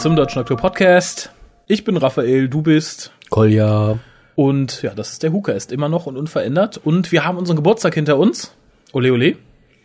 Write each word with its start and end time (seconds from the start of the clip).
zum 0.00 0.16
Deutschen 0.16 0.38
Doktor 0.38 0.56
Podcast. 0.56 1.30
Ich 1.66 1.84
bin 1.84 1.96
Raphael, 1.96 2.48
du 2.48 2.62
bist 2.62 3.12
Kolja. 3.28 3.98
und 4.34 4.82
ja, 4.82 4.94
das 4.94 5.12
ist 5.12 5.22
der 5.22 5.32
Huka, 5.32 5.52
immer 5.70 5.88
noch 5.88 6.06
und 6.06 6.16
unverändert. 6.16 6.78
Und 6.82 7.12
wir 7.12 7.24
haben 7.24 7.36
unseren 7.38 7.56
Geburtstag 7.56 7.94
hinter 7.94 8.16
uns. 8.18 8.54
Ole 8.92 9.12
Ole. 9.12 9.36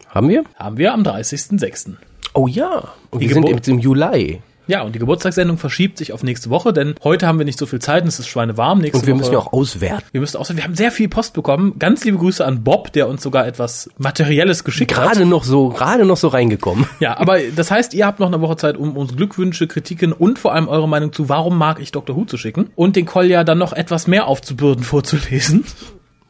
Haben 0.10 0.30
wir? 0.30 0.44
Haben 0.56 0.78
wir 0.78 0.94
am 0.94 1.04
30.06. 1.04 1.96
Oh 2.34 2.48
ja. 2.48 2.90
Und 3.12 3.22
Die 3.22 3.28
wir 3.28 3.34
sind 3.34 3.44
Geburt- 3.44 3.56
jetzt 3.58 3.68
im 3.68 3.80
Juli. 3.80 4.42
Ja, 4.68 4.82
und 4.82 4.94
die 4.96 5.00
Geburtstagssendung 5.00 5.58
verschiebt 5.58 5.98
sich 5.98 6.12
auf 6.14 6.24
nächste 6.24 6.50
Woche, 6.50 6.74
denn 6.74 6.96
heute 7.04 7.28
haben 7.28 7.38
wir 7.38 7.46
nicht 7.46 7.60
so 7.60 7.66
viel 7.66 7.80
Zeit 7.80 8.04
und 8.04 8.08
es 8.10 8.20
ist 8.20 8.28
schweinewarm. 8.28 8.80
Nächste 8.80 9.00
Und 9.00 9.08
wir 9.08 9.14
Woche, 9.14 9.20
müssen 9.20 9.34
ja 9.34 9.40
auch 9.40 9.54
auswerten. 9.54 10.04
wir 10.12 10.22
müssen 10.22 10.38
auch, 10.38 10.50
wir 10.50 10.64
haben 10.64 10.76
sehr 10.76 10.92
viel 10.92 11.08
Post 11.10 11.34
bekommen. 11.34 11.78
Ganz 11.80 12.04
liebe 12.04 12.18
Grüße 12.18 12.46
an 12.46 12.64
Bob, 12.64 12.92
der 12.94 13.08
uns 13.08 13.22
sogar 13.22 13.46
etwas 13.48 13.90
Materielles 13.98 14.64
geschickt 14.64 14.96
hat. 14.96 15.14
Gerade 15.14 15.26
noch 15.26 15.44
so, 15.44 15.70
gerade 15.70 16.06
noch 16.06 16.18
so 16.18 16.28
reingekommen. 16.30 16.86
Ja, 17.00 17.18
aber 17.20 17.40
das 17.56 17.72
heißt, 17.72 17.94
ihr 17.94 18.06
habt 18.06 18.20
noch 18.20 18.28
eine 18.28 18.42
Woche 18.42 18.56
Zeit, 18.58 18.78
um 18.78 18.96
uns 18.98 19.16
Glückwünsche, 19.16 19.68
Kritiken 19.68 20.14
und 20.14 20.40
vor 20.40 20.54
allem 20.54 20.68
eure 20.68 20.88
Meinung 20.88 21.12
zu 21.14 21.30
Warum 21.30 21.58
mag 21.58 21.80
ich 21.80 21.92
Dr. 21.92 22.16
Who 22.16 22.26
zu 22.26 22.38
schicken 22.38 22.70
und 22.76 22.96
den 22.96 23.06
Kolja 23.06 23.44
dann 23.44 23.58
noch 23.58 23.74
etwas 23.74 24.08
mehr 24.08 24.28
aufzubürden 24.28 24.84
vorzulesen. 24.84 25.66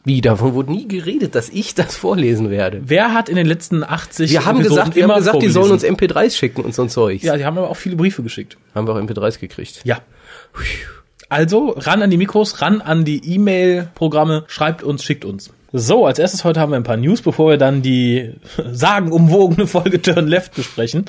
Wie, 0.05 0.21
davon 0.21 0.53
wurde 0.53 0.71
nie 0.71 0.87
geredet, 0.87 1.33
dass 1.33 1.49
ich 1.49 1.73
das 1.73 1.95
vorlesen 1.95 2.51
werde. 2.51 2.81
Wer 2.85 3.13
hat 3.13 3.27
in 3.27 3.35
den 3.35 3.47
letzten 3.47 3.83
80 3.83 4.31
Wir 4.31 4.45
haben 4.45 4.59
Episoden 4.59 4.75
gesagt, 4.77 4.95
wir 4.95 5.07
haben 5.07 5.15
gesagt, 5.15 5.41
die 5.41 5.49
sollen 5.49 5.71
uns 5.71 5.83
vorgelesen? 5.83 6.15
MP3s 6.15 6.37
schicken 6.37 6.61
und 6.61 6.75
so 6.75 6.83
ein 6.83 6.89
Zeug. 6.89 7.23
Ja, 7.23 7.35
die 7.37 7.43
haben 7.43 7.57
aber 7.57 7.71
auch 7.71 7.77
viele 7.77 7.95
Briefe 7.95 8.21
geschickt. 8.21 8.55
Haben 8.75 8.87
wir 8.87 8.93
auch 8.93 8.99
MP3s 8.99 9.39
gekriegt. 9.39 9.81
Ja. 9.83 9.97
Also, 11.27 11.69
ran 11.69 12.03
an 12.03 12.11
die 12.11 12.17
Mikros, 12.17 12.61
ran 12.61 12.81
an 12.81 13.03
die 13.03 13.33
E-Mail-Programme, 13.33 14.45
schreibt 14.47 14.83
uns, 14.83 15.03
schickt 15.03 15.25
uns. 15.25 15.51
So, 15.77 16.05
als 16.05 16.19
erstes 16.19 16.45
heute 16.45 16.61
haben 16.61 16.71
wir 16.71 16.77
ein 16.77 16.83
paar 16.83 16.95
News, 16.95 17.21
bevor 17.21 17.49
wir 17.49 17.57
dann 17.57 17.81
die 17.81 18.31
sagenumwogene 18.71 19.67
Folge 19.67 20.01
Turn 20.01 20.25
Left 20.25 20.55
besprechen. 20.55 21.03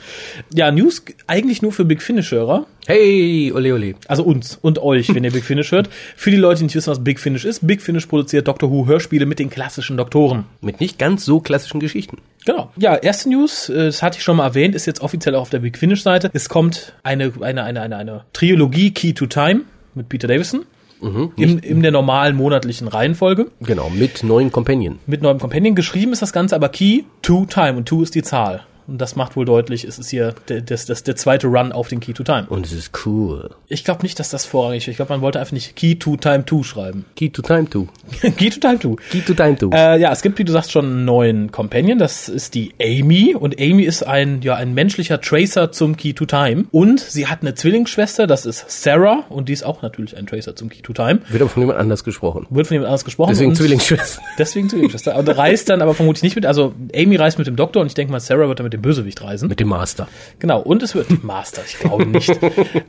Ja, 0.53 0.73
News 0.73 1.05
eigentlich 1.29 1.63
nur 1.63 1.71
für 1.71 1.85
Big 1.85 2.03
Finish-Hörer. 2.03 2.67
Hey, 2.85 3.53
ole 3.55 3.73
ole. 3.73 3.95
Also 4.09 4.25
uns 4.25 4.59
und 4.61 4.81
euch, 4.81 5.15
wenn 5.15 5.23
ihr 5.23 5.31
Big 5.31 5.45
Finish 5.45 5.71
hört. 5.71 5.89
Für 6.17 6.33
die 6.33 6.37
Leute, 6.37 6.59
die 6.59 6.65
nicht 6.65 6.75
wissen, 6.75 6.91
was 6.91 7.05
Big 7.05 7.21
Finish 7.21 7.45
ist, 7.45 7.65
Big 7.65 7.81
Finish 7.81 8.07
produziert 8.07 8.49
Doctor 8.49 8.69
Who 8.69 8.87
Hörspiele 8.87 9.25
mit 9.25 9.39
den 9.39 9.51
klassischen 9.51 9.97
Doktoren. 9.97 10.47
Mit 10.61 10.81
nicht 10.81 10.99
ganz 10.99 11.25
so 11.25 11.39
klassischen 11.39 11.79
Geschichten. 11.79 12.19
Genau. 12.45 12.73
Ja, 12.77 12.97
erste 12.97 13.29
News, 13.29 13.69
äh, 13.69 13.85
das 13.85 14.03
hatte 14.03 14.19
ich 14.19 14.25
schon 14.25 14.37
mal 14.37 14.47
erwähnt, 14.47 14.75
ist 14.75 14.87
jetzt 14.87 15.01
offiziell 15.01 15.37
auch 15.37 15.43
auf 15.43 15.51
der 15.51 15.61
Big 15.61 15.79
Finish 15.79 16.03
Seite. 16.03 16.29
Es 16.33 16.49
kommt 16.49 16.93
eine, 17.05 17.33
eine, 17.41 17.63
eine, 17.63 17.83
eine, 17.83 17.97
eine 17.97 18.25
Trilogie 18.33 18.91
Key 18.91 19.13
to 19.13 19.27
Time 19.27 19.61
mit 19.95 20.09
Peter 20.09 20.27
Davison. 20.27 20.65
In, 21.01 21.59
in 21.59 21.83
der 21.83 21.93
normalen 21.93 22.37
monatlichen 22.37 22.89
Reihenfolge. 22.89 23.47
Genau, 23.61 23.91
mit 23.91 24.23
neuen 24.23 24.51
Companion. 24.53 24.99
Mit 25.07 25.23
neuem 25.23 25.39
Companion. 25.39 25.75
Geschrieben 25.75 26.13
ist 26.13 26.23
das 26.23 26.33
Ganze 26.33 26.55
aber 26.55 26.69
Key 26.69 27.03
to 27.23 27.47
Time 27.47 27.77
und 27.77 27.87
Two 27.87 28.03
ist 28.03 28.15
die 28.15 28.23
Zahl. 28.23 28.65
Und 28.87 28.99
das 28.99 29.17
macht 29.17 29.37
wohl 29.37 29.45
deutlich, 29.45 29.85
es 29.85 29.99
ist 29.99 30.11
hier 30.11 30.35
der, 30.49 30.61
das, 30.61 30.87
das, 30.87 31.03
der 31.03 31.17
zweite 31.17 31.49
Run 31.49 31.73
auf 31.73 31.89
den 31.89 32.01
Key 32.01 32.13
to 32.13 32.23
Time. 32.23 32.47
Und 32.49 32.67
es 32.67 32.73
ist 32.73 32.93
cool. 33.05 33.51
Ich 33.69 33.85
glaube 33.85 34.03
nicht, 34.03 34.19
dass 34.21 34.31
das 34.31 34.45
vorrangig 34.45 34.85
ist. 34.85 34.89
Ich 34.89 34.97
glaube, 34.97 35.13
man 35.13 35.21
wollte 35.23 35.41
einfach 35.41 35.53
nicht 35.53 35.75
Key 35.75 35.97
to 35.97 36.17
Time 36.17 36.45
2 36.47 36.63
schreiben. 36.63 37.05
Key 37.17 37.31
to 37.31 37.43
time 37.43 37.69
to. 37.69 37.89
Key 38.37 38.51
to 38.51 38.61
Time 38.61 38.79
2. 38.79 38.97
Key 39.11 39.21
to 39.21 39.35
time 39.35 39.57
to. 39.57 39.71
Äh, 39.73 40.01
ja, 40.01 40.13
es 40.13 40.23
gibt, 40.23 40.39
wie 40.39 40.45
du 40.45 40.53
sagst, 40.53 40.71
schon 40.71 40.85
einen 40.85 41.05
neuen 41.05 41.51
Companion. 41.51 41.99
Das 41.99 42.29
ist 42.29 42.55
die 42.55 42.75
Amy. 42.81 43.35
Und 43.35 43.61
Amy 43.61 43.83
ist 43.83 44.07
ein, 44.07 44.41
ja, 44.43 44.55
ein 44.55 44.75
menschlicher 44.75 45.21
Tracer 45.21 45.73
zum 45.73 45.97
Key 45.97 46.13
to 46.13 46.27
Time. 46.27 46.67
Und 46.71 47.01
sie 47.01 47.27
hat 47.27 47.43
eine 47.43 47.55
Zwillingsschwester, 47.55 48.27
das 48.27 48.47
ist 48.47 48.71
Sarah. 48.71 49.25
Und 49.29 49.49
die 49.49 49.53
ist 49.53 49.65
auch 49.65 49.83
natürlich 49.83 50.17
ein 50.17 50.27
Tracer 50.27 50.55
zum 50.55 50.69
Key 50.69 50.83
to 50.83 50.93
Time. 50.93 51.21
Wird 51.29 51.43
aber 51.43 51.51
von 51.51 51.63
jemand 51.63 51.79
anders 51.79 52.05
gesprochen. 52.05 52.47
Wird 52.51 52.69
von 52.69 52.77
jemand 52.77 52.89
anders 52.89 53.05
gesprochen. 53.05 53.31
Deswegen 53.31 53.55
Zwillingsschwester. 53.55 54.23
Deswegen 54.39 54.69
Zwillingsschwester. 54.69 55.17
Und 55.17 55.29
reist 55.29 55.69
dann 55.69 55.83
aber 55.83 55.95
vermutlich 55.95 56.23
nicht 56.23 56.37
mit. 56.37 56.47
Also 56.47 56.73
Amy 56.95 57.17
reist 57.17 57.39
mit 57.39 57.49
dem 57.49 57.57
Doktor 57.57 57.81
und 57.81 57.89
ich 57.89 57.95
denke 57.95 58.13
mal, 58.13 58.21
Sarah 58.21 58.47
wird 58.47 58.61
dann 58.61 58.65
mit 58.65 58.76
dem 58.77 58.83
Bösewicht 58.83 59.23
reisen. 59.23 59.49
Mit 59.49 59.61
dem 59.61 59.69
Master. 59.69 60.09
Genau, 60.39 60.61
und 60.61 60.83
es 60.83 60.95
wird 60.95 61.23
Master, 61.25 61.63
ich 61.67 61.79
glaube 61.79 62.07
nicht. 62.07 62.31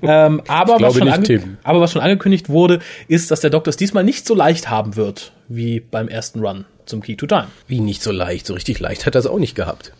ähm, 0.01 0.41
aber, 0.47 0.73
was 0.73 0.77
glaube 0.95 0.99
schon 1.11 1.21
nicht, 1.21 1.43
aber 1.63 1.81
was 1.81 1.91
schon 1.91 2.01
angekündigt 2.01 2.49
wurde, 2.49 2.79
ist, 3.07 3.31
dass 3.31 3.41
der 3.41 3.49
Doktor 3.49 3.69
es 3.69 3.77
diesmal 3.77 4.03
nicht 4.03 4.25
so 4.27 4.35
leicht 4.35 4.69
haben 4.69 4.95
wird, 4.95 5.31
wie 5.47 5.79
beim 5.79 6.07
ersten 6.07 6.39
Run 6.45 6.65
zum 6.85 7.01
Key 7.01 7.15
to 7.15 7.25
Time. 7.27 7.47
Wie 7.67 7.79
nicht 7.79 8.01
so 8.01 8.11
leicht. 8.11 8.45
So 8.45 8.53
richtig 8.53 8.79
leicht 8.79 9.05
hat 9.05 9.15
er 9.15 9.19
es 9.19 9.27
auch 9.27 9.39
nicht 9.39 9.55
gehabt. 9.55 9.93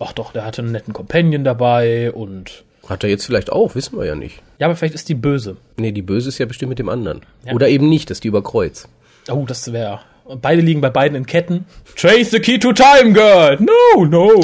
Ach 0.00 0.12
doch, 0.12 0.32
der 0.32 0.44
hatte 0.44 0.62
einen 0.62 0.72
netten 0.72 0.92
Companion 0.92 1.44
dabei 1.44 2.10
und 2.12 2.64
Hat 2.88 3.04
er 3.04 3.10
jetzt 3.10 3.24
vielleicht 3.26 3.50
auch, 3.52 3.74
wissen 3.74 3.96
wir 3.96 4.04
ja 4.04 4.14
nicht. 4.14 4.42
ja, 4.58 4.66
aber 4.66 4.76
vielleicht 4.76 4.94
ist 4.94 5.08
die 5.08 5.14
böse. 5.14 5.56
Nee, 5.76 5.92
die 5.92 6.02
Böse 6.02 6.28
ist 6.28 6.38
ja 6.38 6.46
bestimmt 6.46 6.70
mit 6.70 6.78
dem 6.78 6.88
anderen. 6.88 7.20
Ja. 7.46 7.52
Oder 7.52 7.68
eben 7.68 7.88
nicht, 7.88 8.10
dass 8.10 8.20
die 8.20 8.28
überkreuzt. 8.28 8.88
Oh, 9.30 9.44
das 9.46 9.72
wäre. 9.72 10.00
Und 10.24 10.40
beide 10.40 10.62
liegen 10.62 10.80
bei 10.80 10.88
beiden 10.88 11.16
in 11.18 11.26
Ketten. 11.26 11.66
Trace 11.96 12.30
the 12.30 12.40
key 12.40 12.58
to 12.58 12.72
time, 12.72 13.12
girl. 13.12 13.58
No, 13.60 14.04
no. 14.06 14.42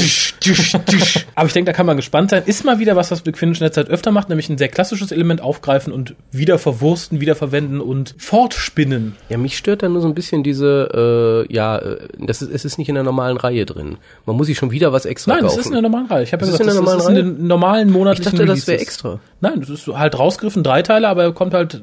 Aber 1.35 1.47
ich 1.47 1.53
denke, 1.55 1.71
da 1.71 1.73
kann 1.73 1.87
man 1.87 1.97
gespannt 1.97 2.31
sein. 2.31 2.43
Ist 2.45 2.67
mal 2.67 2.79
wieder 2.79 2.97
was, 2.97 3.11
was 3.11 3.23
Big 3.23 3.39
Finish 3.39 3.61
in 3.61 3.65
der 3.65 3.73
Zeit 3.73 3.89
öfter 3.89 4.11
macht, 4.11 4.29
nämlich 4.29 4.51
ein 4.51 4.59
sehr 4.59 4.69
klassisches 4.69 5.11
Element 5.11 5.41
aufgreifen 5.41 5.91
und 5.91 6.15
wieder 6.31 6.59
verwursten, 6.59 7.23
wieder 7.23 7.35
verwenden 7.35 7.81
und 7.81 8.15
fortspinnen. 8.19 9.17
Ja, 9.31 9.39
mich 9.39 9.57
stört 9.57 9.83
da 9.83 9.89
nur 9.89 10.03
so 10.03 10.09
ein 10.09 10.15
bisschen 10.15 10.43
diese, 10.43 11.47
äh, 11.49 11.53
ja, 11.53 11.79
äh, 11.79 11.97
das 12.19 12.43
ist, 12.43 12.53
es 12.53 12.67
ist 12.67 12.77
nicht 12.79 12.91
in 12.91 12.95
der 12.95 13.05
normalen 13.05 13.39
Reihe 13.39 13.65
drin. 13.65 13.97
Man 14.27 14.37
muss 14.37 14.49
sich 14.49 14.59
schon 14.59 14.71
wieder 14.73 14.93
was 14.93 15.07
extra 15.07 15.33
Nein, 15.33 15.45
das 15.45 15.53
kaufen. 15.53 15.61
ist 15.61 15.67
in 15.67 15.73
der 15.73 15.83
normalen 15.83 16.07
Reihe. 16.07 16.25
Ich 16.25 16.33
habe 16.35 16.45
ja 16.45 16.53
gesagt, 16.53 16.71
in 16.71 16.85
das, 16.85 16.95
ist 16.97 17.09
in 17.09 17.15
den 17.15 17.47
normalen 17.47 17.89
ich 17.89 17.95
monatlichen 17.95 18.33
dachte, 18.33 18.45
das 18.45 18.67
wäre 18.67 18.77
Releases. 18.77 18.83
extra. 18.83 19.21
Nein, 19.41 19.61
das 19.61 19.71
ist 19.71 19.87
halt 19.87 20.19
rausgriffen, 20.19 20.63
drei 20.63 20.83
Teile, 20.83 21.09
aber 21.09 21.23
er 21.23 21.33
kommt 21.33 21.55
halt 21.55 21.81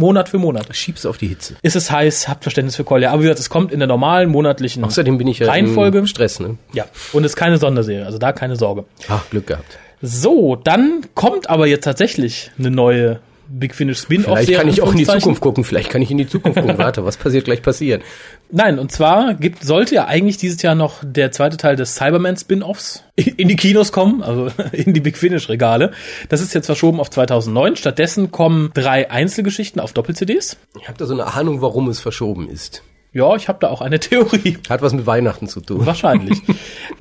Monat 0.00 0.28
für 0.28 0.38
Monat. 0.38 0.66
Schieb's 0.74 1.06
auf 1.06 1.18
die 1.18 1.28
Hitze. 1.28 1.54
Ist 1.62 1.76
es 1.76 1.90
heiß, 1.90 2.28
habt 2.28 2.42
Verständnis 2.42 2.74
für 2.74 2.84
Kolja. 2.84 3.10
Aber 3.12 3.20
wie 3.20 3.24
gesagt, 3.24 3.38
es 3.38 3.50
kommt 3.50 3.70
in 3.70 3.78
der 3.78 3.86
normalen 3.86 4.28
monatlichen 4.30 4.82
Außerdem 4.82 5.16
bin 5.18 5.28
ich 5.28 5.38
ja 5.38 5.46
Reihenfolge. 5.46 5.98
im 5.98 6.06
Stress, 6.08 6.40
ne? 6.40 6.56
Ja, 6.72 6.86
und 7.12 7.24
es 7.24 7.32
ist 7.32 7.36
keine 7.36 7.58
Sonderserie, 7.58 8.04
also 8.04 8.18
da 8.18 8.32
keine 8.32 8.56
Sorge. 8.56 8.84
Ach, 9.08 9.28
Glück 9.30 9.46
gehabt. 9.46 9.78
So, 10.02 10.56
dann 10.56 11.02
kommt 11.14 11.48
aber 11.50 11.66
jetzt 11.66 11.84
tatsächlich 11.84 12.50
eine 12.58 12.70
neue 12.70 13.20
Big 13.52 13.74
Finish 13.74 13.98
Spin-off-Serie. 13.98 14.46
Vielleicht 14.46 14.60
kann 14.60 14.68
ich 14.68 14.82
auch 14.82 14.92
in 14.92 14.98
die. 14.98 15.06
Zukunft 15.06 15.40
gucken. 15.40 15.64
Vielleicht 15.64 15.90
kann 15.90 16.02
ich 16.02 16.10
in 16.10 16.18
die 16.18 16.28
Zukunft 16.28 16.60
gucken. 16.60 16.78
Warte, 16.78 17.04
was 17.04 17.16
passiert 17.16 17.44
gleich 17.44 17.62
passieren? 17.62 18.02
Nein, 18.50 18.78
und 18.78 18.92
zwar 18.92 19.34
gibt, 19.34 19.64
sollte 19.64 19.96
ja 19.96 20.06
eigentlich 20.06 20.36
dieses 20.36 20.62
Jahr 20.62 20.74
noch 20.74 21.02
der 21.02 21.32
zweite 21.32 21.56
Teil 21.56 21.74
des 21.76 21.96
Cyberman-Spin-Offs 21.96 23.02
in 23.16 23.48
die 23.48 23.56
Kinos 23.56 23.90
kommen, 23.92 24.22
also 24.22 24.48
in 24.72 24.94
die 24.94 25.00
Big 25.00 25.18
Finish-Regale. 25.18 25.90
Das 26.28 26.40
ist 26.40 26.54
jetzt 26.54 26.66
verschoben 26.66 27.00
auf 27.00 27.10
2009. 27.10 27.76
Stattdessen 27.76 28.30
kommen 28.30 28.70
drei 28.72 29.10
Einzelgeschichten 29.10 29.80
auf 29.80 29.92
Doppel-CDs. 29.92 30.56
Ich 30.80 30.88
habe 30.88 30.98
da 30.98 31.06
so 31.06 31.14
eine 31.14 31.26
Ahnung, 31.34 31.60
warum 31.60 31.88
es 31.88 32.00
verschoben 32.00 32.48
ist. 32.48 32.82
Ja, 33.12 33.34
ich 33.34 33.48
habe 33.48 33.58
da 33.60 33.68
auch 33.68 33.80
eine 33.80 33.98
Theorie. 34.00 34.58
Hat 34.68 34.82
was 34.82 34.92
mit 34.92 35.06
Weihnachten 35.06 35.48
zu 35.48 35.60
tun. 35.60 35.84
Wahrscheinlich. 35.84 36.40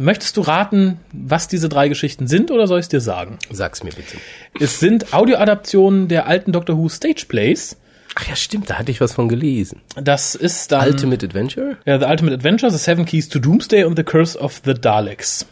Möchtest 0.01 0.37
du 0.37 0.41
raten, 0.41 0.97
was 1.11 1.49
diese 1.49 1.67
drei 1.67 1.89
Geschichten 1.89 2.25
sind 2.25 2.51
oder 2.51 2.67
soll 2.67 2.79
ich 2.79 2.85
es 2.85 2.89
dir 2.89 3.01
sagen? 3.01 3.37
Sag's 3.51 3.83
mir 3.83 3.89
bitte. 3.91 4.15
Es 4.57 4.79
sind 4.79 5.13
Audioadaptionen 5.13 6.07
der 6.07 6.25
alten 6.25 6.53
Doctor 6.53 6.77
Who 6.77 6.87
Stage 6.87 7.25
Plays. 7.27 7.75
Ach 8.15 8.25
ja, 8.25 8.35
stimmt, 8.38 8.69
da 8.69 8.79
hatte 8.79 8.91
ich 8.91 9.01
was 9.01 9.11
von 9.11 9.27
gelesen. 9.27 9.81
Das 10.01 10.35
ist 10.35 10.71
dann 10.71 10.88
Ultimate 10.88 11.25
Adventure? 11.25 11.77
ja, 11.85 11.99
The 11.99 12.05
Ultimate 12.05 12.33
Adventure, 12.33 12.71
The 12.71 12.77
Seven 12.77 13.05
Keys 13.05 13.27
to 13.27 13.39
Doomsday 13.39 13.83
und 13.83 13.97
The 13.97 14.03
Curse 14.03 14.39
of 14.39 14.61
the 14.63 14.73
Daleks. 14.73 15.45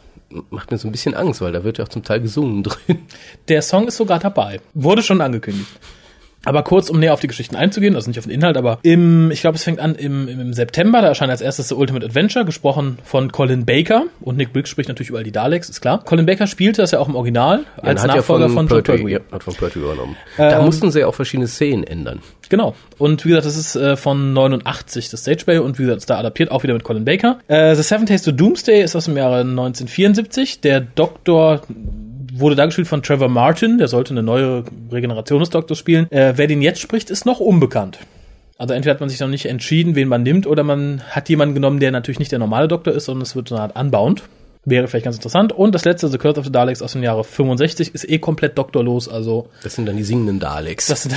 Macht 0.50 0.72
mir 0.72 0.78
so 0.78 0.88
ein 0.88 0.94
bisschen 0.94 1.14
Angst, 1.14 1.42
weil 1.42 1.52
da 1.52 1.66
wird 1.66 1.78
ja 1.78 1.84
auch 1.84 1.90
zum 1.90 2.04
Teil 2.06 2.22
gesungen 2.22 2.64
drin. 2.64 3.00
Der 3.50 3.62
Song 3.62 3.90
ist 3.90 3.98
sogar 3.98 4.20
dabei. 4.20 4.62
Wurde 4.74 5.04
schon 5.04 5.20
angekündigt. 5.20 5.68
Aber 6.48 6.64
kurz, 6.64 6.90
um 6.90 6.98
näher 7.00 7.14
auf 7.14 7.20
die 7.20 7.28
Geschichten 7.28 7.58
einzugehen, 7.58 7.96
also 7.96 8.10
nicht 8.10 8.18
auf 8.20 8.26
den 8.26 8.34
Inhalt, 8.34 8.56
aber 8.56 8.80
im, 8.84 9.32
ich 9.32 9.42
glaube, 9.42 9.58
es 9.58 9.64
fängt 9.66 9.80
an 9.80 9.96
im, 9.96 10.30
im, 10.30 10.54
September, 10.54 11.02
da 11.02 11.10
erscheint 11.10 11.30
als 11.30 11.42
erstes 11.42 11.68
The 11.68 11.76
Ultimate 11.76 12.06
Adventure, 12.06 12.46
gesprochen 12.46 13.00
von 13.04 13.34
Colin 13.34 13.66
Baker. 13.66 14.04
Und 14.22 14.38
Nick 14.38 14.54
Briggs 14.54 14.70
spricht 14.70 14.88
natürlich 14.88 15.10
überall 15.10 15.26
die 15.26 15.34
Daleks, 15.34 15.70
ist 15.70 15.82
klar. 15.82 16.04
Colin 16.06 16.26
Baker 16.26 16.48
spielte 16.48 16.82
das 16.82 16.92
ja 16.92 17.00
auch 17.00 17.10
im 17.10 17.16
Original 17.16 17.66
als 17.82 18.02
Ja, 18.02 18.08
Nachfolger 18.08 18.48
von, 18.48 18.68
John 18.68 18.82
Pertwee, 18.82 18.98
Pertwee. 18.98 19.12
ja, 19.12 19.20
hat 19.32 19.44
von 19.44 19.56
Pertwee 19.56 19.80
übernommen. 19.80 20.16
da 20.38 20.62
mussten 20.62 20.90
sie 20.90 21.02
ja 21.02 21.08
auch 21.08 21.16
verschiedene 21.16 21.48
Szenen 21.48 21.84
ändern. 21.84 22.22
Genau. 22.50 22.76
Und 22.98 23.26
wie 23.26 23.30
gesagt, 23.30 23.46
das 23.46 23.58
ist 23.58 23.76
äh, 23.76 23.98
von 23.98 24.32
89 24.32 25.10
das 25.10 25.20
Stageplay 25.22 25.58
und 25.58 25.78
wie 25.80 25.84
gesagt, 25.84 26.00
ist 26.00 26.10
da 26.10 26.18
adaptiert, 26.18 26.50
auch 26.50 26.64
wieder 26.64 26.74
mit 26.74 26.84
Colin 26.84 27.04
Baker. 27.04 27.40
Äh, 27.48 27.76
The 27.76 27.82
Seven 27.84 28.06
Days 28.06 28.24
to 28.24 28.32
Doomsday 28.32 28.84
ist 28.84 28.96
aus 28.96 29.04
dem 29.06 29.18
Jahre 29.18 29.42
1974. 29.42 30.62
Der 30.62 30.80
Doktor 30.80 31.62
wurde 32.40 32.56
da 32.56 32.66
gespielt 32.66 32.88
von 32.88 33.04
Trevor 33.04 33.30
Martin, 33.30 33.78
der 33.78 33.88
sollte 33.88 34.12
eine 34.14 34.24
neue 34.24 34.64
Regeneration 34.92 35.40
des 35.40 35.50
Doktors 35.50 35.78
spielen. 35.78 36.12
Äh, 36.12 36.34
wer 36.36 36.48
den 36.48 36.62
jetzt 36.62 36.80
spricht, 36.80 37.10
ist 37.10 37.26
noch 37.26 37.40
unbekannt. 37.40 38.00
Also 38.58 38.74
entweder 38.74 38.94
hat 38.94 39.00
man 39.02 39.10
sich 39.10 39.20
noch 39.20 39.28
nicht 39.28 39.46
entschieden, 39.46 39.96
wen 39.96 40.08
man 40.08 40.24
nimmt, 40.24 40.48
oder 40.48 40.64
man 40.64 41.02
hat 41.12 41.30
jemanden 41.30 41.54
genommen, 41.54 41.80
der 41.80 41.92
natürlich 41.92 42.20
nicht 42.20 42.32
der 42.32 42.40
normale 42.40 42.68
Doktor 42.68 42.94
ist, 42.94 43.06
sondern 43.06 43.22
es 43.22 43.36
wird 43.36 43.50
so 43.50 43.56
eine 43.56 43.64
Art 43.64 43.80
Unbound. 43.80 44.24
Wäre 44.66 44.88
vielleicht 44.88 45.06
ganz 45.06 45.16
interessant. 45.16 45.54
Und 45.54 45.74
das 45.76 45.86
letzte, 45.86 46.10
The 46.10 46.18
Curse 46.18 46.40
of 46.40 46.46
the 46.48 46.52
Daleks 46.52 46.82
aus 46.82 46.92
dem 46.92 47.04
Jahre 47.04 47.24
65, 47.24 47.94
ist 47.96 48.10
eh 48.10 48.18
komplett 48.18 48.58
doktorlos, 48.58 49.08
also 49.08 49.48
Das 49.64 49.76
sind 49.76 49.86
dann 49.88 49.96
die 49.96 50.04
singenden 50.04 50.40
Daleks. 50.40 50.88
das 50.88 51.04
sind 51.04 51.16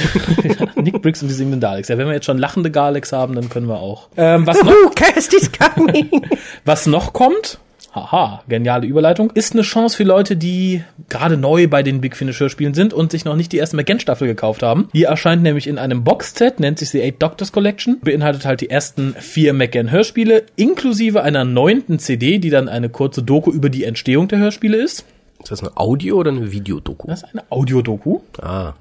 Nick 0.76 1.02
Briggs 1.02 1.22
und 1.22 1.28
die 1.28 1.34
singenden 1.34 1.60
Daleks. 1.60 1.88
Ja, 1.88 1.98
wenn 1.98 2.06
wir 2.06 2.14
jetzt 2.14 2.26
schon 2.26 2.38
lachende 2.38 2.70
Daleks 2.70 3.12
haben, 3.12 3.34
dann 3.34 3.48
können 3.48 3.66
wir 3.66 3.80
auch. 3.80 4.08
Ähm, 4.16 4.46
was, 4.46 4.62
noch, 4.62 4.72
was 6.64 6.86
noch 6.86 7.12
kommt, 7.12 7.58
haha, 7.94 8.42
geniale 8.48 8.86
Überleitung, 8.86 9.30
ist 9.32 9.52
eine 9.52 9.62
Chance 9.62 9.96
für 9.96 10.04
Leute, 10.04 10.36
die 10.36 10.82
gerade 11.08 11.36
neu 11.36 11.66
bei 11.68 11.82
den 11.82 12.00
Big 12.00 12.16
Finish 12.16 12.40
Hörspielen 12.40 12.74
sind 12.74 12.92
und 12.92 13.10
sich 13.10 13.24
noch 13.24 13.36
nicht 13.36 13.52
die 13.52 13.58
erste 13.58 13.76
McGann-Staffel 13.76 14.28
gekauft 14.28 14.62
haben. 14.62 14.88
Die 14.92 15.04
erscheint 15.04 15.42
nämlich 15.42 15.66
in 15.66 15.78
einem 15.78 16.04
Boxset, 16.04 16.60
nennt 16.60 16.78
sich 16.78 16.90
die 16.90 17.02
Eight 17.02 17.22
Doctors 17.22 17.52
Collection, 17.52 17.98
beinhaltet 18.00 18.44
halt 18.44 18.60
die 18.60 18.70
ersten 18.70 19.14
vier 19.14 19.52
McGann-Hörspiele, 19.52 20.44
inklusive 20.56 21.22
einer 21.22 21.44
neunten 21.44 21.98
CD, 21.98 22.38
die 22.38 22.50
dann 22.50 22.68
eine 22.68 22.88
kurze 22.88 23.22
Doku 23.22 23.50
über 23.50 23.70
die 23.70 23.84
Entstehung 23.84 24.28
der 24.28 24.38
Hörspiele 24.38 24.76
ist. 24.76 25.04
Ist 25.42 25.50
das 25.50 25.62
eine 25.62 25.76
Audio- 25.76 26.16
oder 26.16 26.30
eine 26.30 26.52
Videodoku? 26.52 27.06
Das 27.06 27.22
ist 27.22 27.30
eine 27.32 27.42
Audiodoku. 27.50 28.20
Ah. 28.42 28.74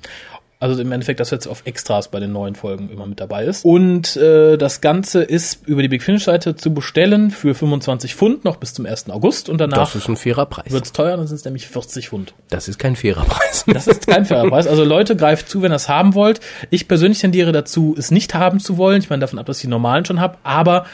Also 0.62 0.82
im 0.82 0.92
Endeffekt, 0.92 1.22
das 1.22 1.30
jetzt 1.30 1.48
auf 1.48 1.62
Extras 1.64 2.10
bei 2.10 2.20
den 2.20 2.34
neuen 2.34 2.54
Folgen 2.54 2.90
immer 2.90 3.08
mit 3.08 3.22
dabei 3.22 3.46
ist. 3.46 3.64
Und 3.64 4.18
äh, 4.18 4.58
das 4.58 4.82
Ganze 4.82 5.24
ist 5.24 5.66
über 5.66 5.82
die 5.82 5.88
Big 5.88 6.04
Finish 6.04 6.26
Seite 6.26 6.54
zu 6.58 6.74
bestellen 6.74 7.32
für 7.32 7.56
25 7.56 8.14
Pfund 8.14 8.44
noch 8.44 8.58
bis 8.58 8.74
zum 8.74 8.86
1. 8.86 9.10
August 9.10 9.48
und 9.48 9.60
danach 9.60 9.78
Das 9.78 9.96
ist 9.96 10.10
ein 10.10 10.18
fairer 10.18 10.46
Preis. 10.48 10.70
wird's 10.70 10.92
teuer, 10.92 11.16
dann 11.16 11.28
sind 11.28 11.38
es 11.38 11.46
nämlich 11.46 11.66
40 11.70 12.10
Pfund. 12.10 12.34
Das 12.50 12.68
ist 12.68 12.78
kein 12.78 12.98
fairer 12.98 13.24
Preis. 13.24 13.64
Das 13.68 13.88
ist 13.88 14.06
kein 14.06 14.26
fairer 14.26 14.50
Preis. 14.50 14.68
Also 14.68 14.84
Leute, 14.84 15.16
greift 15.16 15.48
zu, 15.48 15.62
wenn 15.62 15.72
ihr 15.72 15.76
es 15.78 15.88
haben 15.88 16.14
wollt. 16.14 16.42
Ich 16.72 16.90
persönlich 16.90 17.20
tendiere 17.20 17.54
dazu, 17.54 17.96
es 17.98 18.12
nicht 18.12 18.34
haben 18.34 18.60
zu 18.60 18.78
wollen. 18.78 19.00
Ich 19.02 19.10
meine 19.10 19.22
davon 19.22 19.40
ab, 19.40 19.46
dass 19.46 19.60
ich 19.60 19.62
die 19.62 19.68
normalen 19.68 20.04
schon 20.04 20.20
habe, 20.20 20.40
aber 20.44 20.86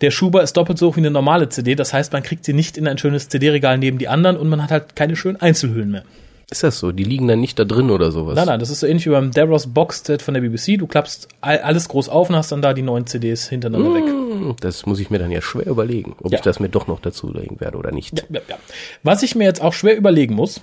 der 0.00 0.12
Schuber 0.12 0.42
ist 0.42 0.56
doppelt 0.56 0.78
so 0.78 0.88
hoch 0.88 0.96
wie 0.96 1.00
eine 1.00 1.10
normale 1.10 1.50
CD. 1.50 1.74
Das 1.74 1.92
heißt, 1.92 2.14
man 2.14 2.22
kriegt 2.22 2.46
sie 2.46 2.54
nicht 2.54 2.78
in 2.78 2.88
ein 2.88 2.96
schönes 2.96 3.28
CD-Regal 3.28 3.76
neben 3.76 3.98
die 3.98 4.08
anderen 4.08 4.38
und 4.38 4.48
man 4.48 4.62
hat 4.62 4.70
halt 4.70 4.96
keine 4.96 5.14
schönen 5.14 5.36
Einzelhüllen 5.42 5.90
mehr. 5.90 6.04
Ist 6.50 6.62
das 6.62 6.78
so? 6.78 6.92
Die 6.92 7.04
liegen 7.04 7.26
dann 7.26 7.40
nicht 7.40 7.58
da 7.58 7.64
drin 7.64 7.90
oder 7.90 8.12
sowas? 8.12 8.36
Nein, 8.36 8.46
nein, 8.46 8.60
das 8.60 8.70
ist 8.70 8.80
so 8.80 8.86
ähnlich 8.86 9.06
wie 9.06 9.10
beim 9.10 9.30
Davros 9.32 9.66
Box-Set 9.68 10.22
von 10.22 10.34
der 10.34 10.40
BBC. 10.42 10.76
Du 10.78 10.86
klappst 10.86 11.28
all- 11.40 11.60
alles 11.60 11.88
groß 11.88 12.08
auf 12.08 12.28
und 12.28 12.36
hast 12.36 12.52
dann 12.52 12.62
da 12.62 12.74
die 12.74 12.82
neuen 12.82 13.06
CDs 13.06 13.48
hintereinander 13.48 13.94
weg. 13.94 14.04
Hm, 14.04 14.56
Das 14.60 14.84
muss 14.86 15.00
ich 15.00 15.10
mir 15.10 15.18
dann 15.18 15.30
ja 15.30 15.40
schwer 15.40 15.66
überlegen, 15.66 16.14
ob 16.22 16.32
Ja. 16.32 16.38
ich 16.38 16.42
das 16.42 16.60
mir 16.60 16.68
doch 16.68 16.86
noch 16.86 17.00
dazu 17.00 17.32
legen 17.32 17.60
werde 17.60 17.78
oder 17.78 17.92
nicht. 17.92 18.26
Ja, 18.30 18.40
ja. 18.48 18.56
Was 19.02 19.22
ich 19.22 19.34
mir 19.34 19.44
jetzt 19.44 19.62
auch 19.62 19.72
schwer 19.72 19.96
überlegen 19.96 20.34
muss, 20.34 20.60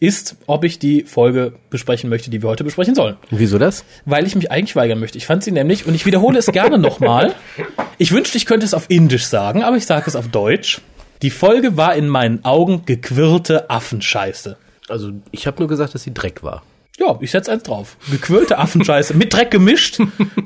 ist, 0.00 0.34
ob 0.46 0.64
ich 0.64 0.80
die 0.80 1.04
Folge 1.04 1.52
besprechen 1.70 2.10
möchte, 2.10 2.28
die 2.28 2.42
wir 2.42 2.48
heute 2.48 2.64
besprechen 2.64 2.96
sollen. 2.96 3.16
Wieso 3.30 3.58
das? 3.58 3.84
Weil 4.04 4.26
ich 4.26 4.34
mich 4.34 4.50
eigentlich 4.50 4.74
weigern 4.74 4.98
möchte. 4.98 5.16
Ich 5.16 5.26
fand 5.26 5.44
sie 5.44 5.52
nämlich, 5.52 5.86
und 5.86 5.94
ich 5.94 6.04
wiederhole 6.06 6.38
es 6.40 6.46
gerne 6.46 6.76
nochmal. 6.78 7.34
Ich 7.98 8.10
wünschte, 8.10 8.36
ich 8.36 8.46
könnte 8.46 8.66
es 8.66 8.74
auf 8.74 8.86
Indisch 8.90 9.26
sagen, 9.26 9.62
aber 9.62 9.76
ich 9.76 9.86
sage 9.86 10.04
es 10.08 10.16
auf 10.16 10.26
Deutsch. 10.26 10.80
Die 11.22 11.30
Folge 11.30 11.76
war 11.76 11.94
in 11.94 12.08
meinen 12.08 12.44
Augen 12.44 12.82
gequirlte 12.84 13.70
Affenscheiße. 13.70 14.56
Also 14.92 15.10
ich 15.30 15.46
habe 15.46 15.56
nur 15.58 15.68
gesagt, 15.68 15.94
dass 15.94 16.02
sie 16.02 16.12
Dreck 16.12 16.42
war. 16.42 16.62
Ja, 16.98 17.16
ich 17.22 17.30
setz 17.30 17.48
eins 17.48 17.62
drauf. 17.62 17.96
Gequirlte 18.10 18.58
Affenscheiße, 18.58 19.14
mit 19.14 19.32
Dreck 19.32 19.50
gemischt 19.50 19.98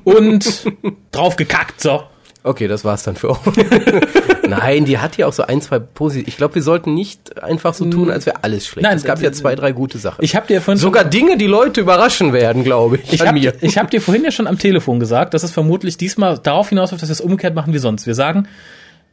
und 0.04 0.72
drauf 1.10 1.34
gekackt, 1.34 1.80
so. 1.80 2.04
Okay, 2.44 2.68
das 2.68 2.84
war's 2.84 3.02
dann 3.02 3.16
für 3.16 3.30
euch. 3.30 3.38
Nein, 4.48 4.84
die 4.84 4.98
hat 4.98 5.16
ja 5.16 5.26
auch 5.26 5.32
so 5.32 5.42
ein, 5.42 5.60
zwei 5.60 5.80
positive. 5.80 6.28
Ich 6.28 6.36
glaube, 6.36 6.54
wir 6.54 6.62
sollten 6.62 6.94
nicht 6.94 7.42
einfach 7.42 7.74
so 7.74 7.86
tun, 7.86 8.08
als 8.08 8.24
wäre 8.24 8.44
alles 8.44 8.68
schlecht. 8.68 8.84
Nein, 8.84 8.96
es 8.96 9.02
gab 9.02 9.18
äh, 9.18 9.24
ja 9.24 9.32
zwei, 9.32 9.56
drei 9.56 9.72
gute 9.72 9.98
Sachen. 9.98 10.24
Ich 10.24 10.36
habe 10.36 10.46
dir 10.46 10.60
vorhin 10.60 10.78
Sogar 10.78 11.02
Dinge, 11.02 11.36
die 11.36 11.48
Leute 11.48 11.80
überraschen 11.80 12.32
werden, 12.32 12.62
glaube 12.62 12.98
ich. 12.98 13.12
Ich 13.14 13.26
habe 13.26 13.40
hab 13.40 13.90
dir 13.90 14.00
vorhin 14.00 14.22
ja 14.22 14.30
schon 14.30 14.46
am 14.46 14.58
Telefon 14.58 15.00
gesagt, 15.00 15.34
dass 15.34 15.42
es 15.42 15.50
vermutlich 15.50 15.96
diesmal 15.96 16.38
darauf 16.38 16.68
hinausläuft, 16.68 17.02
dass 17.02 17.08
wir 17.08 17.14
es 17.14 17.20
umgekehrt 17.20 17.56
machen 17.56 17.74
wie 17.74 17.78
sonst. 17.78 18.06
Wir 18.06 18.14
sagen, 18.14 18.46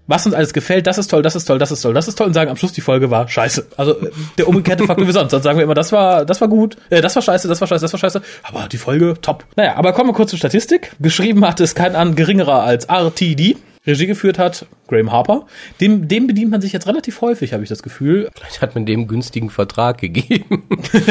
was 0.08 0.26
uns 0.26 0.36
alles 0.36 0.54
gefällt, 0.54 0.86
das 0.88 0.98
ist 0.98 1.08
toll, 1.08 1.22
das 1.22 1.36
ist 1.36 1.46
toll, 1.46 1.60
das 1.60 1.72
ist 1.72 1.82
toll, 1.82 1.94
das 1.94 2.08
ist 2.08 2.16
toll 2.16 2.28
und 2.28 2.34
sagen 2.34 2.50
am 2.50 2.58
Schluss, 2.58 2.74
die 2.74 2.82
Folge 2.82 3.10
war 3.10 3.28
scheiße. 3.28 3.68
Also 3.78 3.96
der 4.38 4.48
umgekehrte 4.48 4.86
Faktor 4.86 5.08
wie 5.08 5.12
sonst. 5.12 5.32
Dann 5.32 5.42
sagen 5.42 5.58
wir 5.58 5.64
immer, 5.64 5.74
das 5.74 5.92
war, 5.92 6.26
das 6.26 6.42
war 6.42 6.48
gut, 6.48 6.78
äh, 6.90 7.02
das 7.02 7.16
war 7.16 7.24
scheiße, 7.24 7.48
das 7.48 7.62
war 7.62 7.68
scheiße, 7.68 7.84
das 7.84 7.94
war 7.94 8.00
scheiße, 8.00 8.22
aber 8.44 8.68
die 8.68 8.78
Folge 8.78 9.16
top. 9.22 9.46
Naja, 9.56 9.76
aber 9.76 9.94
kommen 9.94 10.10
wir 10.10 10.14
kurz 10.14 10.32
zur 10.32 10.40
Statistik. 10.40 10.92
Geschrieben 11.00 11.46
hat 11.46 11.60
es 11.60 11.76
kein 11.76 11.96
an 11.96 12.16
geringerer 12.16 12.64
als 12.64 12.86
RTD. 12.86 13.58
Regie 13.86 14.08
geführt 14.08 14.40
hat 14.40 14.66
Graham 14.88 15.12
Harper. 15.12 15.46
Dem, 15.82 16.08
dem 16.08 16.28
bedient 16.28 16.52
man 16.52 16.62
sich 16.62 16.72
jetzt 16.72 16.88
relativ 16.88 17.20
häufig, 17.20 17.52
habe 17.52 17.64
ich 17.64 17.70
das 17.70 17.84
Gefühl. 17.84 18.30
Vielleicht 18.34 18.62
hat 18.62 18.76
man 18.76 18.86
dem 18.86 19.08
günstigen 19.08 19.50
Vertrag 19.50 19.98
gegeben. 19.98 20.64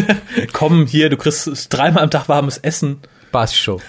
Komm 0.53 0.87
hier, 0.87 1.11
du 1.11 1.19
kriegst 1.19 1.73
dreimal 1.73 2.03
am 2.03 2.11
Tag 2.11 2.29
warmes 2.29 2.59
Essen. 2.59 3.01
Passt 3.31 3.59
schon. 3.59 3.81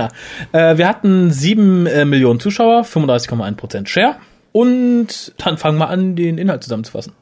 äh, 0.52 0.76
wir 0.76 0.88
hatten 0.88 1.30
sieben 1.30 1.86
äh, 1.86 2.04
Millionen 2.04 2.40
Zuschauer, 2.40 2.82
35,1% 2.82 3.86
Share. 3.86 4.16
Und 4.52 5.32
dann 5.38 5.58
fangen 5.58 5.78
wir 5.78 5.88
an, 5.88 6.16
den 6.16 6.38
Inhalt 6.38 6.62
zusammenzufassen. 6.64 7.12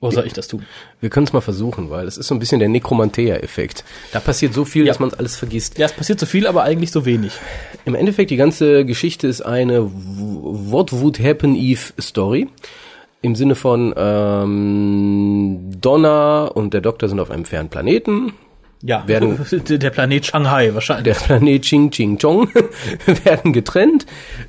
Oder 0.00 0.12
soll 0.12 0.26
ich 0.26 0.32
das 0.32 0.48
tun? 0.48 0.64
Wir 1.00 1.10
können 1.10 1.26
es 1.26 1.34
mal 1.34 1.42
versuchen, 1.42 1.90
weil 1.90 2.06
es 2.06 2.16
ist 2.16 2.28
so 2.28 2.34
ein 2.34 2.38
bisschen 2.38 2.58
der 2.58 2.70
Nekromantea-Effekt. 2.70 3.84
Da 4.12 4.20
passiert 4.20 4.54
so 4.54 4.64
viel, 4.64 4.86
Ja. 4.86 4.92
dass 4.92 4.98
man 4.98 5.12
alles 5.12 5.36
vergisst. 5.36 5.76
Ja, 5.78 5.84
es 5.84 5.92
passiert 5.92 6.18
so 6.18 6.24
viel, 6.24 6.46
aber 6.46 6.62
eigentlich 6.62 6.90
so 6.90 7.04
wenig. 7.04 7.32
Im 7.84 7.94
Endeffekt, 7.94 8.30
die 8.30 8.36
ganze 8.36 8.86
Geschichte 8.86 9.26
ist 9.28 9.42
eine 9.42 9.82
What 9.92 10.92
Would 10.94 11.20
Happen 11.20 11.54
If 11.54 11.92
Story. 12.00 12.48
Im 13.20 13.34
Sinne 13.34 13.54
von 13.54 13.92
ähm, 13.94 15.70
Donna 15.78 16.46
und 16.46 16.72
der 16.72 16.80
Doktor 16.80 17.10
sind 17.10 17.20
auf 17.20 17.30
einem 17.30 17.44
fernen 17.44 17.68
Planeten. 17.68 18.32
Ja, 18.82 19.06
Werden- 19.06 19.38
der 19.68 19.90
Planet 19.90 20.24
Shanghai 20.24 20.72
wahrscheinlich. 20.72 21.04
Der 21.14 21.24
Planet 21.24 21.62
Ching 21.62 21.90
Ching 21.90 22.18
Chong 22.18 22.48
werden 23.24 23.52
getrennt, 23.52 24.06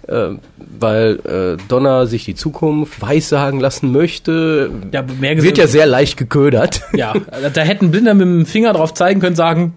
äh, 0.07 0.29
weil 0.57 1.19
äh, 1.59 1.61
Donna 1.67 2.05
sich 2.05 2.23
die 2.25 2.35
Zukunft 2.35 3.01
weissagen 3.01 3.59
lassen 3.59 3.91
möchte. 3.91 4.71
ja, 4.91 5.03
mehr 5.19 5.41
Wird 5.43 5.57
ja 5.57 5.67
sehr 5.67 5.85
leicht 5.85 6.17
geködert. 6.17 6.81
ja, 6.93 7.13
da 7.53 7.61
hätten 7.61 7.91
Blinder 7.91 8.13
mit 8.13 8.25
dem 8.25 8.45
Finger 8.45 8.73
drauf 8.73 8.93
zeigen 8.93 9.19
können, 9.19 9.35
sagen, 9.35 9.73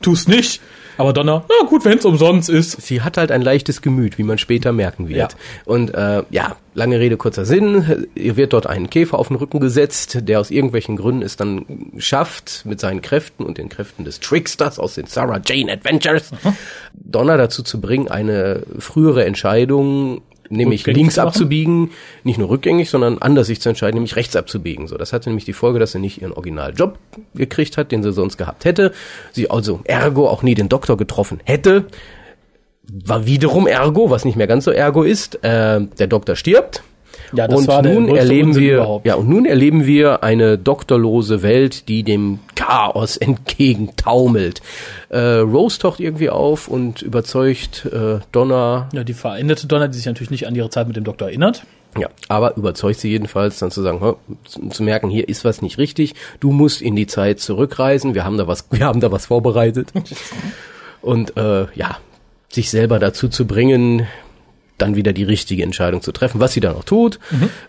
tu's 0.00 0.26
nicht. 0.26 0.60
Aber 0.98 1.12
Donner, 1.12 1.44
na 1.48 1.68
gut, 1.68 1.84
wenn's 1.84 2.04
umsonst 2.04 2.48
ist. 2.48 2.82
Sie 2.82 3.02
hat 3.02 3.16
halt 3.16 3.30
ein 3.30 3.42
leichtes 3.42 3.82
Gemüt, 3.82 4.18
wie 4.18 4.22
man 4.22 4.38
später 4.38 4.72
merken 4.72 5.08
wird. 5.08 5.32
Ja. 5.32 5.38
Und 5.64 5.94
äh, 5.94 6.22
ja, 6.30 6.56
lange 6.74 6.98
Rede, 6.98 7.16
kurzer 7.16 7.44
Sinn. 7.44 8.06
Ihr 8.14 8.36
wird 8.36 8.52
dort 8.52 8.66
ein 8.66 8.90
Käfer 8.90 9.18
auf 9.18 9.28
den 9.28 9.36
Rücken 9.36 9.60
gesetzt, 9.60 10.18
der 10.22 10.40
aus 10.40 10.50
irgendwelchen 10.50 10.96
Gründen 10.96 11.22
es 11.22 11.36
dann 11.36 11.64
schafft, 11.98 12.64
mit 12.64 12.80
seinen 12.80 13.02
Kräften 13.02 13.44
und 13.44 13.58
den 13.58 13.68
Kräften 13.68 14.04
des 14.04 14.20
Tricksters 14.20 14.78
aus 14.78 14.94
den 14.94 15.06
Sarah 15.06 15.40
Jane 15.44 15.72
Adventures, 15.72 16.30
Donner 16.92 17.36
dazu 17.36 17.62
zu 17.62 17.80
bringen, 17.80 18.08
eine 18.08 18.62
frühere 18.78 19.24
Entscheidung, 19.24 20.22
nämlich 20.52 20.86
links 20.86 21.18
abzubiegen, 21.18 21.90
nicht 22.24 22.38
nur 22.38 22.50
rückgängig, 22.50 22.90
sondern 22.90 23.18
anders 23.18 23.46
sich 23.46 23.60
zu 23.60 23.68
entscheiden, 23.68 23.94
nämlich 23.94 24.16
rechts 24.16 24.36
abzubiegen. 24.36 24.86
So, 24.86 24.96
das 24.96 25.12
hatte 25.12 25.28
nämlich 25.28 25.44
die 25.44 25.52
Folge, 25.52 25.78
dass 25.78 25.92
sie 25.92 25.98
nicht 25.98 26.22
ihren 26.22 26.32
Originaljob 26.32 26.98
gekriegt 27.34 27.76
hat, 27.76 27.92
den 27.92 28.02
sie 28.02 28.12
sonst 28.12 28.36
gehabt 28.36 28.64
hätte. 28.64 28.92
Sie 29.32 29.50
also 29.50 29.80
ergo 29.84 30.28
auch 30.28 30.42
nie 30.42 30.54
den 30.54 30.68
Doktor 30.68 30.96
getroffen 30.96 31.40
hätte. 31.44 31.86
War 32.84 33.26
wiederum 33.26 33.66
ergo, 33.66 34.10
was 34.10 34.24
nicht 34.24 34.36
mehr 34.36 34.46
ganz 34.46 34.64
so 34.64 34.70
ergo 34.70 35.02
ist. 35.02 35.42
Äh, 35.44 35.86
der 35.98 36.06
Doktor 36.06 36.36
stirbt. 36.36 36.82
Ja, 37.34 37.48
das 37.48 37.60
und 37.60 37.68
war 37.68 37.82
der 37.82 37.94
nun 37.94 38.04
größte 38.06 38.18
erleben 38.20 38.54
wir, 38.56 38.74
überhaupt. 38.76 39.06
ja, 39.06 39.14
und 39.14 39.28
nun 39.28 39.46
erleben 39.46 39.86
wir 39.86 40.22
eine 40.22 40.58
doktorlose 40.58 41.42
Welt, 41.42 41.88
die 41.88 42.02
dem 42.02 42.40
Chaos 42.54 43.16
entgegentaumelt. 43.76 44.60
Äh, 45.08 45.18
Rose 45.18 45.78
taucht 45.78 46.00
irgendwie 46.00 46.30
auf 46.30 46.68
und 46.68 47.02
überzeugt 47.02 47.86
äh, 47.92 48.18
Donna, 48.32 48.88
Ja, 48.92 49.04
die 49.04 49.14
veränderte 49.14 49.66
Donner, 49.66 49.88
die 49.88 49.96
sich 49.96 50.06
natürlich 50.06 50.30
nicht 50.30 50.46
an 50.46 50.54
ihre 50.54 50.70
Zeit 50.70 50.86
mit 50.86 50.96
dem 50.96 51.04
Doktor 51.04 51.28
erinnert. 51.28 51.62
ja, 51.98 52.08
aber 52.28 52.56
überzeugt 52.56 53.00
sie 53.00 53.10
jedenfalls 53.10 53.58
dann 53.58 53.70
zu 53.70 53.82
sagen, 53.82 54.16
zu 54.70 54.82
merken, 54.82 55.10
hier 55.10 55.28
ist 55.28 55.44
was 55.44 55.60
nicht 55.62 55.78
richtig. 55.78 56.14
Du 56.40 56.50
musst 56.52 56.80
in 56.82 56.96
die 56.96 57.06
Zeit 57.06 57.40
zurückreisen. 57.40 58.14
Wir 58.14 58.24
haben 58.24 58.36
da 58.38 58.46
was, 58.46 58.66
wir 58.70 58.84
haben 58.86 59.00
da 59.00 59.10
was 59.12 59.26
vorbereitet. 59.26 59.88
Und 61.02 61.36
äh, 61.36 61.66
ja, 61.74 61.98
sich 62.48 62.70
selber 62.70 62.98
dazu 62.98 63.28
zu 63.28 63.46
bringen, 63.46 64.06
dann 64.78 64.96
wieder 64.96 65.12
die 65.12 65.24
richtige 65.24 65.62
Entscheidung 65.62 66.02
zu 66.02 66.12
treffen, 66.12 66.40
was 66.40 66.52
sie 66.52 66.60
dann 66.60 66.74
auch 66.74 66.84
tut. 66.84 67.18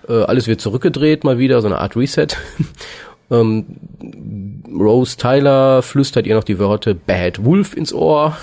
Äh, 0.07 0.24
alles 0.24 0.48
wird 0.48 0.62
zurückgedreht, 0.62 1.24
mal 1.24 1.38
wieder 1.38 1.62
so 1.62 1.67
eine 1.67 1.79
Art 1.79 1.95
Reset. 1.95 2.27
ähm, 3.31 3.65
Rose 4.74 5.17
Tyler 5.17 5.81
flüstert 5.81 6.25
ihr 6.27 6.36
noch 6.36 6.43
die 6.43 6.60
Worte 6.60 6.95
Bad 6.95 7.43
Wolf 7.43 7.75
ins 7.75 7.93
Ohr. 7.93 8.38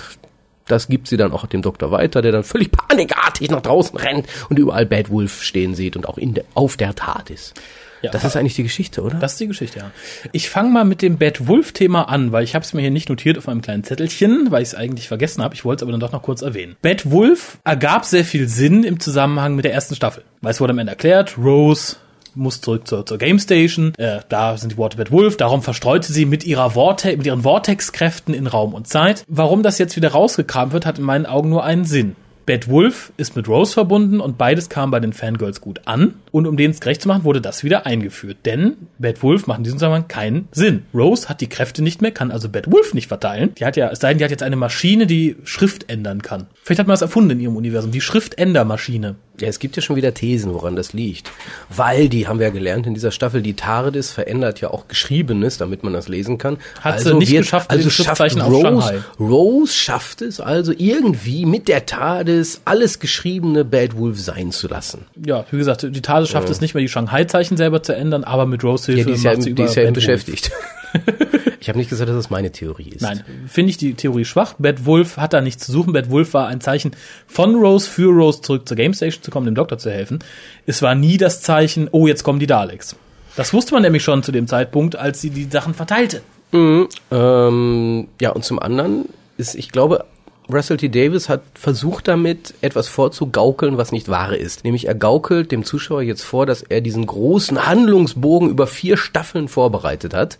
Das 0.67 0.87
gibt 0.87 1.07
sie 1.07 1.17
dann 1.17 1.33
auch 1.33 1.45
dem 1.47 1.61
Doktor 1.61 1.91
weiter, 1.91 2.21
der 2.21 2.31
dann 2.31 2.43
völlig 2.43 2.71
panikartig 2.71 3.49
nach 3.49 3.61
draußen 3.61 3.97
rennt 3.97 4.27
und 4.49 4.57
überall 4.57 4.85
Bad 4.85 5.09
Wolf 5.09 5.43
stehen 5.43 5.75
sieht 5.75 5.97
und 5.97 6.07
auch 6.07 6.17
in 6.17 6.33
der, 6.33 6.45
auf 6.53 6.77
der 6.77 6.95
Tat 6.95 7.29
ist. 7.29 7.53
Ja. 8.01 8.11
Das 8.11 8.23
ist 8.23 8.35
eigentlich 8.35 8.55
die 8.55 8.63
Geschichte, 8.63 9.01
oder? 9.01 9.17
Das 9.19 9.33
ist 9.33 9.39
die 9.39 9.47
Geschichte, 9.47 9.79
ja. 9.79 9.91
Ich 10.31 10.49
fange 10.49 10.69
mal 10.69 10.85
mit 10.85 11.01
dem 11.01 11.17
Bad 11.17 11.47
Wolf-Thema 11.47 12.03
an, 12.09 12.31
weil 12.31 12.43
ich 12.43 12.55
habe 12.55 12.63
es 12.63 12.73
mir 12.73 12.81
hier 12.81 12.91
nicht 12.91 13.09
notiert 13.09 13.37
auf 13.37 13.47
einem 13.47 13.61
kleinen 13.61 13.83
Zettelchen, 13.83 14.47
weil 14.49 14.63
ich 14.63 14.69
es 14.69 14.75
eigentlich 14.75 15.07
vergessen 15.07 15.43
habe. 15.43 15.53
Ich 15.53 15.65
wollte 15.65 15.79
es 15.79 15.83
aber 15.83 15.91
dann 15.91 15.99
doch 15.99 16.11
noch 16.11 16.23
kurz 16.23 16.41
erwähnen. 16.41 16.75
Bad 16.81 17.11
Wolf 17.11 17.57
ergab 17.63 18.05
sehr 18.05 18.25
viel 18.25 18.47
Sinn 18.47 18.83
im 18.83 18.99
Zusammenhang 18.99 19.55
mit 19.55 19.65
der 19.65 19.73
ersten 19.73 19.95
Staffel. 19.95 20.23
Weil 20.41 20.51
es 20.51 20.61
wurde 20.61 20.71
am 20.71 20.79
Ende 20.79 20.91
erklärt, 20.91 21.37
Rose 21.37 21.97
muss 22.33 22.61
zurück 22.61 22.87
zur, 22.87 23.05
zur 23.05 23.17
Game 23.17 23.39
Station. 23.39 23.93
Äh, 23.97 24.21
da 24.29 24.57
sind 24.57 24.73
die 24.73 24.77
Worte 24.77 24.97
Bad 24.97 25.11
Wolf. 25.11 25.37
Darum 25.37 25.61
verstreute 25.61 26.11
sie 26.11 26.25
mit 26.25 26.45
ihrer 26.45 26.71
Vorte 26.71 27.15
mit 27.15 27.25
ihren 27.25 27.43
Vortex-Kräften 27.43 28.33
in 28.33 28.47
Raum 28.47 28.73
und 28.73 28.87
Zeit. 28.87 29.23
Warum 29.27 29.63
das 29.63 29.77
jetzt 29.77 29.95
wieder 29.95 30.11
rausgekramt 30.11 30.73
wird, 30.73 30.85
hat 30.85 30.97
in 30.97 31.05
meinen 31.05 31.25
Augen 31.25 31.49
nur 31.49 31.63
einen 31.63 31.85
Sinn. 31.85 32.15
Bad 32.51 32.67
Wolf 32.67 33.13
ist 33.15 33.37
mit 33.37 33.47
Rose 33.47 33.71
verbunden 33.71 34.19
und 34.19 34.37
beides 34.37 34.67
kam 34.67 34.91
bei 34.91 34.99
den 34.99 35.13
Fangirls 35.13 35.61
gut 35.61 35.79
an. 35.85 36.15
Und 36.33 36.45
um 36.45 36.57
denen 36.57 36.71
es 36.71 36.81
gerecht 36.81 37.01
zu 37.01 37.07
machen, 37.07 37.23
wurde 37.23 37.39
das 37.39 37.63
wieder 37.63 37.85
eingeführt. 37.85 38.39
Denn 38.43 38.75
Bad 38.99 39.23
Wolf 39.23 39.47
macht 39.47 39.59
in 39.59 39.63
diesem 39.63 39.79
Zusammenhang 39.79 40.09
keinen 40.09 40.49
Sinn. 40.51 40.83
Rose 40.93 41.29
hat 41.29 41.39
die 41.39 41.47
Kräfte 41.47 41.81
nicht 41.81 42.01
mehr, 42.01 42.11
kann 42.11 42.29
also 42.29 42.49
Bad 42.49 42.69
Wolf 42.69 42.93
nicht 42.93 43.07
verteilen. 43.07 43.55
Die 43.55 43.63
hat 43.63 43.77
ja, 43.77 43.89
es 43.89 43.99
sei 43.99 44.09
denn, 44.09 44.17
die 44.17 44.25
hat 44.25 44.31
jetzt 44.31 44.43
eine 44.43 44.57
Maschine, 44.57 45.07
die 45.07 45.37
Schrift 45.45 45.89
ändern 45.89 46.21
kann. 46.21 46.47
Vielleicht 46.61 46.79
hat 46.79 46.87
man 46.87 46.95
das 46.95 47.01
erfunden 47.01 47.29
in 47.29 47.39
ihrem 47.39 47.55
Universum. 47.55 47.91
Die 47.91 48.01
Schriftändermaschine. 48.01 49.15
Ja, 49.39 49.47
es 49.47 49.59
gibt 49.59 49.75
ja 49.75 49.81
schon 49.81 49.95
wieder 49.95 50.13
Thesen, 50.13 50.53
woran 50.53 50.75
das 50.75 50.93
liegt. 50.93 51.31
Weil, 51.69 52.09
die 52.09 52.27
haben 52.27 52.39
wir 52.39 52.47
ja 52.47 52.53
gelernt 52.53 52.85
in 52.85 52.93
dieser 52.93 53.11
Staffel, 53.11 53.41
die 53.41 53.53
TARDIS 53.53 54.11
verändert 54.11 54.61
ja 54.61 54.69
auch 54.69 54.87
Geschriebenes, 54.87 55.57
damit 55.57 55.83
man 55.83 55.93
das 55.93 56.07
lesen 56.07 56.37
kann. 56.37 56.57
Hat 56.81 56.99
sie 56.99 57.13
nicht 57.15 57.31
geschafft, 57.31 57.71
also 57.71 57.89
schafft 57.89 58.21
Rose. 58.37 59.03
Rose 59.19 59.73
schafft 59.73 60.21
es 60.21 60.39
also 60.39 60.73
irgendwie 60.77 61.45
mit 61.45 61.67
der 61.67 61.85
TARDIS 61.85 62.61
alles 62.65 62.99
Geschriebene 62.99 63.65
Bad 63.65 63.97
Wolf 63.97 64.19
sein 64.19 64.51
zu 64.51 64.67
lassen. 64.67 65.05
Ja, 65.25 65.45
wie 65.49 65.57
gesagt, 65.57 65.83
die 65.83 66.01
TARDIS 66.01 66.29
schafft 66.29 66.49
es 66.49 66.61
nicht 66.61 66.73
mehr, 66.73 66.81
die 66.81 66.89
Shanghai-Zeichen 66.89 67.57
selber 67.57 67.81
zu 67.81 67.95
ändern, 67.95 68.23
aber 68.23 68.45
mit 68.45 68.63
Rose 68.63 68.91
Ja, 68.91 68.95
Hilfe 68.97 69.09
die 69.09 69.15
ist 69.15 69.23
ja, 69.23 69.35
die 69.35 69.61
ist 69.61 69.75
ja 69.75 69.91
beschäftigt. 69.91 70.51
ich 71.61 71.69
habe 71.69 71.77
nicht 71.77 71.91
gesagt, 71.91 72.09
dass 72.09 72.15
das 72.17 72.31
meine 72.31 72.51
Theorie 72.51 72.89
ist. 72.89 73.03
Nein, 73.03 73.23
finde 73.45 73.69
ich 73.69 73.77
die 73.77 73.93
Theorie 73.93 74.25
schwach. 74.25 74.55
Bad 74.57 74.83
Wolf 74.87 75.17
hat 75.17 75.33
da 75.33 75.41
nichts 75.41 75.63
zu 75.67 75.71
suchen. 75.71 75.93
Bad 75.93 76.09
Wolf 76.09 76.33
war 76.33 76.47
ein 76.47 76.59
Zeichen 76.59 76.91
von 77.27 77.53
Rose 77.53 77.87
für 77.87 78.09
Rose 78.09 78.41
zurück 78.41 78.67
zur 78.67 78.75
Game 78.75 78.95
Station 78.95 79.21
zu 79.21 79.29
kommen, 79.29 79.45
dem 79.45 79.53
Doktor 79.53 79.77
zu 79.77 79.91
helfen. 79.91 80.19
Es 80.65 80.81
war 80.81 80.95
nie 80.95 81.17
das 81.17 81.43
Zeichen, 81.43 81.87
oh, 81.91 82.07
jetzt 82.07 82.23
kommen 82.23 82.39
die 82.39 82.47
Daleks. 82.47 82.95
Das 83.35 83.53
wusste 83.53 83.75
man 83.75 83.83
nämlich 83.83 84.03
schon 84.03 84.23
zu 84.23 84.31
dem 84.31 84.47
Zeitpunkt, 84.47 84.95
als 84.95 85.21
sie 85.21 85.29
die 85.29 85.45
Sachen 85.45 85.75
verteilte. 85.75 86.23
Ähm, 86.51 88.07
ja, 88.19 88.31
und 88.31 88.43
zum 88.43 88.57
anderen 88.57 89.05
ist, 89.37 89.53
ich 89.53 89.69
glaube, 89.69 90.05
Russell 90.53 90.77
T. 90.77 90.89
Davis 90.89 91.29
hat 91.29 91.41
versucht 91.53 92.07
damit, 92.07 92.53
etwas 92.61 92.87
vorzugaukeln, 92.87 93.77
was 93.77 93.91
nicht 93.91 94.09
wahre 94.09 94.35
ist. 94.35 94.63
Nämlich 94.63 94.87
er 94.87 94.95
gaukelt 94.95 95.51
dem 95.51 95.63
Zuschauer 95.63 96.01
jetzt 96.01 96.23
vor, 96.23 96.45
dass 96.45 96.61
er 96.61 96.81
diesen 96.81 97.05
großen 97.05 97.65
Handlungsbogen 97.65 98.49
über 98.49 98.67
vier 98.67 98.97
Staffeln 98.97 99.47
vorbereitet 99.47 100.13
hat. 100.13 100.37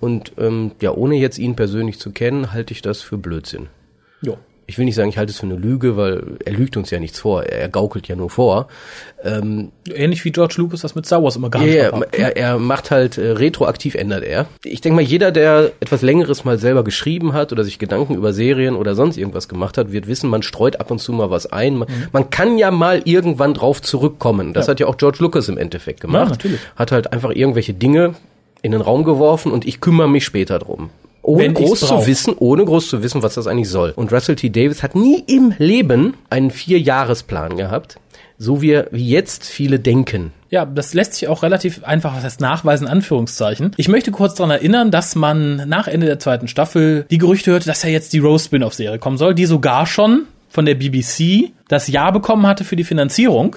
Und 0.00 0.32
ähm, 0.38 0.72
ja, 0.80 0.92
ohne 0.92 1.16
jetzt 1.16 1.38
ihn 1.38 1.56
persönlich 1.56 1.98
zu 1.98 2.10
kennen, 2.10 2.52
halte 2.52 2.72
ich 2.72 2.82
das 2.82 3.02
für 3.02 3.18
Blödsinn. 3.18 3.68
Jo. 4.20 4.36
Ich 4.70 4.76
will 4.76 4.84
nicht 4.84 4.96
sagen, 4.96 5.08
ich 5.08 5.16
halte 5.16 5.30
es 5.32 5.38
für 5.38 5.46
eine 5.46 5.56
Lüge, 5.56 5.96
weil 5.96 6.22
er 6.44 6.52
lügt 6.52 6.76
uns 6.76 6.90
ja 6.90 7.00
nichts 7.00 7.18
vor. 7.18 7.42
Er 7.44 7.70
gaukelt 7.70 8.06
ja 8.06 8.14
nur 8.16 8.28
vor. 8.28 8.68
Ähm, 9.24 9.72
Ähnlich 9.92 10.22
wie 10.26 10.30
George 10.30 10.56
Lucas 10.58 10.82
das 10.82 10.94
mit 10.94 11.06
Star 11.06 11.22
Wars 11.24 11.36
immer 11.36 11.48
gehandhabt 11.48 11.94
hat. 12.06 12.14
er, 12.14 12.36
er 12.36 12.58
macht 12.58 12.90
halt 12.90 13.16
äh, 13.16 13.30
retroaktiv 13.30 13.94
ändert 13.94 14.24
er. 14.24 14.44
Ich 14.62 14.82
denke 14.82 14.96
mal, 14.96 15.00
jeder, 15.02 15.32
der 15.32 15.72
etwas 15.80 16.02
längeres 16.02 16.44
mal 16.44 16.58
selber 16.58 16.84
geschrieben 16.84 17.32
hat 17.32 17.50
oder 17.50 17.64
sich 17.64 17.78
Gedanken 17.78 18.14
über 18.14 18.34
Serien 18.34 18.76
oder 18.76 18.94
sonst 18.94 19.16
irgendwas 19.16 19.48
gemacht 19.48 19.78
hat, 19.78 19.90
wird 19.90 20.06
wissen, 20.06 20.28
man 20.28 20.42
streut 20.42 20.78
ab 20.80 20.90
und 20.90 20.98
zu 20.98 21.14
mal 21.14 21.30
was 21.30 21.46
ein. 21.50 21.76
Man, 21.78 21.88
man 22.12 22.28
kann 22.28 22.58
ja 22.58 22.70
mal 22.70 23.00
irgendwann 23.06 23.54
drauf 23.54 23.80
zurückkommen. 23.80 24.52
Das 24.52 24.66
Ja. 24.66 24.72
hat 24.72 24.80
ja 24.80 24.86
auch 24.86 24.98
George 24.98 25.18
Lucas 25.20 25.48
im 25.48 25.56
Endeffekt 25.56 26.02
gemacht. 26.02 26.24
Ja, 26.26 26.30
natürlich. 26.30 26.60
Hat 26.76 26.92
halt 26.92 27.10
einfach 27.14 27.30
irgendwelche 27.30 27.72
Dinge 27.72 28.14
in 28.60 28.72
den 28.72 28.82
Raum 28.82 29.02
geworfen 29.04 29.50
und 29.50 29.66
ich 29.66 29.80
kümmere 29.80 30.10
mich 30.10 30.26
später 30.26 30.58
drum. 30.58 30.90
Ohne 31.28 31.52
groß 31.52 31.80
zu 31.80 32.06
wissen, 32.06 32.34
ohne 32.38 32.64
groß 32.64 32.88
zu 32.88 33.02
wissen, 33.02 33.22
was 33.22 33.34
das 33.34 33.46
eigentlich 33.46 33.68
soll. 33.68 33.92
Und 33.94 34.12
Russell 34.12 34.36
T. 34.36 34.48
Davis 34.48 34.82
hat 34.82 34.94
nie 34.94 35.22
im 35.26 35.52
Leben 35.58 36.14
einen 36.30 36.50
Vierjahresplan 36.50 37.56
gehabt, 37.56 37.98
so 38.38 38.62
wie, 38.62 38.82
wie 38.90 39.06
jetzt 39.06 39.44
viele 39.44 39.78
denken. 39.78 40.32
Ja, 40.50 40.64
das 40.64 40.94
lässt 40.94 41.14
sich 41.14 41.28
auch 41.28 41.42
relativ 41.42 41.84
einfach, 41.84 42.16
was 42.16 42.24
heißt 42.24 42.40
nachweisen, 42.40 42.86
Anführungszeichen. 42.86 43.72
Ich 43.76 43.88
möchte 43.88 44.10
kurz 44.10 44.36
daran 44.36 44.50
erinnern, 44.50 44.90
dass 44.90 45.14
man 45.16 45.68
nach 45.68 45.86
Ende 45.86 46.06
der 46.06 46.18
zweiten 46.18 46.48
Staffel 46.48 47.04
die 47.10 47.18
Gerüchte 47.18 47.50
hörte, 47.50 47.66
dass 47.66 47.82
ja 47.82 47.90
jetzt 47.90 48.14
die 48.14 48.20
Rose 48.20 48.46
Spin-off-Serie 48.46 48.98
kommen 48.98 49.18
soll, 49.18 49.34
die 49.34 49.44
sogar 49.44 49.84
schon 49.84 50.22
von 50.48 50.64
der 50.64 50.76
BBC 50.76 51.50
das 51.68 51.88
Ja 51.88 52.10
bekommen 52.10 52.46
hatte 52.46 52.64
für 52.64 52.76
die 52.76 52.84
Finanzierung. 52.84 53.56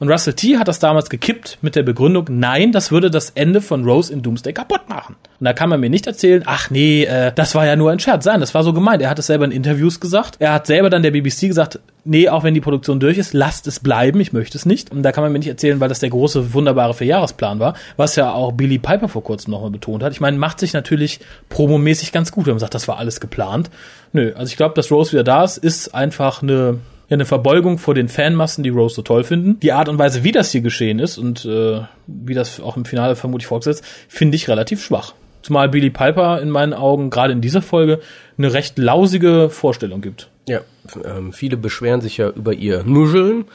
Und 0.00 0.10
Russell 0.10 0.32
T. 0.32 0.56
hat 0.56 0.66
das 0.66 0.78
damals 0.78 1.10
gekippt 1.10 1.58
mit 1.60 1.76
der 1.76 1.82
Begründung, 1.82 2.24
nein, 2.30 2.72
das 2.72 2.90
würde 2.90 3.10
das 3.10 3.28
Ende 3.30 3.60
von 3.60 3.84
Rose 3.84 4.10
in 4.10 4.22
Doomsday 4.22 4.54
kaputt 4.54 4.88
machen. 4.88 5.14
Und 5.38 5.44
da 5.44 5.52
kann 5.52 5.68
man 5.68 5.78
mir 5.78 5.90
nicht 5.90 6.06
erzählen, 6.06 6.42
ach 6.46 6.70
nee, 6.70 7.04
äh, 7.04 7.32
das 7.34 7.54
war 7.54 7.66
ja 7.66 7.76
nur 7.76 7.90
ein 7.90 7.98
Scherz. 7.98 8.24
Nein, 8.24 8.40
das 8.40 8.54
war 8.54 8.62
so 8.62 8.72
gemeint. 8.72 9.02
Er 9.02 9.10
hat 9.10 9.18
es 9.18 9.26
selber 9.26 9.44
in 9.44 9.50
Interviews 9.50 10.00
gesagt. 10.00 10.36
Er 10.38 10.54
hat 10.54 10.66
selber 10.66 10.88
dann 10.88 11.02
der 11.02 11.10
BBC 11.10 11.48
gesagt, 11.48 11.80
nee, 12.04 12.30
auch 12.30 12.44
wenn 12.44 12.54
die 12.54 12.62
Produktion 12.62 12.98
durch 12.98 13.18
ist, 13.18 13.34
lasst 13.34 13.66
es 13.66 13.78
bleiben, 13.78 14.20
ich 14.20 14.32
möchte 14.32 14.56
es 14.56 14.64
nicht. 14.64 14.90
Und 14.90 15.02
da 15.02 15.12
kann 15.12 15.22
man 15.22 15.32
mir 15.32 15.38
nicht 15.38 15.48
erzählen, 15.48 15.80
weil 15.80 15.90
das 15.90 16.00
der 16.00 16.08
große, 16.08 16.54
wunderbare 16.54 16.94
Vierjahresplan 16.94 17.60
war, 17.60 17.74
was 17.98 18.16
ja 18.16 18.32
auch 18.32 18.52
Billy 18.52 18.78
Piper 18.78 19.08
vor 19.08 19.22
kurzem 19.22 19.50
nochmal 19.50 19.70
betont 19.70 20.02
hat. 20.02 20.12
Ich 20.12 20.20
meine, 20.22 20.38
macht 20.38 20.60
sich 20.60 20.72
natürlich 20.72 21.20
promomäßig 21.50 22.10
ganz 22.10 22.32
gut, 22.32 22.46
wenn 22.46 22.54
man 22.54 22.60
sagt, 22.60 22.74
das 22.74 22.88
war 22.88 22.96
alles 22.96 23.20
geplant. 23.20 23.68
Nö, 24.14 24.32
also 24.34 24.48
ich 24.48 24.56
glaube, 24.56 24.74
dass 24.74 24.90
Rose 24.90 25.12
wieder 25.12 25.24
da 25.24 25.44
ist, 25.44 25.58
ist 25.58 25.94
einfach 25.94 26.42
eine 26.42 26.78
ja, 27.10 27.14
eine 27.14 27.26
Verbeugung 27.26 27.78
vor 27.78 27.94
den 27.94 28.08
Fanmassen, 28.08 28.62
die 28.62 28.70
Rose 28.70 28.94
so 28.94 29.02
toll 29.02 29.24
finden. 29.24 29.58
Die 29.60 29.72
Art 29.72 29.88
und 29.88 29.98
Weise, 29.98 30.22
wie 30.22 30.30
das 30.32 30.52
hier 30.52 30.60
geschehen 30.60 31.00
ist 31.00 31.18
und 31.18 31.44
äh, 31.44 31.80
wie 32.06 32.34
das 32.34 32.60
auch 32.60 32.76
im 32.76 32.84
Finale 32.84 33.16
vermutlich 33.16 33.48
fortsetzt, 33.48 33.84
finde 34.08 34.36
ich 34.36 34.48
relativ 34.48 34.82
schwach. 34.82 35.14
Zumal 35.42 35.68
Billy 35.68 35.90
Piper 35.90 36.40
in 36.40 36.50
meinen 36.50 36.72
Augen 36.72 37.10
gerade 37.10 37.32
in 37.32 37.40
dieser 37.40 37.62
Folge 37.62 38.00
eine 38.38 38.52
recht 38.52 38.78
lausige 38.78 39.50
Vorstellung 39.50 40.00
gibt. 40.00 40.30
Ja, 40.48 40.60
ähm, 41.04 41.32
viele 41.32 41.56
beschweren 41.56 42.00
sich 42.00 42.16
ja 42.16 42.30
über 42.30 42.52
ihr 42.52 42.84
Nuscheln. 42.84 43.46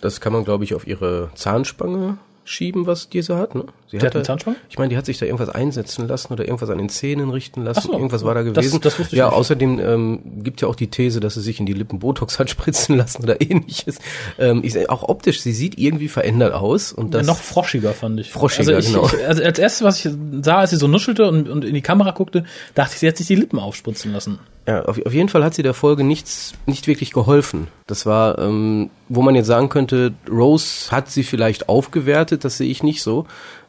Das 0.00 0.20
kann 0.20 0.32
man, 0.32 0.44
glaube 0.44 0.64
ich, 0.64 0.74
auf 0.74 0.86
ihre 0.86 1.30
Zahnspange 1.34 2.16
schieben, 2.44 2.86
was 2.86 3.10
diese 3.10 3.36
hat. 3.36 3.54
Ne? 3.54 3.64
Sie 3.86 3.98
hatte- 3.98 4.18
eine 4.18 4.24
Zahnspange? 4.24 4.56
Ich 4.68 4.78
meine, 4.78 4.88
die 4.88 4.96
hat 4.96 5.06
sich 5.06 5.18
da 5.18 5.26
irgendwas 5.26 5.48
einsetzen 5.50 6.08
lassen 6.08 6.32
oder 6.32 6.44
irgendwas 6.44 6.70
an 6.70 6.78
den 6.78 6.88
Zähnen 6.88 7.30
richten 7.30 7.62
lassen. 7.62 7.82
So, 7.82 7.92
irgendwas 7.92 8.24
war 8.24 8.34
da 8.34 8.42
das- 8.42 8.54
gewesen. 8.54 8.80
das 8.80 8.98
ich 8.98 9.12
ja, 9.12 9.26
nicht. 9.26 9.34
außerdem 9.36 9.78
ähm, 9.78 10.20
gibt 10.42 10.60
ja 10.62 10.68
auch 10.68 10.74
die 10.74 10.88
These, 10.88 11.20
dass 11.20 11.34
sie 11.34 11.42
sich 11.42 11.60
in 11.60 11.66
die 11.66 11.74
Lippen 11.74 11.98
Botox 11.98 12.38
hat 12.38 12.50
spritzen 12.50 12.96
lassen 12.96 13.22
oder 13.22 13.40
ähnliches. 13.40 13.98
Ähm, 14.38 14.60
ich, 14.64 14.88
auch 14.90 15.02
optisch, 15.08 15.40
sie 15.42 15.52
sieht 15.52 15.78
irgendwie 15.78 16.08
verändert 16.08 16.54
aus. 16.54 16.92
Und 16.92 17.14
das 17.14 17.26
noch 17.26 17.38
froschiger 17.38 17.92
fand 17.92 18.18
ich. 18.20 18.30
Froschiger, 18.30 18.74
also 18.76 18.88
ich, 18.88 18.94
genau. 18.94 19.06
Ich, 19.06 19.26
also 19.26 19.42
als 19.42 19.58
erstes, 19.58 19.82
was 19.84 20.04
ich 20.04 20.12
sah, 20.42 20.58
als 20.58 20.70
sie 20.70 20.76
so 20.76 20.88
nuschelte 20.88 21.28
und, 21.28 21.48
und 21.48 21.64
in 21.64 21.74
die 21.74 21.82
Kamera 21.82 22.10
guckte, 22.12 22.44
dachte 22.74 22.94
ich, 22.94 23.00
sie 23.00 23.08
hat 23.08 23.16
sich 23.16 23.26
die 23.26 23.34
Lippen 23.36 23.58
aufspritzen 23.58 24.12
lassen. 24.12 24.38
Ja, 24.66 24.86
auf, 24.86 24.98
auf 25.04 25.12
jeden 25.12 25.28
Fall 25.28 25.44
hat 25.44 25.54
sie 25.54 25.62
der 25.62 25.74
Folge 25.74 26.04
nichts, 26.04 26.54
nicht 26.64 26.86
wirklich 26.86 27.12
geholfen. 27.12 27.68
Das 27.86 28.06
war, 28.06 28.38
ähm, 28.38 28.88
wo 29.10 29.20
man 29.20 29.34
jetzt 29.34 29.46
sagen 29.46 29.68
könnte, 29.68 30.14
Rose 30.30 30.90
hat 30.90 31.10
sie 31.10 31.22
vielleicht 31.22 31.68
aufgewertet, 31.68 32.44
das 32.46 32.56
sehe 32.56 32.70
ich 32.70 32.82
nicht 32.82 33.02
so. 33.02 33.26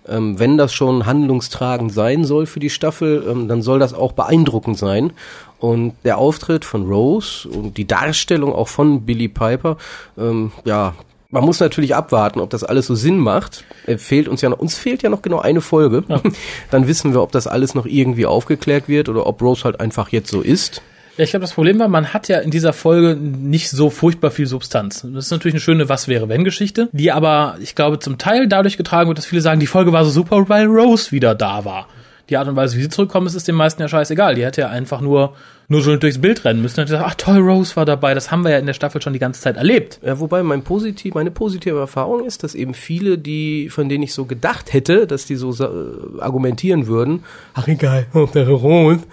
Ähm, 0.08 0.40
wenn 0.40 0.58
das 0.58 0.74
schon 0.74 1.06
handlungstragend 1.06 1.92
sein 1.92 2.26
soll 2.26 2.46
für 2.46 2.60
die 2.60 2.70
Staffel, 2.70 3.26
ähm, 3.30 3.48
dann 3.48 3.62
soll 3.62 3.80
das 3.80 3.94
auch 3.94 4.12
beeindruckend 4.12 4.78
sein. 4.78 5.14
Und 5.60 5.94
der 6.04 6.18
Auftritt 6.18 6.66
von 6.66 6.86
Rose 6.86 7.48
und 7.48 7.78
die 7.78 7.88
Darstellung 7.88 8.54
auch 8.54 8.68
von 8.68 9.06
Billy 9.06 9.28
Piper, 9.28 9.78
ähm, 10.18 10.52
ja, 10.64 10.94
man 11.32 11.44
muss 11.44 11.60
natürlich 11.60 11.96
abwarten, 11.96 12.40
ob 12.40 12.50
das 12.50 12.64
alles 12.64 12.88
so 12.88 12.96
Sinn 12.96 13.18
macht. 13.18 13.66
Äh, 13.88 13.98
fehlt 13.98 14.28
uns 14.28 14.42
ja 14.42 14.50
noch, 14.50 14.60
uns 14.60 14.78
fehlt 14.78 15.04
ja 15.04 15.10
noch 15.10 15.22
genau 15.22 15.40
eine 15.40 15.62
Folge. 15.62 16.04
Dann 16.72 16.88
wissen 16.88 17.14
wir, 17.14 17.22
ob 17.22 17.32
das 17.32 17.48
alles 17.48 17.76
noch 17.76 17.86
irgendwie 17.86 18.26
aufgeklärt 18.26 18.88
wird 18.88 19.10
oder 19.10 19.26
ob 19.26 19.42
Rose 19.42 19.64
halt 19.64 19.80
einfach 19.80 20.10
jetzt 20.10 20.30
so 20.30 20.42
ist. 20.42 20.82
Ja, 21.18 21.24
ich 21.24 21.30
glaube, 21.30 21.42
das 21.42 21.54
Problem 21.54 21.80
war, 21.80 21.88
man 21.88 22.14
hat 22.14 22.28
ja 22.28 22.40
in 22.40 22.52
dieser 22.52 22.74
Folge 22.74 23.16
nicht 23.16 23.70
so 23.70 23.90
furchtbar 23.90 24.32
viel 24.32 24.48
Substanz. 24.48 25.02
Das 25.02 25.26
ist 25.26 25.32
natürlich 25.32 25.54
eine 25.54 25.62
schöne 25.62 25.88
Was-wäre-wenn-Geschichte, 25.88 26.90
die 26.92 27.12
aber, 27.12 27.56
ich 27.62 27.74
glaube, 27.74 28.00
zum 28.00 28.18
Teil 28.18 28.48
dadurch 28.48 28.76
getragen 28.76 29.08
wird, 29.08 29.18
dass 29.18 29.26
viele 29.26 29.42
sagen, 29.42 29.62
die 29.62 29.68
Folge 29.68 29.94
war 29.94 30.04
so 30.04 30.12
super, 30.12 30.50
weil 30.50 30.66
Rose 30.66 31.14
wieder 31.14 31.34
da 31.34 31.64
war. 31.64 31.88
Die 32.30 32.38
Art 32.38 32.48
und 32.48 32.56
Weise, 32.56 32.76
wie 32.78 32.82
sie 32.82 32.90
zurückkommen, 32.90 33.28
ist, 33.28 33.36
ist 33.36 33.48
den 33.48 33.56
meisten 33.56 33.82
ja 33.82 33.88
scheißegal. 33.88 34.36
Die 34.36 34.44
hätte 34.44 34.62
ja 34.62 34.70
einfach 34.70 35.00
nur 35.00 35.36
nuschelnd 35.68 36.02
durchs 36.02 36.20
Bild 36.20 36.44
rennen 36.44 36.62
müssen. 36.62 36.80
Und 36.80 36.88
gesagt, 36.88 37.06
ach 37.06 37.16
toll, 37.16 37.38
Rose 37.38 37.76
war 37.76 37.86
dabei. 37.86 38.14
Das 38.16 38.32
haben 38.32 38.44
wir 38.44 38.52
ja 38.52 38.58
in 38.58 38.66
der 38.66 38.74
Staffel 38.74 39.00
schon 39.02 39.14
die 39.14 39.20
ganze 39.20 39.42
Zeit 39.42 39.58
erlebt. 39.58 40.00
Ja, 40.04 40.20
wobei 40.20 40.42
mein 40.42 40.64
positiv, 40.64 41.14
meine 41.14 41.30
positive 41.32 41.78
Erfahrung 41.78 42.26
ist, 42.26 42.44
dass 42.44 42.56
eben 42.56 42.74
viele, 42.74 43.20
die, 43.20 43.70
von 43.70 43.90
denen 43.90 44.04
ich 44.04 44.14
so 44.14 44.26
gedacht 44.26 44.74
hätte, 44.74 45.06
dass 45.06 45.28
die 45.28 45.36
so 45.36 45.52
äh, 45.52 46.20
argumentieren 46.20 46.88
würden, 46.88 47.24
ach 47.54 47.68
egal, 47.68 48.08
Rose, 48.14 49.04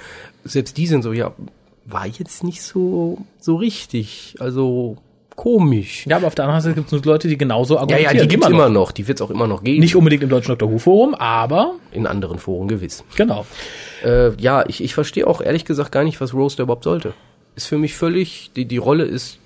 selbst 0.45 0.77
die 0.79 0.87
sind 0.87 1.03
so, 1.03 1.13
ja, 1.13 1.33
war 1.85 2.07
jetzt 2.07 2.45
nicht 2.45 2.63
so, 2.63 3.19
so 3.41 3.57
richtig, 3.57 4.37
also 4.39 4.97
komisch. 5.35 6.07
Ja, 6.07 6.17
aber 6.17 6.27
auf 6.27 6.35
der 6.35 6.45
anderen 6.45 6.61
Seite 6.63 6.75
gibt 6.77 6.93
es 6.93 7.05
Leute, 7.05 7.27
die 7.29 7.39
genauso 7.39 7.75
Ja, 7.75 7.81
argumentieren. 7.81 8.17
ja, 8.17 8.23
die 8.23 8.29
gibt's 8.29 8.47
noch. 8.49 8.55
immer 8.55 8.69
noch, 8.69 8.93
die 8.93 9.09
wird's 9.09 9.23
auch 9.23 9.31
immer 9.31 9.47
noch 9.47 9.65
geben. 9.65 9.81
Nicht 9.81 9.97
unbedingt 9.97 10.23
im 10.23 10.29
deutschen 10.29 10.57
Dr. 10.57 10.71
Who 10.71 10.79
Forum, 10.79 11.15
aber 11.15 11.75
in 11.91 12.07
anderen 12.07 12.39
Foren 12.39 12.69
gewiss. 12.69 13.03
genau. 13.17 13.47
Äh, 14.05 14.35
ja, 14.41 14.65
ich, 14.69 14.83
ich 14.83 14.95
verstehe 14.95 15.27
auch 15.27 15.41
ehrlich 15.41 15.65
gesagt 15.65 15.93
gar 15.93 16.05
nicht, 16.05 16.21
was 16.21 16.35
Rose 16.35 16.57
da 16.57 16.65
überhaupt 16.65 16.85
sollte. 16.85 17.15
Ist 17.55 17.67
für 17.67 17.79
mich 17.79 17.95
völlig, 17.95 18.51
die, 18.57 18.65
die 18.67 18.77
Rolle 18.79 19.05
ist 19.05 19.39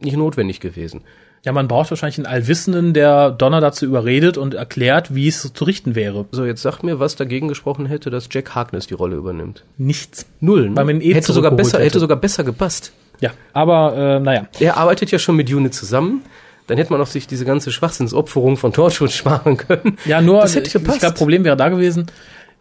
nicht 0.00 0.16
notwendig 0.16 0.60
gewesen. 0.60 1.02
Ja, 1.42 1.52
man 1.52 1.68
braucht 1.68 1.88
wahrscheinlich 1.90 2.18
einen 2.18 2.26
Allwissenden, 2.26 2.92
der 2.92 3.30
Donner 3.30 3.62
dazu 3.62 3.86
überredet 3.86 4.36
und 4.36 4.52
erklärt, 4.52 5.14
wie 5.14 5.26
es 5.26 5.52
zu 5.54 5.64
richten 5.64 5.94
wäre. 5.94 6.26
So, 6.32 6.44
jetzt 6.44 6.60
sagt 6.60 6.82
mir, 6.82 7.00
was 7.00 7.16
dagegen 7.16 7.48
gesprochen 7.48 7.86
hätte, 7.86 8.10
dass 8.10 8.28
Jack 8.30 8.54
Harkness 8.54 8.86
die 8.88 8.94
Rolle 8.94 9.16
übernimmt. 9.16 9.64
Nichts. 9.78 10.26
Null. 10.40 10.70
Ne? 10.70 10.76
Weil 10.76 10.84
man 10.84 11.00
eh 11.00 11.14
hätte 11.14 11.32
sogar 11.32 11.52
besser, 11.52 11.78
hätte. 11.78 11.86
hätte 11.86 12.00
sogar 12.00 12.18
besser 12.18 12.44
gepasst. 12.44 12.92
Ja, 13.20 13.30
aber 13.54 13.96
äh, 13.96 14.20
naja. 14.20 14.48
Er 14.58 14.76
arbeitet 14.76 15.10
ja 15.12 15.18
schon 15.18 15.36
mit 15.36 15.50
Unit 15.50 15.74
zusammen. 15.74 16.22
Dann 16.66 16.78
hätte 16.78 16.92
man 16.92 17.00
auch 17.00 17.06
sich 17.06 17.26
diese 17.26 17.44
ganze 17.44 17.72
Schwachsinnsopferung 17.72 18.58
von 18.58 18.72
Torchwood 18.72 19.10
sparen 19.10 19.56
können. 19.56 19.96
Ja, 20.04 20.20
nur, 20.20 20.42
das 20.42 20.54
hätte 20.54 20.68
ich, 20.68 20.74
ich 20.74 20.80
gepasst. 20.82 21.00
glaube, 21.00 21.16
Problem 21.16 21.44
wäre 21.44 21.56
da 21.56 21.68
gewesen, 21.70 22.06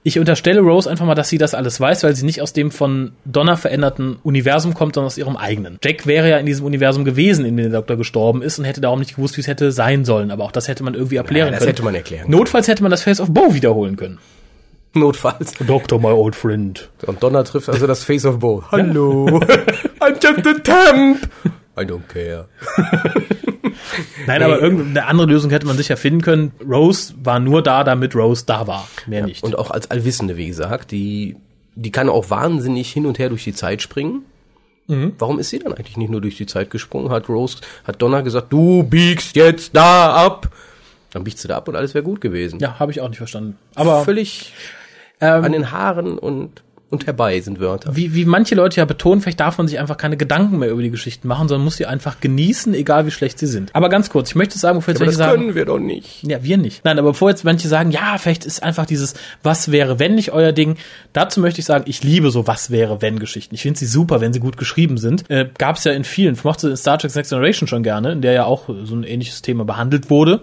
ich 0.03 0.17
unterstelle 0.17 0.61
Rose 0.61 0.89
einfach 0.89 1.05
mal, 1.05 1.15
dass 1.15 1.29
sie 1.29 1.37
das 1.37 1.53
alles 1.53 1.79
weiß, 1.79 2.03
weil 2.03 2.15
sie 2.15 2.25
nicht 2.25 2.41
aus 2.41 2.53
dem 2.53 2.71
von 2.71 3.11
Donner 3.25 3.57
veränderten 3.57 4.17
Universum 4.23 4.73
kommt, 4.73 4.95
sondern 4.95 5.07
aus 5.07 5.17
ihrem 5.17 5.35
eigenen. 5.35 5.77
Jack 5.83 6.07
wäre 6.07 6.29
ja 6.29 6.37
in 6.37 6.45
diesem 6.45 6.65
Universum 6.65 7.03
gewesen, 7.03 7.43
in 7.45 7.57
dem 7.57 7.71
der 7.71 7.79
Doktor 7.81 7.97
gestorben 7.97 8.41
ist 8.41 8.59
und 8.59 8.65
hätte 8.65 8.79
darum 8.81 8.99
nicht 8.99 9.15
gewusst, 9.17 9.35
wie 9.37 9.41
es 9.41 9.47
hätte 9.47 9.71
sein 9.71 10.05
sollen. 10.05 10.31
Aber 10.31 10.45
auch 10.45 10.51
das 10.53 10.67
hätte 10.69 10.83
man 10.83 10.93
irgendwie 10.93 11.17
erklären 11.17 11.47
Ja, 11.47 11.51
das 11.51 11.59
können. 11.59 11.69
hätte 11.71 11.83
man 11.83 11.95
erklären 11.95 12.31
Notfalls 12.31 12.67
hätte 12.69 12.81
man 12.81 12.91
das 12.91 13.03
Face 13.03 13.19
of 13.19 13.29
Bo 13.33 13.53
wiederholen 13.53 13.97
können. 13.97 14.19
Notfalls. 14.93 15.53
Doctor, 15.67 15.99
my 15.99 16.07
old 16.07 16.35
friend. 16.35 16.89
Und 17.05 17.21
Donner 17.21 17.43
trifft 17.43 17.69
also 17.69 17.85
das 17.85 18.03
Face 18.03 18.25
of 18.25 18.39
Bo. 18.39 18.63
Hallo. 18.71 19.27
I'm 19.99 20.15
just 20.21 20.47
a 20.47 20.53
temp. 20.63 21.29
I 21.79 21.85
don't 21.85 22.07
care. 22.07 22.47
Nein, 24.27 24.43
aber 24.43 24.61
irgendeine 24.61 25.07
andere 25.07 25.27
Lösung 25.27 25.51
hätte 25.51 25.65
man 25.65 25.77
sicher 25.77 25.97
finden 25.97 26.21
können. 26.21 26.51
Rose 26.67 27.13
war 27.23 27.39
nur 27.39 27.63
da, 27.63 27.83
damit 27.83 28.15
Rose 28.15 28.43
da 28.45 28.67
war. 28.67 28.87
Mehr 29.07 29.25
nicht. 29.25 29.43
Und 29.43 29.57
auch 29.57 29.71
als 29.71 29.89
Allwissende, 29.89 30.37
wie 30.37 30.47
gesagt, 30.47 30.91
die, 30.91 31.37
die 31.75 31.91
kann 31.91 32.09
auch 32.09 32.29
wahnsinnig 32.29 32.91
hin 32.91 33.05
und 33.05 33.19
her 33.19 33.29
durch 33.29 33.43
die 33.43 33.53
Zeit 33.53 33.81
springen. 33.81 34.23
Mhm. 34.87 35.13
Warum 35.17 35.39
ist 35.39 35.49
sie 35.49 35.59
dann 35.59 35.73
eigentlich 35.73 35.97
nicht 35.97 36.09
nur 36.09 36.21
durch 36.21 36.37
die 36.37 36.47
Zeit 36.47 36.69
gesprungen? 36.69 37.11
Hat 37.11 37.29
Rose, 37.29 37.57
hat 37.83 38.01
Donna 38.01 38.21
gesagt, 38.21 38.51
du 38.51 38.83
biegst 38.83 39.35
jetzt 39.35 39.75
da 39.75 40.13
ab. 40.13 40.49
Dann 41.11 41.23
biegt 41.23 41.39
sie 41.39 41.47
da 41.47 41.57
ab 41.57 41.67
und 41.67 41.75
alles 41.75 41.93
wäre 41.93 42.03
gut 42.03 42.21
gewesen. 42.21 42.59
ja, 42.59 42.79
habe 42.79 42.91
ich 42.91 43.01
auch 43.01 43.09
nicht 43.09 43.17
verstanden. 43.17 43.57
Aber 43.75 44.03
Völlig 44.03 44.53
ähm, 45.21 45.43
an 45.43 45.51
den 45.51 45.71
Haaren 45.71 46.17
und, 46.17 46.63
und 46.89 47.05
herbei 47.05 47.39
sind 47.39 47.59
Wörter. 47.59 47.95
wie, 47.95 48.15
wie 48.15 48.25
manche 48.25 48.55
Leute 48.55 48.77
ja 48.77 48.85
betonen, 48.85 49.21
vielleicht 49.21 49.39
darf 49.39 49.57
man 49.57 49.67
sich 49.67 49.79
einfach 49.79 49.97
keine 49.97 50.17
Gedanken 50.17 50.59
mehr 50.59 50.69
über 50.69 50.81
die 50.81 50.89
Geschichten 50.89 51.27
machen, 51.27 51.47
sondern 51.47 51.63
muss 51.63 51.77
sie 51.77 51.85
einfach 51.85 52.19
genießen, 52.19 52.73
egal 52.73 53.05
wie 53.05 53.11
schlecht 53.11 53.37
sie 53.37 53.47
sind. 53.47 53.75
Aber 53.75 53.89
ganz 53.89 54.09
kurz, 54.09 54.29
ich 54.29 54.35
möchte 54.35 54.57
sagen, 54.57 54.79
bevor 54.79 54.93
jetzt 54.93 55.01
Aber 55.01 55.07
welche 55.07 55.17
das 55.17 55.27
sagen, 55.27 55.41
können 55.41 55.55
wir 55.55 55.65
doch 55.65 55.79
nicht. 55.79 56.23
Ja, 56.23 56.43
wir 56.43 56.57
nicht. 56.57 56.83
Nein, 56.83 56.97
aber 56.97 57.09
bevor 57.09 57.29
jetzt 57.29 57.43
manche 57.43 57.67
sagen, 57.67 57.91
ja, 57.91 58.17
vielleicht 58.17 58.45
ist 58.45 58.63
einfach 58.63 58.85
dieses 58.85 59.13
Was 59.43 59.71
wäre, 59.71 59.99
wenn 59.99 60.15
nicht 60.15 60.31
euer 60.31 60.51
Ding. 60.51 60.77
Dazu 61.13 61.39
möchte 61.39 61.59
ich 61.59 61.65
sagen, 61.65 61.85
ich 61.87 62.03
liebe 62.03 62.31
so 62.31 62.47
Was 62.47 62.71
wäre, 62.71 63.01
wenn 63.01 63.19
Geschichten. 63.19 63.53
Ich 63.55 63.61
finde 63.61 63.79
sie 63.79 63.85
super, 63.85 64.21
wenn 64.21 64.33
sie 64.33 64.39
gut 64.39 64.57
geschrieben 64.57 64.97
sind. 64.97 65.29
Äh, 65.29 65.49
Gab 65.57 65.75
es 65.75 65.83
ja 65.83 65.91
in 65.91 66.03
vielen. 66.03 66.33
Ich 66.33 66.43
mochte 66.43 66.69
in 66.69 66.77
Star 66.77 66.97
Trek 66.97 67.15
Next 67.15 67.29
Generation 67.29 67.67
schon 67.67 67.83
gerne, 67.83 68.11
in 68.11 68.21
der 68.21 68.33
ja 68.33 68.45
auch 68.45 68.67
so 68.83 68.95
ein 68.95 69.03
ähnliches 69.03 69.41
Thema 69.41 69.63
behandelt 69.65 70.09
wurde. 70.09 70.41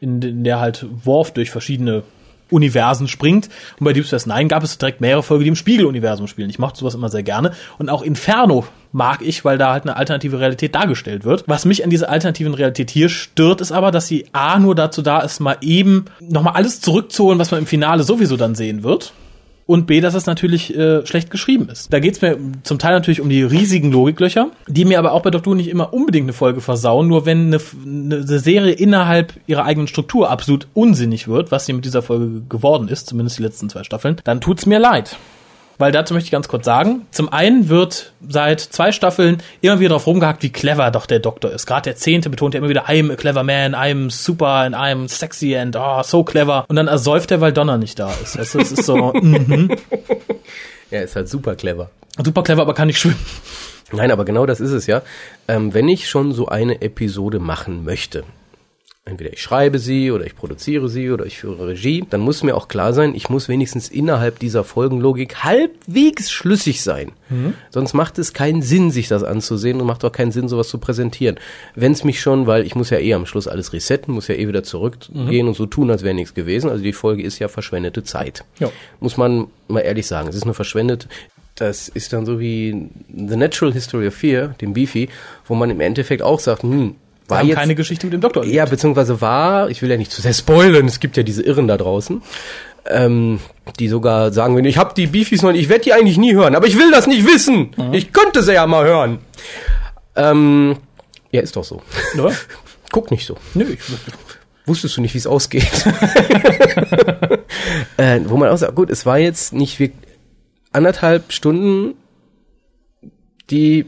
In, 0.00 0.20
in 0.22 0.44
der 0.44 0.60
halt 0.60 0.86
Worf 1.04 1.32
durch 1.32 1.50
verschiedene 1.50 2.02
Universen 2.52 3.08
springt. 3.08 3.48
Und 3.78 3.84
bei 3.84 3.92
Deep 3.92 4.06
Space 4.06 4.26
Nine 4.26 4.48
gab 4.48 4.62
es 4.62 4.78
direkt 4.78 5.00
mehrere 5.00 5.22
Folgen, 5.22 5.44
die 5.44 5.48
im 5.48 5.56
Spiegeluniversum 5.56 6.28
spielen. 6.28 6.50
Ich 6.50 6.58
mochte 6.58 6.78
sowas 6.78 6.94
immer 6.94 7.08
sehr 7.08 7.22
gerne. 7.22 7.52
Und 7.78 7.88
auch 7.88 8.02
Inferno 8.02 8.64
mag 8.92 9.22
ich, 9.22 9.44
weil 9.44 9.58
da 9.58 9.72
halt 9.72 9.84
eine 9.84 9.96
alternative 9.96 10.38
Realität 10.38 10.74
dargestellt 10.74 11.24
wird. 11.24 11.44
Was 11.46 11.64
mich 11.64 11.82
an 11.82 11.90
dieser 11.90 12.10
alternativen 12.10 12.54
Realität 12.54 12.90
hier 12.90 13.08
stört, 13.08 13.60
ist 13.60 13.72
aber, 13.72 13.90
dass 13.90 14.06
sie 14.06 14.26
A 14.32 14.58
nur 14.58 14.74
dazu 14.74 15.02
da 15.02 15.20
ist, 15.20 15.40
mal 15.40 15.56
eben 15.62 16.04
nochmal 16.20 16.54
alles 16.54 16.80
zurückzuholen, 16.80 17.38
was 17.38 17.50
man 17.50 17.60
im 17.60 17.66
Finale 17.66 18.02
sowieso 18.02 18.36
dann 18.36 18.54
sehen 18.54 18.82
wird. 18.82 19.12
Und 19.72 19.86
B, 19.86 20.02
dass 20.02 20.12
es 20.12 20.26
natürlich 20.26 20.76
äh, 20.76 21.06
schlecht 21.06 21.30
geschrieben 21.30 21.70
ist. 21.70 21.90
Da 21.94 21.98
geht's 21.98 22.20
mir 22.20 22.36
zum 22.62 22.78
Teil 22.78 22.92
natürlich 22.92 23.22
um 23.22 23.30
die 23.30 23.42
riesigen 23.42 23.90
Logiklöcher, 23.90 24.50
die 24.66 24.84
mir 24.84 24.98
aber 24.98 25.12
auch 25.12 25.22
bei 25.22 25.30
Doctor 25.30 25.52
Who 25.52 25.56
nicht 25.56 25.70
immer 25.70 25.94
unbedingt 25.94 26.26
eine 26.26 26.34
Folge 26.34 26.60
versauen, 26.60 27.08
nur 27.08 27.24
wenn 27.24 27.46
eine, 27.46 27.58
eine 27.86 28.38
Serie 28.38 28.72
innerhalb 28.72 29.32
ihrer 29.46 29.64
eigenen 29.64 29.86
Struktur 29.86 30.28
absolut 30.28 30.66
unsinnig 30.74 31.26
wird, 31.26 31.52
was 31.52 31.64
sie 31.64 31.72
mit 31.72 31.86
dieser 31.86 32.02
Folge 32.02 32.42
geworden 32.50 32.88
ist, 32.88 33.06
zumindest 33.06 33.38
die 33.38 33.44
letzten 33.44 33.70
zwei 33.70 33.82
Staffeln, 33.82 34.16
dann 34.24 34.42
tut's 34.42 34.66
mir 34.66 34.78
leid. 34.78 35.16
Weil 35.82 35.90
dazu 35.90 36.14
möchte 36.14 36.26
ich 36.26 36.30
ganz 36.30 36.46
kurz 36.46 36.64
sagen, 36.64 37.06
zum 37.10 37.32
einen 37.32 37.68
wird 37.68 38.12
seit 38.28 38.60
zwei 38.60 38.92
Staffeln 38.92 39.42
immer 39.62 39.80
wieder 39.80 39.88
drauf 39.88 40.06
rumgehackt, 40.06 40.44
wie 40.44 40.50
clever 40.50 40.92
doch 40.92 41.06
der 41.06 41.18
Doktor 41.18 41.50
ist. 41.50 41.66
Gerade 41.66 41.82
der 41.82 41.96
Zehnte 41.96 42.30
betont 42.30 42.54
ja 42.54 42.58
immer 42.58 42.68
wieder, 42.68 42.86
I'm 42.86 43.12
a 43.12 43.16
clever 43.16 43.42
man, 43.42 43.74
I'm 43.74 44.08
super 44.08 44.46
and 44.46 44.76
I'm 44.76 45.08
sexy 45.08 45.56
and 45.56 45.74
oh, 45.74 46.04
so 46.04 46.22
clever. 46.22 46.66
Und 46.68 46.76
dann 46.76 46.86
ersäuft 46.86 47.32
er, 47.32 47.40
weil 47.40 47.52
Donner 47.52 47.78
nicht 47.78 47.98
da 47.98 48.12
ist. 48.22 48.38
Weißt 48.38 48.54
du, 48.54 48.60
es 48.60 48.70
ist 48.70 48.84
so, 48.84 49.12
mhm. 49.20 49.76
Er 50.92 51.02
ist 51.02 51.16
halt 51.16 51.28
super 51.28 51.56
clever. 51.56 51.90
super 52.24 52.44
clever, 52.44 52.62
aber 52.62 52.74
kann 52.74 52.86
nicht 52.86 53.00
schwimmen. 53.00 53.18
Nein, 53.90 54.12
aber 54.12 54.24
genau 54.24 54.46
das 54.46 54.60
ist 54.60 54.70
es 54.70 54.86
ja. 54.86 55.02
Ähm, 55.48 55.74
wenn 55.74 55.88
ich 55.88 56.08
schon 56.08 56.32
so 56.32 56.46
eine 56.46 56.80
Episode 56.80 57.40
machen 57.40 57.84
möchte, 57.84 58.22
entweder 59.04 59.32
ich 59.32 59.42
schreibe 59.42 59.80
sie 59.80 60.12
oder 60.12 60.24
ich 60.24 60.36
produziere 60.36 60.88
sie 60.88 61.10
oder 61.10 61.26
ich 61.26 61.38
führe 61.38 61.66
Regie, 61.66 62.04
dann 62.08 62.20
muss 62.20 62.44
mir 62.44 62.56
auch 62.56 62.68
klar 62.68 62.92
sein, 62.92 63.14
ich 63.16 63.28
muss 63.28 63.48
wenigstens 63.48 63.88
innerhalb 63.88 64.38
dieser 64.38 64.62
Folgenlogik 64.62 65.42
halbwegs 65.42 66.30
schlüssig 66.30 66.82
sein. 66.82 67.12
Sonst 67.70 67.94
macht 67.94 68.18
es 68.18 68.32
keinen 68.32 68.62
Sinn, 68.62 68.90
sich 68.90 69.08
das 69.08 69.24
anzusehen 69.24 69.80
und 69.80 69.86
macht 69.86 70.04
auch 70.04 70.12
keinen 70.12 70.32
Sinn, 70.32 70.48
sowas 70.48 70.68
zu 70.68 70.78
präsentieren. 70.78 71.36
Wenn 71.74 71.92
es 71.92 72.04
mich 72.04 72.20
schon, 72.20 72.46
weil 72.46 72.64
ich 72.64 72.74
muss 72.74 72.90
ja 72.90 72.98
eh 72.98 73.14
am 73.14 73.26
Schluss 73.26 73.48
alles 73.48 73.72
resetten, 73.72 74.14
muss 74.14 74.28
ja 74.28 74.34
eh 74.34 74.46
wieder 74.46 74.62
zurückgehen 74.62 75.48
und 75.48 75.54
so 75.54 75.66
tun, 75.66 75.90
als 75.90 76.02
wäre 76.02 76.14
nichts 76.14 76.34
gewesen. 76.34 76.70
Also 76.70 76.84
die 76.84 76.92
Folge 76.92 77.22
ist 77.22 77.38
ja 77.38 77.48
verschwendete 77.48 78.04
Zeit. 78.04 78.44
Ja. 78.60 78.70
Muss 79.00 79.16
man 79.16 79.48
mal 79.66 79.80
ehrlich 79.80 80.06
sagen. 80.06 80.28
Es 80.28 80.36
ist 80.36 80.44
nur 80.44 80.54
verschwendet. 80.54 81.08
Das 81.54 81.88
ist 81.88 82.12
dann 82.12 82.24
so 82.24 82.38
wie 82.40 82.88
The 83.08 83.36
Natural 83.36 83.72
History 83.72 84.08
of 84.08 84.14
Fear, 84.14 84.48
dem 84.60 84.72
Beefy, 84.72 85.08
wo 85.46 85.54
man 85.54 85.70
im 85.70 85.80
Endeffekt 85.80 86.22
auch 86.22 86.40
sagt, 86.40 86.62
hm, 86.62 86.96
war 87.28 87.38
haben 87.38 87.48
jetzt 87.48 87.56
keine 87.56 87.74
Geschichte 87.74 88.06
mit 88.06 88.12
dem 88.12 88.20
Doktor. 88.20 88.44
ja, 88.44 88.64
beziehungsweise 88.64 89.20
war, 89.20 89.70
ich 89.70 89.82
will 89.82 89.90
ja 89.90 89.96
nicht 89.96 90.12
zu 90.12 90.22
sehr 90.22 90.34
spoilern, 90.34 90.86
es 90.86 91.00
gibt 91.00 91.16
ja 91.16 91.22
diese 91.22 91.42
Irren 91.42 91.68
da 91.68 91.76
draußen, 91.76 92.22
ähm, 92.86 93.40
die 93.78 93.88
sogar 93.88 94.32
sagen, 94.32 94.56
wenn 94.56 94.64
ich 94.64 94.78
hab 94.78 94.94
die 94.94 95.06
Beefies 95.06 95.42
noch 95.42 95.52
ich 95.52 95.68
werde 95.68 95.84
die 95.84 95.92
eigentlich 95.92 96.18
nie 96.18 96.34
hören, 96.34 96.54
aber 96.54 96.66
ich 96.66 96.76
will 96.78 96.90
das 96.90 97.06
nicht 97.06 97.26
wissen. 97.26 97.70
Ich 97.92 98.12
könnte 98.12 98.42
sie 98.42 98.54
ja 98.54 98.66
mal 98.66 98.84
hören. 98.84 99.18
Ähm, 100.16 100.76
ja, 101.30 101.40
ist 101.40 101.56
doch 101.56 101.64
so. 101.64 101.82
Oder? 102.14 102.32
Guck 102.92 103.10
nicht 103.10 103.24
so. 103.26 103.36
Nö, 103.54 103.64
ich, 103.64 103.78
Wusstest 104.66 104.96
du 104.96 105.00
nicht, 105.00 105.14
wie 105.14 105.18
es 105.18 105.26
ausgeht? 105.26 105.64
äh, 107.96 108.20
wo 108.26 108.36
man 108.36 108.48
auch 108.48 108.56
sagt, 108.56 108.76
gut, 108.76 108.90
es 108.90 109.06
war 109.06 109.18
jetzt 109.18 109.52
nicht 109.52 109.80
wirklich 109.80 109.98
anderthalb 110.72 111.32
Stunden, 111.32 111.94
die 113.50 113.86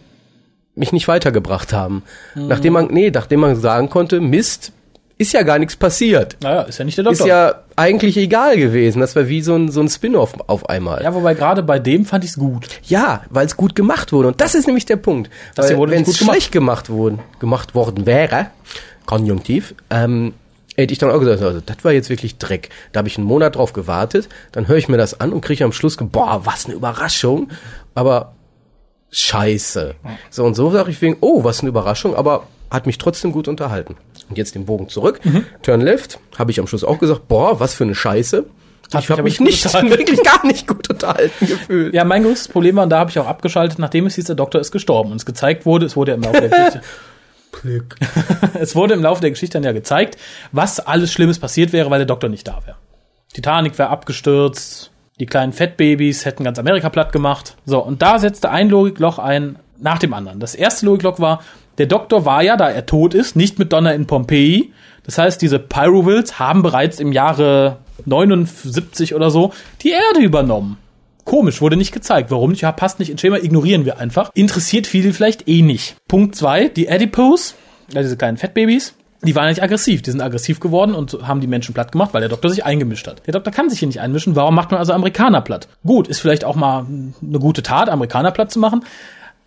mich 0.75 0.93
nicht 0.93 1.09
weitergebracht 1.09 1.73
haben. 1.73 2.03
Nachdem 2.35 2.73
man, 2.75 2.87
nee, 2.89 3.11
nachdem 3.11 3.41
man 3.41 3.57
sagen 3.57 3.89
konnte, 3.91 4.21
Mist, 4.21 4.73
ist 5.17 5.33
ja 5.33 5.43
gar 5.43 5.59
nichts 5.61 5.77
passiert. 5.77 6.37
naja, 6.43 6.63
ist 6.63 6.79
ja 6.79 6.85
nicht 6.85 6.99
der 6.99 7.07
Ist 7.07 7.21
Doktor. 7.21 7.29
ja 7.29 7.55
eigentlich 7.77 8.17
egal 8.17 8.57
gewesen. 8.57 9.01
Das 9.01 9.15
war 9.15 9.29
wie 9.29 9.43
so 9.43 9.55
ein, 9.55 9.71
so 9.71 9.81
ein 9.81 9.89
Spin-off 9.89 10.35
auf 10.49 10.69
einmal. 10.69 11.03
ja, 11.03 11.15
wobei 11.15 11.35
gerade 11.35 11.63
bei 11.63 11.79
dem 11.79 12.05
fand 12.05 12.25
ich's 12.25 12.37
gut. 12.37 12.67
Ja, 12.83 13.23
weil 13.31 13.47
es 13.47 13.57
gut 13.57 13.77
gemacht 13.77 14.13
wurde. 14.13 14.29
Und 14.29 14.41
das 14.41 14.57
ist 14.57 14.67
nämlich 14.67 14.87
der 14.87 14.97
Punkt. 14.97 15.31
Das 15.55 15.71
Weil 15.71 15.91
wenn 15.91 16.03
es 16.03 16.17
schlecht 16.19 16.51
gemacht 16.51 16.91
worden, 16.91 17.21
gemacht 17.39 17.77
worden 17.77 18.07
wäre, 18.07 18.49
konjunktiv, 19.07 19.75
ähm, 19.91 20.35
hätte 20.77 20.93
ich 20.93 20.99
dann 20.99 21.11
auch 21.13 21.21
gesagt, 21.21 21.41
also 21.43 21.61
das 21.65 21.77
war 21.85 21.93
jetzt 21.93 22.11
wirklich 22.11 22.39
Dreck. 22.39 22.71
Da 22.93 22.99
habe 22.99 23.09
ich 23.09 23.17
einen 23.17 23.27
Monat 23.27 23.55
drauf 23.55 23.73
gewartet, 23.73 24.29
dann 24.51 24.67
höre 24.67 24.77
ich 24.79 24.89
mir 24.89 24.97
das 24.97 25.21
an 25.21 25.33
und 25.33 25.43
kriege 25.43 25.65
am 25.65 25.73
Schluss, 25.73 25.97
boah, 25.97 26.41
was 26.45 26.67
eine 26.67 26.75
Überraschung. 26.75 27.51
Aber 27.95 28.34
scheiße. 29.15 29.95
So 30.31 30.45
und 30.45 30.55
so 30.55 30.71
sage 30.71 30.91
ich 30.91 31.01
wegen, 31.01 31.17
oh, 31.21 31.45
was 31.45 31.61
eine 31.61 31.69
Überraschung, 31.69 32.15
aber 32.15 32.47
hat 32.71 32.87
mich 32.87 32.99
trotzdem 32.99 33.33
gut 33.33 33.49
unterhalten. 33.49 33.97
Und 34.29 34.39
jetzt 34.39 34.55
den 34.55 34.67
Bogen 34.67 34.89
zurück. 34.89 35.21
Mhm. 35.25 35.47
Turn 35.63 35.81
left, 35.81 36.19
habe 36.39 36.51
ich 36.51 36.59
am 36.61 36.67
Schluss 36.67 36.85
auch 36.85 36.99
gesagt, 36.99 37.29
boah, 37.29 37.61
was 37.61 37.75
für 37.75 37.85
eine 37.85 37.95
Scheiße. 37.95 38.45
Hat 38.93 39.03
ich 39.03 39.11
habe 39.11 39.23
mich 39.23 39.41
nicht, 39.41 39.65
wirklich 39.75 40.23
gar 40.23 40.45
nicht 40.47 40.67
gut 40.67 40.91
unterhalten 40.91 41.47
gefühlt. 41.47 41.95
Ja, 41.95 42.05
mein 42.05 42.23
größtes 42.23 42.49
Problem 42.49 42.77
war, 42.77 42.85
und 42.85 42.91
da 42.91 42.99
habe 42.99 43.11
ich 43.11 43.19
auch 43.19 43.27
abgeschaltet, 43.27 43.79
nachdem 43.79 44.07
es 44.07 44.15
hieß, 44.17 44.27
der 44.27 44.37
Doktor 44.37 44.61
ist 44.61 44.73
gestorben 44.73 45.11
und 45.11 45.17
es 45.17 45.27
gezeigt 45.27 45.67
wurde, 45.67 45.87
es 45.87 45.97
wurde 45.97 46.13
ja 46.13 46.17
im 46.17 46.23
Laufe 46.23 46.41
der 46.41 46.49
Geschichte, 46.51 46.81
Glück. 47.53 47.97
es 48.55 48.75
wurde 48.75 48.95
im 48.95 49.03
Laufe 49.03 49.21
der 49.21 49.31
Geschichte 49.31 49.55
dann 49.59 49.65
ja 49.65 49.73
gezeigt, 49.73 50.19
was 50.53 50.81
alles 50.81 51.13
Schlimmes 51.13 51.39
passiert 51.39 51.73
wäre, 51.73 51.91
weil 51.91 52.01
der 52.01 52.07
Doktor 52.07 52.29
nicht 52.29 52.47
da 52.47 52.61
wäre. 52.67 52.77
Titanic 53.33 53.79
wäre 53.79 53.89
abgestürzt, 53.89 54.91
die 55.21 55.27
kleinen 55.27 55.53
Fettbabys 55.53 56.25
hätten 56.25 56.45
ganz 56.45 56.59
Amerika 56.59 56.89
platt 56.89 57.13
gemacht. 57.13 57.57
So, 57.67 57.81
und 57.81 58.03
da 58.03 58.19
setzte 58.19 58.51
ein 58.51 58.69
Logikloch 58.69 59.19
ein 59.19 59.57
nach 59.79 59.99
dem 59.99 60.15
anderen. 60.15 60.41
Das 60.41 60.55
erste 60.55 60.87
Logikloch 60.87 61.21
war, 61.21 61.43
der 61.79 61.87
Doktor 61.87 62.25
war 62.25 62.43
ja, 62.43 62.57
da 62.57 62.71
er 62.71 62.87
tot 62.87 63.15
ist, 63.15 63.37
nicht 63.37 63.59
mit 63.59 63.73
Donner 63.73 63.95
in 63.95 64.07
Pompeji. 64.07 64.73
Das 65.05 65.19
heißt, 65.19 65.41
diese 65.43 65.59
Pyrovils 65.59 66.39
haben 66.39 66.63
bereits 66.63 67.01
im 67.01 67.13
Jahre 67.13 67.79
79 68.07 69.15
oder 69.15 69.31
so 69.31 69.53
die 69.83 69.91
Erde 69.91 70.21
übernommen. 70.21 70.79
Komisch, 71.25 71.61
wurde 71.61 71.77
nicht 71.77 71.93
gezeigt. 71.93 72.31
Warum 72.31 72.51
nicht? 72.51 72.63
Ja, 72.63 72.73
passt 72.73 72.99
nicht 72.99 73.11
ins 73.11 73.21
Schema, 73.21 73.39
ignorieren 73.39 73.85
wir 73.85 73.99
einfach. 73.99 74.31
Interessiert 74.35 74.87
viele 74.87 75.13
vielleicht 75.13 75.49
eh 75.49 75.63
nicht. 75.63 75.97
Punkt 76.07 76.35
zwei: 76.35 76.69
die 76.69 76.91
Adipose, 76.91 77.55
diese 77.89 78.17
kleinen 78.17 78.37
Fettbabys, 78.37 78.95
die 79.25 79.35
waren 79.35 79.49
nicht 79.49 79.63
aggressiv. 79.63 80.03
Die 80.03 80.11
sind 80.11 80.21
aggressiv 80.21 80.61
geworden 80.61 80.95
und 80.95 81.27
haben 81.27 81.41
die 81.41 81.47
Menschen 81.47 81.75
platt 81.75 81.93
gemacht, 81.93 82.15
weil 82.15 82.21
der 82.21 82.29
Doktor 82.29 82.51
sich 82.51 82.65
eingemischt 82.65 83.07
hat. 83.07 83.27
Der 83.27 83.33
Doktor 83.33 83.51
kann 83.51 83.71
sich 83.71 83.79
hier 83.79 83.89
nicht 83.89 84.01
einmischen. 84.01 84.37
Warum 84.37 84.55
macht 84.55 84.71
man 84.71 84.79
also 84.79 84.93
Amerikaner 84.93 85.41
platt? 85.41 85.69
Gut, 85.85 86.09
ist 86.09 86.21
vielleicht 86.21 86.45
auch 86.45 86.57
mal 86.57 86.87
eine 86.87 87.39
gute 87.39 87.63
Tat, 87.63 87.89
Amerikaner 87.89 88.31
platt 88.31 88.51
zu 88.51 88.59
machen. 88.59 88.85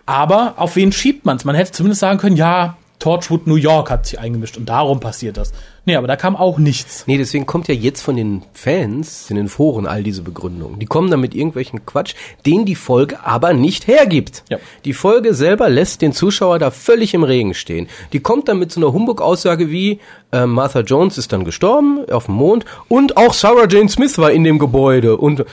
Aber 0.05 0.53
auf 0.57 0.75
wen 0.75 0.91
schiebt 0.91 1.25
man's? 1.25 1.45
Man 1.45 1.55
hätte 1.55 1.71
zumindest 1.71 1.99
sagen 1.99 2.17
können, 2.17 2.37
ja, 2.37 2.77
Torchwood 2.99 3.45
New 3.45 3.55
York 3.55 3.91
hat 3.91 4.07
sich 4.07 4.19
eingemischt 4.19 4.57
und 4.57 4.67
darum 4.67 4.99
passiert 4.99 5.37
das. 5.37 5.53
Nee, 5.85 5.95
aber 5.95 6.07
da 6.07 6.15
kam 6.15 6.35
auch 6.35 6.57
nichts. 6.57 7.05
Nee, 7.07 7.17
deswegen 7.17 7.45
kommt 7.45 7.67
ja 7.67 7.73
jetzt 7.73 8.01
von 8.01 8.15
den 8.15 8.43
Fans 8.53 9.29
in 9.29 9.37
den 9.37 9.47
Foren 9.47 9.85
all 9.85 10.03
diese 10.03 10.21
Begründungen. 10.21 10.79
Die 10.79 10.85
kommen 10.85 11.09
dann 11.09 11.21
mit 11.21 11.33
irgendwelchen 11.33 11.85
Quatsch, 11.85 12.15
den 12.45 12.65
die 12.65 12.75
Folge 12.75 13.23
aber 13.23 13.53
nicht 13.53 13.87
hergibt. 13.87 14.43
Ja. 14.49 14.57
Die 14.83 14.93
Folge 14.93 15.33
selber 15.33 15.69
lässt 15.69 16.01
den 16.01 16.11
Zuschauer 16.11 16.59
da 16.59 16.71
völlig 16.71 17.13
im 17.13 17.23
Regen 17.23 17.53
stehen. 17.53 17.87
Die 18.13 18.19
kommt 18.19 18.49
dann 18.49 18.59
mit 18.59 18.71
so 18.71 18.81
einer 18.81 18.91
Humbug-Aussage 18.91 19.69
wie, 19.71 19.99
äh, 20.31 20.45
Martha 20.45 20.81
Jones 20.81 21.17
ist 21.17 21.31
dann 21.31 21.45
gestorben 21.45 22.03
auf 22.09 22.25
dem 22.25 22.35
Mond 22.35 22.65
und 22.89 23.15
auch 23.15 23.33
Sarah 23.33 23.67
Jane 23.69 23.89
Smith 23.89 24.17
war 24.17 24.31
in 24.31 24.43
dem 24.43 24.59
Gebäude 24.59 25.17
und 25.17 25.45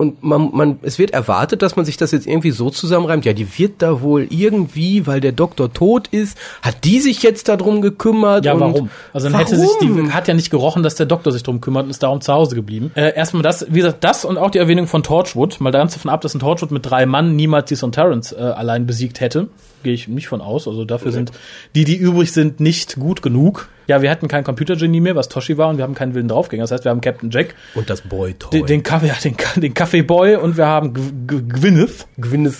und 0.00 0.22
man, 0.22 0.48
man, 0.54 0.78
es 0.80 0.98
wird 0.98 1.10
erwartet, 1.10 1.60
dass 1.60 1.76
man 1.76 1.84
sich 1.84 1.98
das 1.98 2.10
jetzt 2.10 2.26
irgendwie 2.26 2.52
so 2.52 2.70
zusammenreimt. 2.70 3.26
Ja, 3.26 3.34
die 3.34 3.58
wird 3.58 3.82
da 3.82 4.00
wohl 4.00 4.26
irgendwie, 4.30 5.06
weil 5.06 5.20
der 5.20 5.32
Doktor 5.32 5.74
tot 5.74 6.08
ist, 6.08 6.38
hat 6.62 6.84
die 6.84 7.00
sich 7.00 7.22
jetzt 7.22 7.50
darum 7.50 7.82
gekümmert? 7.82 8.46
Ja, 8.46 8.58
warum? 8.58 8.88
Also 9.12 9.28
dann 9.28 9.38
hätte 9.38 9.58
sich 9.58 9.68
die 9.82 10.10
hat 10.10 10.26
ja 10.26 10.32
nicht 10.32 10.48
gerochen, 10.48 10.82
dass 10.82 10.94
der 10.94 11.04
Doktor 11.04 11.32
sich 11.32 11.42
drum 11.42 11.60
kümmert 11.60 11.84
und 11.84 11.90
ist 11.90 12.02
darum 12.02 12.22
zu 12.22 12.32
Hause 12.32 12.54
geblieben. 12.54 12.92
Äh, 12.94 13.14
erstmal 13.14 13.42
das, 13.42 13.66
wie 13.68 13.80
gesagt, 13.80 14.02
das 14.02 14.24
und 14.24 14.38
auch 14.38 14.50
die 14.50 14.56
Erwähnung 14.56 14.86
von 14.86 15.02
Torchwood, 15.02 15.60
mal 15.60 15.70
ganz 15.70 15.92
davon 15.92 16.10
ab, 16.10 16.22
dass 16.22 16.34
ein 16.34 16.40
Torchwood 16.40 16.70
mit 16.70 16.88
drei 16.88 17.04
Mann 17.04 17.36
niemals 17.36 17.68
die 17.68 17.74
Sontarans 17.74 18.32
äh, 18.32 18.38
allein 18.38 18.86
besiegt 18.86 19.20
hätte. 19.20 19.48
Gehe 19.82 19.92
ich 19.92 20.08
nicht 20.08 20.28
von 20.28 20.40
aus. 20.40 20.66
Also 20.68 20.84
dafür 20.84 21.12
sind 21.12 21.32
die, 21.74 21.84
die 21.84 21.96
übrig 21.96 22.32
sind, 22.32 22.60
nicht 22.60 22.96
gut 22.96 23.22
genug. 23.22 23.68
Ja, 23.86 24.02
wir 24.02 24.10
hatten 24.10 24.28
kein 24.28 24.44
Computergenie 24.44 25.00
mehr, 25.00 25.16
was 25.16 25.28
Toshi 25.28 25.58
war, 25.58 25.68
und 25.68 25.76
wir 25.76 25.84
haben 25.84 25.94
keinen 25.94 26.14
wilden 26.14 26.28
Draufgänger. 26.28 26.62
Das 26.62 26.70
heißt, 26.70 26.84
wir 26.84 26.90
haben 26.90 27.00
Captain 27.00 27.30
Jack, 27.30 27.54
Und 27.74 27.90
das 27.90 28.02
Boy 28.02 28.34
Toy. 28.34 28.50
den, 28.60 28.66
den 28.66 28.82
Kaffee, 28.82 29.08
ja, 29.08 29.14
den, 29.22 29.36
den 29.56 29.74
Kaffeeboy 29.74 30.36
und 30.36 30.56
wir 30.56 30.66
haben 30.66 30.94
G 30.94 31.00
G 31.26 31.40
Gwyneth. 31.42 32.06
Gwyneth 32.20 32.54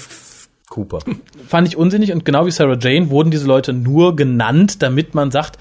Cooper. 0.69 1.01
Fand 1.49 1.67
ich 1.69 1.77
unsinnig 1.77 2.13
und 2.13 2.25
genau 2.25 2.47
wie 2.47 2.51
Sarah 2.53 2.79
Jane 2.81 3.11
wurden 3.11 3.31
diese 3.31 3.47
Leute 3.47 3.73
nur 3.73 4.15
genannt, 4.17 4.83
damit 4.83 5.15
man 5.15 5.31
sagt, 5.31 5.59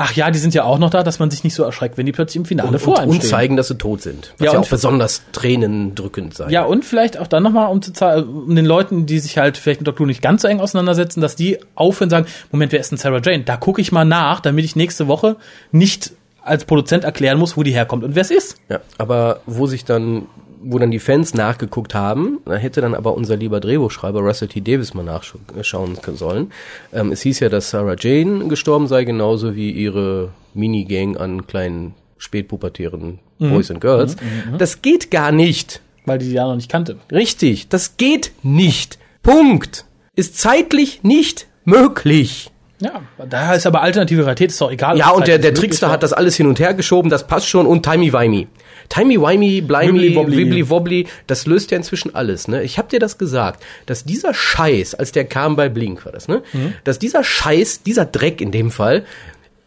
ach 0.00 0.14
ja, 0.14 0.30
die 0.30 0.38
sind 0.38 0.54
ja 0.54 0.64
auch 0.64 0.78
noch 0.78 0.88
da, 0.88 1.02
dass 1.02 1.18
man 1.18 1.30
sich 1.30 1.44
nicht 1.44 1.54
so 1.54 1.62
erschreckt, 1.62 1.98
wenn 1.98 2.06
die 2.06 2.12
plötzlich 2.12 2.36
im 2.36 2.44
Finale 2.46 2.78
vor 2.78 2.94
und, 2.94 3.00
einem 3.00 3.10
und 3.12 3.22
zeigen, 3.22 3.56
dass 3.56 3.68
sie 3.68 3.76
tot 3.76 4.00
sind. 4.00 4.32
Was 4.38 4.46
Ja, 4.46 4.52
ja, 4.54 4.58
auch 4.58 4.68
besonders 4.68 5.22
tränendrückend 5.32 6.34
sei. 6.34 6.48
Ja, 6.48 6.64
und 6.64 6.84
vielleicht 6.84 7.18
auch 7.18 7.26
dann 7.26 7.42
nochmal, 7.42 7.70
um 7.70 7.82
zu 7.82 7.92
zeigen, 7.92 8.28
um 8.28 8.56
den 8.56 8.64
Leuten, 8.64 9.04
die 9.04 9.18
sich 9.18 9.36
halt 9.36 9.58
vielleicht 9.58 9.80
mit 9.80 9.88
Dr. 9.88 10.00
Who 10.00 10.06
nicht 10.06 10.22
ganz 10.22 10.42
so 10.42 10.48
eng 10.48 10.60
auseinandersetzen, 10.60 11.20
dass 11.20 11.36
die 11.36 11.58
aufhören 11.74 12.06
und 12.06 12.10
sagen, 12.10 12.26
Moment, 12.50 12.72
wer 12.72 12.80
ist 12.80 12.90
denn 12.90 12.98
Sarah 12.98 13.20
Jane? 13.22 13.44
Da 13.44 13.58
gucke 13.58 13.82
ich 13.82 13.92
mal 13.92 14.06
nach, 14.06 14.40
damit 14.40 14.64
ich 14.64 14.74
nächste 14.74 15.06
Woche 15.06 15.36
nicht 15.70 16.12
als 16.42 16.64
Produzent 16.64 17.04
erklären 17.04 17.38
muss, 17.38 17.58
wo 17.58 17.62
die 17.62 17.72
herkommt 17.72 18.02
und 18.02 18.14
wer 18.14 18.22
es 18.22 18.30
ist. 18.30 18.56
Ja, 18.70 18.80
aber 18.96 19.40
wo 19.44 19.66
sich 19.66 19.84
dann, 19.84 20.26
wo 20.62 20.78
dann 20.78 20.90
die 20.90 20.98
Fans 20.98 21.34
nachgeguckt 21.34 21.94
haben, 21.94 22.38
da 22.44 22.54
hätte 22.54 22.80
dann 22.80 22.94
aber 22.94 23.14
unser 23.14 23.36
lieber 23.36 23.60
Drehbuchschreiber 23.60 24.20
Russell 24.20 24.48
T. 24.48 24.60
Davis 24.60 24.94
mal 24.94 25.04
nachschauen 25.04 25.96
sollen. 26.14 26.52
Ähm, 26.92 27.12
es 27.12 27.22
hieß 27.22 27.40
ja, 27.40 27.48
dass 27.48 27.70
Sarah 27.70 27.96
Jane 27.98 28.48
gestorben 28.48 28.86
sei, 28.86 29.04
genauso 29.04 29.54
wie 29.54 29.70
ihre 29.70 30.30
Minigang 30.54 31.16
an 31.16 31.46
kleinen 31.46 31.94
spätpubertären 32.18 33.18
Boys 33.38 33.70
and 33.70 33.80
Girls. 33.80 34.16
Das 34.58 34.82
geht 34.82 35.10
gar 35.10 35.32
nicht. 35.32 35.80
Weil 36.04 36.18
die 36.18 36.26
die 36.26 36.34
ja 36.34 36.46
noch 36.46 36.56
nicht 36.56 36.70
kannte. 36.70 36.98
Richtig, 37.10 37.68
das 37.68 37.96
geht 37.96 38.32
nicht. 38.42 38.98
Punkt. 39.22 39.86
Ist 40.14 40.38
zeitlich 40.38 41.02
nicht 41.02 41.46
möglich. 41.64 42.49
Ja, 42.80 43.02
da 43.28 43.54
ist 43.54 43.66
aber 43.66 43.82
alternative 43.82 44.22
Realität, 44.22 44.50
ist 44.50 44.60
doch 44.60 44.70
egal. 44.70 44.96
Ja, 44.96 45.10
und 45.10 45.26
der, 45.26 45.34
zeitlich 45.36 45.52
der 45.52 45.54
Trickster 45.54 45.86
war. 45.88 45.92
hat 45.92 46.02
das 46.02 46.12
alles 46.12 46.34
hin 46.36 46.46
und 46.46 46.58
her 46.58 46.72
geschoben, 46.72 47.10
das 47.10 47.26
passt 47.26 47.46
schon 47.46 47.66
und 47.66 47.84
timey-wimey. 47.84 48.46
Timey-wimey, 48.88 49.62
blimey, 49.62 50.16
wibbly-wobbly, 50.16 51.06
das 51.26 51.46
löst 51.46 51.70
ja 51.70 51.76
inzwischen 51.76 52.14
alles, 52.14 52.48
ne? 52.48 52.62
Ich 52.62 52.78
hab 52.78 52.88
dir 52.88 52.98
das 52.98 53.18
gesagt, 53.18 53.62
dass 53.86 54.04
dieser 54.04 54.32
Scheiß, 54.32 54.94
als 54.94 55.12
der 55.12 55.26
kam 55.26 55.56
bei 55.56 55.68
Blink 55.68 56.04
war 56.06 56.12
das, 56.12 56.26
ne? 56.26 56.42
Mhm. 56.52 56.74
Dass 56.84 56.98
dieser 56.98 57.22
Scheiß, 57.22 57.82
dieser 57.82 58.06
Dreck 58.06 58.40
in 58.40 58.50
dem 58.50 58.70
Fall, 58.70 59.04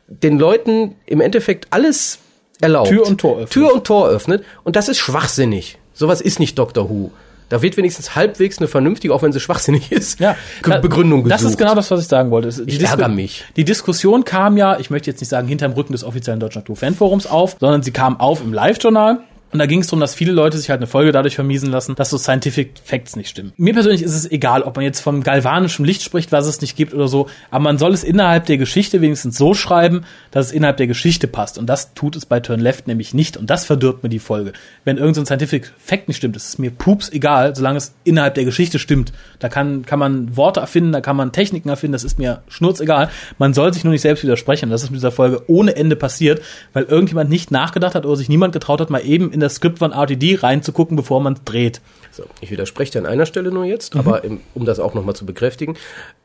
den 0.07 0.39
Leuten 0.39 0.95
im 1.05 1.21
Endeffekt 1.21 1.67
alles 1.69 2.19
erlaubt. 2.61 2.89
Tür 2.89 3.07
und 3.07 3.21
Tor 3.21 3.35
öffnet. 3.35 3.49
Tür 3.51 3.73
und 3.73 3.83
Tor 3.85 4.09
öffnet 4.09 4.43
und 4.63 4.75
das 4.75 4.89
ist 4.89 4.97
schwachsinnig. 4.97 5.77
Sowas 5.93 6.19
ist 6.19 6.39
nicht 6.39 6.57
Doctor 6.57 6.89
Who. 6.89 7.11
Da 7.53 7.61
wird 7.61 7.77
wenigstens 7.77 8.15
halbwegs 8.15 8.57
eine 8.57 8.67
vernünftige, 8.67 9.13
auch 9.13 9.21
wenn 9.21 9.31
sie 9.31 9.39
schwachsinnig 9.39 9.91
ist, 9.91 10.19
ja, 10.19 10.35
Begründung 10.81 11.23
Das 11.29 11.37
gesucht. 11.41 11.51
ist 11.51 11.57
genau 11.59 11.75
das, 11.75 11.91
was 11.91 12.01
ich 12.01 12.07
sagen 12.07 12.31
wollte. 12.31 12.49
Die 12.65 12.77
Ich 12.77 12.83
ärgere 12.83 13.09
mich. 13.09 13.45
Die 13.57 13.63
Diskussion 13.63 14.25
kam 14.25 14.57
ja, 14.57 14.79
ich 14.79 14.89
möchte 14.89 15.11
jetzt 15.11 15.19
nicht 15.19 15.29
sagen 15.29 15.47
hinterm 15.47 15.73
Rücken 15.73 15.91
des 15.93 16.03
offiziellen 16.03 16.39
Deutschen 16.39 16.61
Doctor 16.61 16.75
Who 16.75 16.79
Fanforums 16.79 17.27
auf, 17.27 17.57
sondern 17.59 17.83
sie 17.83 17.91
kam 17.91 18.19
auf 18.19 18.41
im 18.41 18.53
Live-Journal. 18.53 19.19
Und 19.53 19.59
da 19.59 19.67
ging 19.67 19.81
es 19.81 19.87
darum, 19.87 19.99
dass 19.99 20.15
viele 20.15 20.31
Leute 20.31 20.57
sich 20.57 20.71
halt 20.71 20.79
eine 20.79 20.87
Folge 20.87 21.11
dadurch 21.11 21.35
vermiesen 21.35 21.69
lassen, 21.69 21.93
dass 21.93 22.09
so 22.09 22.17
Scientific 22.17 22.71
Facts 22.83 23.15
nicht 23.15 23.29
stimmen. 23.29 23.53
Mir 23.55 23.73
persönlich 23.73 24.01
ist 24.01 24.15
es 24.15 24.29
egal, 24.31 24.63
ob 24.63 24.75
man 24.75 24.83
jetzt 24.83 24.99
vom 24.99 25.21
galvanischen 25.21 25.85
Licht 25.85 26.01
spricht, 26.01 26.31
was 26.31 26.47
es 26.47 26.59
nicht 26.61 26.75
gibt 26.75 26.93
oder 26.93 27.07
so, 27.07 27.27
aber 27.51 27.63
man 27.63 27.77
soll 27.77 27.93
es 27.93 28.03
innerhalb 28.03 28.47
der 28.47 28.57
Geschichte 28.57 29.01
wenigstens 29.01 29.37
so 29.37 29.53
schreiben, 29.53 30.05
dass 30.31 30.47
es 30.47 30.51
innerhalb 30.51 30.77
der 30.77 30.87
Geschichte 30.87 31.27
passt. 31.27 31.59
Und 31.59 31.67
das 31.67 31.93
tut 31.93 32.15
es 32.15 32.25
bei 32.25 32.39
Turn 32.39 32.59
Left 32.59 32.87
nämlich 32.87 33.13
nicht. 33.13 33.37
Und 33.37 33.51
das 33.51 33.63
verdirbt 33.65 34.01
mir 34.01 34.09
die 34.09 34.17
Folge. 34.17 34.53
Wenn 34.85 34.97
irgendein 34.97 35.25
so 35.25 35.25
Scientific 35.25 35.71
Fact 35.77 36.07
nicht 36.07 36.17
stimmt, 36.17 36.35
ist 36.35 36.47
es 36.47 36.57
mir 36.57 36.71
pups 36.71 37.09
egal, 37.09 37.55
solange 37.55 37.77
es 37.77 37.93
innerhalb 38.03 38.33
der 38.33 38.45
Geschichte 38.45 38.79
stimmt. 38.79 39.13
Da 39.37 39.49
kann, 39.49 39.85
kann 39.85 39.99
man 39.99 40.35
Worte 40.35 40.61
erfinden, 40.61 40.93
da 40.93 41.01
kann 41.01 41.15
man 41.15 41.31
Techniken 41.31 41.69
erfinden, 41.69 41.93
das 41.93 42.03
ist 42.03 42.17
mir 42.17 42.41
schnurzegal. 42.47 43.11
Man 43.37 43.53
soll 43.53 43.71
sich 43.71 43.83
nur 43.83 43.93
nicht 43.93 44.01
selbst 44.01 44.23
widersprechen. 44.23 44.71
Das 44.71 44.81
ist 44.81 44.89
mit 44.89 44.97
dieser 44.97 45.11
Folge 45.11 45.43
ohne 45.45 45.75
Ende 45.75 45.95
passiert, 45.95 46.41
weil 46.73 46.85
irgendjemand 46.85 47.29
nicht 47.29 47.51
nachgedacht 47.51 47.93
hat 47.93 48.07
oder 48.07 48.15
sich 48.15 48.29
niemand 48.29 48.53
getraut 48.53 48.81
hat, 48.81 48.89
mal 48.89 49.05
eben 49.05 49.31
in 49.31 49.42
das 49.43 49.55
Skript 49.55 49.79
von 49.79 49.91
RTD 49.91 50.39
reinzugucken, 50.41 50.95
bevor 50.97 51.21
man 51.21 51.33
es 51.33 51.43
dreht. 51.45 51.81
So, 52.11 52.23
ich 52.41 52.51
widerspreche 52.51 52.91
dir 52.93 52.99
an 52.99 53.05
einer 53.07 53.25
Stelle 53.25 53.51
nur 53.51 53.63
Mhm. 53.63 53.69
jetzt, 53.69 53.95
aber 53.95 54.23
im, 54.23 54.39
um 54.53 54.65
das 54.65 54.79
auch 54.79 54.93
nochmal 54.93 55.15
zu 55.15 55.25
bekräftigen, 55.25 55.75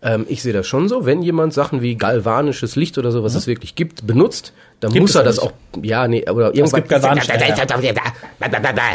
ähm, 0.03 0.27
ich 0.29 0.43
sehe 0.43 0.53
das 0.53 0.67
schon 0.67 0.87
so, 0.89 1.07
wenn 1.07 1.23
jemand 1.23 1.55
Sachen 1.55 1.81
wie 1.81 1.95
galvanisches 1.97 2.77
Licht 2.77 2.99
oder 2.99 3.11
so, 3.11 3.23
was 3.25 3.35
es 3.35 3.47
wirklich 3.47 3.75
gibt, 3.75 4.07
benutzt, 4.07 4.53
dann 4.81 4.91
Mhm. 4.91 4.95
Gibt 4.95 5.03
muss 5.03 5.11
es 5.11 5.17
er 5.17 5.23
das 5.25 5.37
nicht. 5.37 5.45
auch, 5.47 5.53
ja, 5.83 6.07
nee, 6.07 6.29
oder 6.29 6.55
irgendwann, 6.55 6.83
gibt 6.83 6.89
galvanische- 6.91 7.29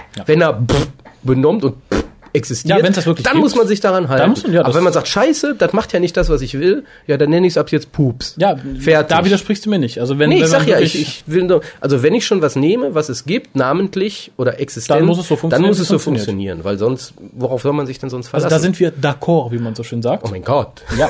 wenn 0.28 0.42
er 0.42 0.54
pff, 0.54 0.88
benommt 1.24 1.64
und 1.64 1.76
pff, 1.92 2.03
existiert, 2.34 2.78
Ja, 2.80 2.84
wenn's 2.84 2.96
das 2.96 3.06
wirklich 3.06 3.24
dann 3.24 3.34
gibt, 3.36 3.44
muss 3.44 3.56
man 3.56 3.68
sich 3.68 3.80
daran 3.80 4.10
halten. 4.10 4.30
muss 4.32 4.44
man- 4.44 4.54
ja, 4.54 4.66
aber 4.66 4.74
wenn 4.76 4.84
man 4.84 4.92
sagt, 4.94 5.08
scheiße, 5.08 5.56
das 5.58 5.72
macht 5.74 5.94
ja 5.94 6.00
nicht 6.00 6.18
das, 6.18 6.30
was 6.30 6.42
ich 6.42 6.56
will, 6.60 6.84
ja, 7.08 7.18
dann 7.18 7.30
nenne 7.30 7.46
ich 7.48 7.54
es 7.54 7.58
ab 7.58 7.72
jetzt 7.72 7.92
Pups. 7.92 8.36
Ja, 8.38 8.56
Fertig. 8.80 9.08
da 9.10 9.24
widersprichst 9.24 9.66
du 9.66 9.70
mir 9.70 9.80
nicht. 9.80 10.00
Also 10.00 10.18
wenn, 10.20 10.30
Nee, 10.30 10.38
wenn 10.38 10.44
ich 10.44 10.50
sag 10.50 10.68
ja, 10.68 10.80
ich, 10.80 11.00
ich 11.00 11.24
will 11.28 11.44
nur, 11.44 11.62
also 11.80 12.02
wenn 12.04 12.14
ich 12.16 12.26
schon 12.26 12.42
was 12.42 12.56
nehme, 12.56 12.96
was 12.96 13.10
es 13.10 13.26
gibt, 13.26 13.56
namentlich 13.56 14.32
oder 14.38 14.60
existent, 14.60 15.00
Dann 15.00 15.06
muss 15.08 15.20
es 15.20 15.28
so 15.28 15.36
funktionieren, 15.36 15.62
dann 15.64 15.70
muss 15.70 15.80
es 15.80 15.88
so 15.88 16.00
funktionieren, 16.00 16.60
weil 16.64 16.78
sonst, 16.78 17.14
worauf 17.34 17.62
soll 17.62 17.74
man 17.74 17.86
sich 17.86 18.00
denn 18.00 18.10
sonst 18.10 18.28
also 18.34 18.48
verlassen? 18.48 18.54
da 18.56 18.60
sind 18.60 18.80
wir 18.80 18.92
d'accord, 18.94 19.52
wie 19.52 19.60
man 19.60 19.76
so 19.76 19.84
schön 19.84 20.02
sagt. 20.02 20.24
oh 20.26 20.30
mein 20.32 20.44
Gott. 20.44 20.82
Ja, 20.98 21.10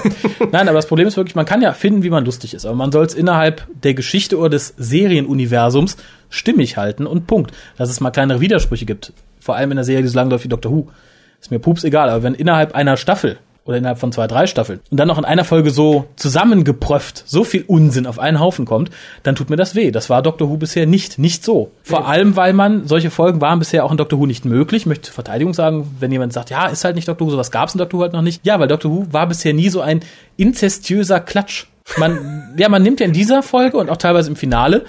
nein, 0.52 0.68
aber 0.68 0.78
das 0.78 0.88
Problem 0.88 1.08
ist 1.08 1.18
wirklich, 1.18 1.36
man 1.36 1.46
kann 1.46 1.62
ja 1.62 1.74
finden, 1.74 2.04
wie 2.04 2.10
man 2.10 2.26
lustig 2.26 2.54
ist, 2.54 2.66
aber 2.66 2.76
man 2.76 2.92
soll 2.92 3.06
es 3.06 3.14
innerhalb 3.14 3.66
der 3.84 3.94
Geschichte 3.94 4.38
oder 4.38 4.50
des 4.50 4.74
Serienuniversums 4.78 5.98
stimmig 6.30 6.78
halten 6.78 7.06
und 7.08 7.28
Punkt. 7.28 7.52
Dass 7.78 7.90
es 7.90 8.00
mal 8.00 8.12
kleinere 8.12 8.42
Widersprüche 8.42 8.86
gibt, 8.86 9.14
vor 9.40 9.56
allem 9.56 9.72
in 9.72 9.78
der 9.78 9.84
Serie, 9.86 10.02
die 10.04 10.08
so 10.10 10.16
lang 10.16 10.30
läuft 10.30 10.44
wie 10.44 10.48
Doctor 10.50 10.72
Who, 10.72 10.88
ist 11.44 11.52
mir 11.52 11.60
pups 11.60 11.84
egal, 11.84 12.10
aber 12.10 12.24
wenn 12.24 12.36
innerhalb 12.36 12.74
einer 12.74 12.96
Staffel 12.96 13.38
oder 13.66 13.78
innerhalb 13.78 14.00
von 14.00 14.14
zwei, 14.14 14.28
drei 14.28 14.48
Staffeln 14.48 14.80
und 14.90 14.98
dann 14.98 15.10
noch 15.10 15.18
in 15.18 15.26
einer 15.26 15.44
Folge 15.44 15.72
so 15.72 16.06
zusammengepröfft, 16.16 17.24
so 17.26 17.44
viel 17.44 17.66
Unsinn 17.68 18.08
auf 18.08 18.18
einen 18.18 18.40
Haufen 18.40 18.64
kommt, 18.66 18.92
dann 19.24 19.36
tut 19.36 19.50
mir 19.50 19.58
das 19.58 19.76
weh. 19.76 19.92
Das 19.92 20.10
war 20.10 20.22
Doctor 20.22 20.50
Who 20.50 20.56
bisher 20.56 20.86
nicht, 20.86 21.20
nicht 21.20 21.44
so. 21.44 21.72
Vor 21.84 22.08
allem, 22.08 22.38
weil 22.38 22.54
man, 22.54 22.88
solche 22.88 23.12
Folgen 23.12 23.42
waren 23.42 23.60
bisher 23.60 23.84
auch 23.84 23.92
in 23.92 23.98
Doctor 23.98 24.20
Who 24.20 24.26
nicht 24.26 24.46
möglich. 24.46 24.84
Ich 24.84 24.86
möchte 24.86 25.08
zur 25.08 25.16
Verteidigung 25.16 25.54
sagen, 25.54 25.98
wenn 26.00 26.14
jemand 26.14 26.32
sagt, 26.32 26.50
ja, 26.50 26.68
ist 26.68 26.86
halt 26.86 26.96
nicht 26.96 27.10
Doctor 27.10 27.28
Who, 27.28 27.32
sowas 27.32 27.52
gab 27.52 27.68
es 27.68 27.76
in 27.76 27.80
Doctor 27.80 28.00
Who 28.00 28.04
halt 28.04 28.14
noch 28.14 28.22
nicht. 28.22 28.46
Ja, 28.46 28.58
weil 28.58 28.70
Doctor 28.70 28.90
Who 28.90 29.08
war 29.12 29.28
bisher 29.28 29.54
nie 29.54 29.68
so 29.68 29.82
ein 29.82 30.00
inzestiöser 30.38 31.20
Klatsch. 31.20 31.68
Man, 31.98 32.54
ja, 32.58 32.70
man 32.70 32.84
nimmt 32.84 33.02
ja 33.02 33.06
in 33.06 33.14
dieser 33.14 33.44
Folge 33.44 33.78
und 33.78 33.90
auch 33.90 33.98
teilweise 33.98 34.30
im 34.30 34.38
Finale 34.38 34.86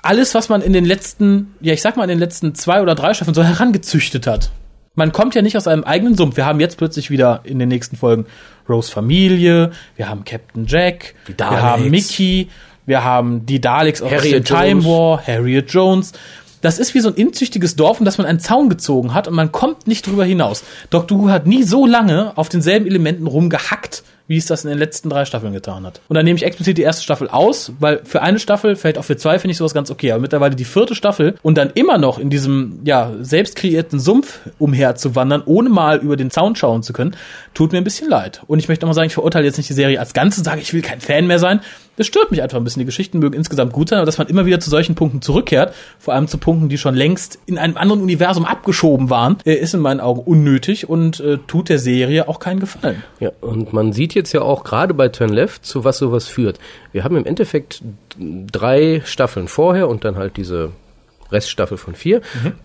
alles, 0.00 0.34
was 0.34 0.50
man 0.50 0.60
in 0.60 0.72
den 0.74 0.84
letzten, 0.84 1.54
ja, 1.60 1.72
ich 1.72 1.80
sag 1.80 1.96
mal, 1.96 2.04
in 2.04 2.10
den 2.10 2.18
letzten 2.18 2.54
zwei 2.54 2.82
oder 2.82 2.94
drei 2.94 3.14
Staffeln 3.14 3.34
so 3.34 3.42
herangezüchtet 3.42 4.26
hat. 4.26 4.50
Man 4.94 5.12
kommt 5.12 5.34
ja 5.34 5.42
nicht 5.42 5.56
aus 5.56 5.66
einem 5.66 5.84
eigenen 5.84 6.16
Sumpf. 6.16 6.36
Wir 6.36 6.46
haben 6.46 6.60
jetzt 6.60 6.78
plötzlich 6.78 7.10
wieder 7.10 7.40
in 7.44 7.58
den 7.58 7.68
nächsten 7.68 7.96
Folgen 7.96 8.26
Rose 8.68 8.90
Familie, 8.90 9.72
wir 9.96 10.08
haben 10.08 10.24
Captain 10.24 10.66
Jack, 10.66 11.14
wir 11.26 11.62
haben 11.62 11.90
Mickey, 11.90 12.48
wir 12.86 13.04
haben 13.04 13.44
die 13.44 13.60
Daleks 13.60 14.00
aus 14.02 14.10
Harriet 14.10 14.32
dem 14.32 14.44
Time 14.44 14.68
Jones. 14.68 14.84
War, 14.86 15.26
Harriet 15.26 15.70
Jones. 15.70 16.12
Das 16.60 16.78
ist 16.78 16.94
wie 16.94 17.00
so 17.00 17.08
ein 17.08 17.14
inzüchtiges 17.14 17.76
Dorf, 17.76 17.98
in 17.98 18.06
das 18.06 18.16
man 18.16 18.26
einen 18.26 18.40
Zaun 18.40 18.70
gezogen 18.70 19.12
hat 19.12 19.28
und 19.28 19.34
man 19.34 19.52
kommt 19.52 19.86
nicht 19.86 20.06
drüber 20.06 20.24
hinaus. 20.24 20.64
Doctor 20.88 21.18
Who 21.18 21.28
hat 21.28 21.46
nie 21.46 21.62
so 21.62 21.84
lange 21.84 22.32
auf 22.38 22.48
denselben 22.48 22.86
Elementen 22.86 23.26
rumgehackt, 23.26 24.02
wie 24.26 24.38
es 24.38 24.46
das 24.46 24.64
in 24.64 24.70
den 24.70 24.78
letzten 24.78 25.10
drei 25.10 25.24
Staffeln 25.24 25.52
getan 25.52 25.84
hat. 25.84 26.00
Und 26.08 26.14
dann 26.14 26.24
nehme 26.24 26.36
ich 26.36 26.44
explizit 26.44 26.78
die 26.78 26.82
erste 26.82 27.02
Staffel 27.02 27.28
aus, 27.28 27.72
weil 27.78 28.00
für 28.04 28.22
eine 28.22 28.38
Staffel, 28.38 28.74
vielleicht 28.74 28.96
auch 28.96 29.04
für 29.04 29.16
zwei, 29.16 29.38
finde 29.38 29.52
ich 29.52 29.58
sowas 29.58 29.74
ganz 29.74 29.90
okay. 29.90 30.12
Aber 30.12 30.20
mittlerweile 30.20 30.56
die 30.56 30.64
vierte 30.64 30.94
Staffel 30.94 31.34
und 31.42 31.58
dann 31.58 31.70
immer 31.74 31.98
noch 31.98 32.18
in 32.18 32.30
diesem, 32.30 32.80
ja, 32.84 33.12
selbst 33.20 33.56
kreierten 33.56 34.00
Sumpf 34.00 34.40
umherzuwandern, 34.58 35.42
ohne 35.44 35.68
mal 35.68 35.98
über 35.98 36.16
den 36.16 36.30
Zaun 36.30 36.56
schauen 36.56 36.82
zu 36.82 36.92
können, 36.92 37.16
tut 37.52 37.72
mir 37.72 37.78
ein 37.78 37.84
bisschen 37.84 38.08
leid. 38.08 38.42
Und 38.46 38.58
ich 38.58 38.68
möchte 38.68 38.86
auch 38.86 38.88
mal 38.88 38.94
sagen, 38.94 39.08
ich 39.08 39.14
verurteile 39.14 39.44
jetzt 39.44 39.58
nicht 39.58 39.68
die 39.68 39.74
Serie 39.74 40.00
als 40.00 40.14
Ganze, 40.14 40.42
sage, 40.42 40.60
ich 40.60 40.72
will 40.72 40.82
kein 40.82 41.00
Fan 41.00 41.26
mehr 41.26 41.38
sein. 41.38 41.60
Das 41.96 42.06
stört 42.06 42.30
mich 42.30 42.42
einfach 42.42 42.58
ein 42.58 42.64
bisschen. 42.64 42.80
Die 42.80 42.86
Geschichten 42.86 43.18
mögen 43.18 43.34
insgesamt 43.34 43.72
gut 43.72 43.88
sein, 43.88 43.98
aber 43.98 44.06
dass 44.06 44.18
man 44.18 44.26
immer 44.26 44.46
wieder 44.46 44.60
zu 44.60 44.70
solchen 44.70 44.94
Punkten 44.94 45.22
zurückkehrt, 45.22 45.74
vor 45.98 46.14
allem 46.14 46.28
zu 46.28 46.38
Punkten, 46.38 46.68
die 46.68 46.78
schon 46.78 46.94
längst 46.94 47.38
in 47.46 47.58
einem 47.58 47.76
anderen 47.76 48.02
Universum 48.02 48.44
abgeschoben 48.44 49.10
waren, 49.10 49.38
äh, 49.44 49.54
ist 49.54 49.74
in 49.74 49.80
meinen 49.80 50.00
Augen 50.00 50.20
unnötig 50.20 50.88
und 50.88 51.20
äh, 51.20 51.38
tut 51.46 51.68
der 51.68 51.78
Serie 51.78 52.28
auch 52.28 52.38
keinen 52.38 52.60
Gefallen. 52.60 53.02
Ja, 53.20 53.30
und 53.40 53.72
man 53.72 53.92
sieht 53.92 54.14
jetzt 54.14 54.32
ja 54.32 54.42
auch 54.42 54.64
gerade 54.64 54.94
bei 54.94 55.08
Turn 55.08 55.32
Left, 55.32 55.64
zu 55.64 55.84
was 55.84 55.98
sowas 55.98 56.26
führt. 56.26 56.58
Wir 56.92 57.04
haben 57.04 57.16
im 57.16 57.26
Endeffekt 57.26 57.82
drei 58.18 59.02
Staffeln 59.04 59.48
vorher 59.48 59.88
und 59.88 60.04
dann 60.04 60.16
halt 60.16 60.36
diese 60.36 60.72
Reststaffel 61.30 61.76
von 61.78 61.94
vier. 61.94 62.20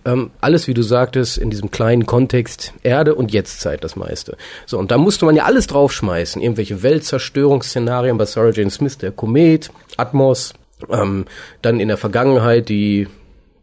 Ähm, 0.05 0.31
alles, 0.41 0.67
wie 0.67 0.73
du 0.73 0.81
sagtest, 0.81 1.37
in 1.37 1.49
diesem 1.49 1.71
kleinen 1.71 2.05
Kontext 2.05 2.73
Erde 2.83 3.15
und 3.15 3.31
Jetztzeit 3.31 3.83
das 3.83 3.95
meiste. 3.95 4.37
So, 4.65 4.77
und 4.77 4.91
da 4.91 4.97
musste 4.97 5.25
man 5.25 5.35
ja 5.35 5.45
alles 5.45 5.67
draufschmeißen. 5.67 6.41
Irgendwelche 6.41 6.83
Weltzerstörungsszenarien 6.83 8.17
bei 8.17 8.25
Sarah 8.25 8.51
Jane 8.51 8.69
Smith, 8.69 8.97
der 8.97 9.11
Komet, 9.11 9.71
Atmos, 9.97 10.53
ähm, 10.89 11.25
dann 11.61 11.79
in 11.79 11.87
der 11.87 11.97
Vergangenheit 11.97 12.69
die 12.69 13.07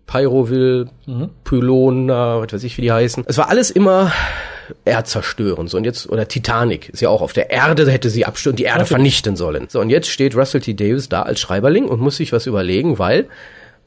Pyroville, 0.06 0.86
Pylona, 1.44 2.40
was 2.40 2.52
weiß 2.52 2.64
ich, 2.64 2.76
wie 2.76 2.82
die 2.82 2.92
heißen. 2.92 3.24
Es 3.26 3.38
war 3.38 3.48
alles 3.48 3.70
immer 3.70 4.12
erdzerstörend. 4.84 5.70
So, 5.70 5.76
und 5.76 5.84
jetzt, 5.84 6.08
oder 6.08 6.28
Titanic 6.28 6.88
ist 6.88 7.00
ja 7.00 7.08
auch 7.08 7.22
auf 7.22 7.32
der 7.32 7.50
Erde, 7.50 7.90
hätte 7.90 8.10
sie 8.10 8.24
abstürzen, 8.24 8.56
die 8.56 8.64
Erde 8.64 8.84
vernichten 8.84 9.36
sollen. 9.36 9.66
So, 9.68 9.80
und 9.80 9.90
jetzt 9.90 10.08
steht 10.08 10.36
Russell 10.36 10.60
T. 10.60 10.74
Davis 10.74 11.08
da 11.08 11.22
als 11.22 11.40
Schreiberling 11.40 11.86
und 11.86 12.00
muss 12.00 12.16
sich 12.16 12.32
was 12.32 12.46
überlegen, 12.46 12.98
weil, 12.98 13.26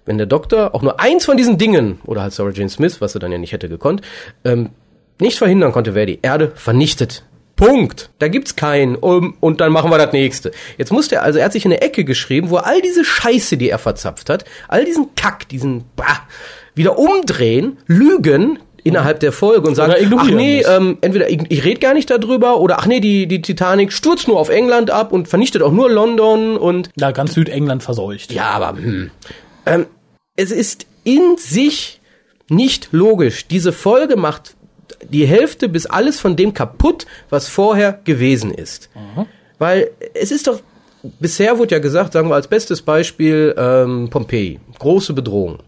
wenn 0.10 0.18
der 0.18 0.28
Doktor 0.28 0.74
auch 0.74 0.82
nur 0.82 1.00
eins 1.00 1.26
von 1.26 1.38
diesen 1.38 1.60
Dingen, 1.60 2.00
oder 2.04 2.24
halt 2.24 2.34
Sarah 2.34 2.50
Jane 2.50 2.70
Smith, 2.70 3.00
was 3.00 3.14
er 3.14 3.20
dann 3.20 3.32
ja 3.32 3.38
nicht 3.38 3.54
hätte 3.54 3.70
gekonnt, 3.70 4.02
ähm, 4.44 4.72
nicht 5.20 5.38
verhindern 5.38 5.72
konnte, 5.72 5.94
wer 5.94 6.08
die 6.08 6.18
Erde 6.24 6.52
vernichtet, 6.56 7.24
Punkt. 7.56 8.10
Da 8.20 8.28
gibt's 8.30 8.56
keinen. 8.56 8.96
Um, 8.96 9.36
und 9.42 9.62
dann 9.62 9.72
machen 9.72 9.92
wir 9.92 9.98
das 9.98 10.14
nächste. 10.14 10.52
Jetzt 10.78 10.92
musste 10.92 11.16
er, 11.16 11.24
also 11.24 11.40
er 11.40 11.46
hat 11.46 11.52
sich 11.52 11.66
in 11.66 11.72
eine 11.72 11.82
Ecke 11.82 12.06
geschrieben, 12.06 12.50
wo 12.50 12.56
er 12.56 12.66
all 12.66 12.82
diese 12.82 13.04
Scheiße, 13.04 13.58
die 13.58 13.70
er 13.70 13.78
verzapft 13.78 14.30
hat, 14.30 14.46
all 14.68 14.86
diesen 14.86 15.14
Kack, 15.16 15.48
diesen 15.50 15.84
bah, 15.96 16.22
wieder 16.74 16.98
umdrehen, 16.98 17.78
lügen 17.86 18.60
innerhalb 18.84 19.20
der 19.20 19.34
Folge 19.34 19.68
und 19.68 19.76
sagen, 19.76 19.94
ach 20.18 20.32
nee, 20.32 20.62
ähm, 20.62 20.98
entweder 21.02 21.30
ich, 21.30 21.40
ich 21.50 21.64
rede 21.66 21.82
gar 21.82 21.94
nicht 21.94 22.10
darüber 22.10 22.62
oder 22.62 22.80
ach 22.80 22.86
nee, 22.86 23.02
die, 23.02 23.28
die 23.28 23.42
Titanic 23.42 23.92
stürzt 23.92 24.28
nur 24.28 24.40
auf 24.40 24.50
England 24.50 24.90
ab 24.90 25.12
und 25.12 25.28
vernichtet 25.28 25.62
auch 25.62 25.74
nur 25.74 25.92
London 25.92 26.56
und 26.58 26.90
Ja, 26.96 27.12
ganz 27.12 27.34
Südengland 27.34 27.84
verseucht. 27.84 28.32
ja, 28.32 28.50
aber 28.52 28.78
hm. 28.78 29.12
ähm, 29.66 29.86
es 30.40 30.52
ist 30.52 30.86
in 31.04 31.36
sich 31.38 32.00
nicht 32.50 32.90
logisch. 32.92 33.48
Diese 33.48 33.74
Folge 33.74 34.16
macht 34.16 34.56
die 35.10 35.26
Hälfte 35.28 35.68
bis 35.70 35.86
alles 35.86 36.20
von 36.20 36.36
dem 36.36 36.54
kaputt, 36.54 37.06
was 37.30 37.48
vorher 37.50 38.00
gewesen 38.06 38.54
ist. 38.54 38.90
Weil 39.60 39.92
es 40.14 40.32
ist 40.32 40.48
doch, 40.48 40.62
bisher 41.20 41.58
wurde 41.58 41.76
ja 41.76 41.80
gesagt, 41.80 42.14
sagen 42.14 42.30
wir 42.30 42.36
als 42.36 42.48
bestes 42.48 42.82
Beispiel 42.82 43.54
ähm, 43.58 44.10
Pompeji, 44.10 44.60
große 44.80 45.14
Bedrohung. 45.14 45.60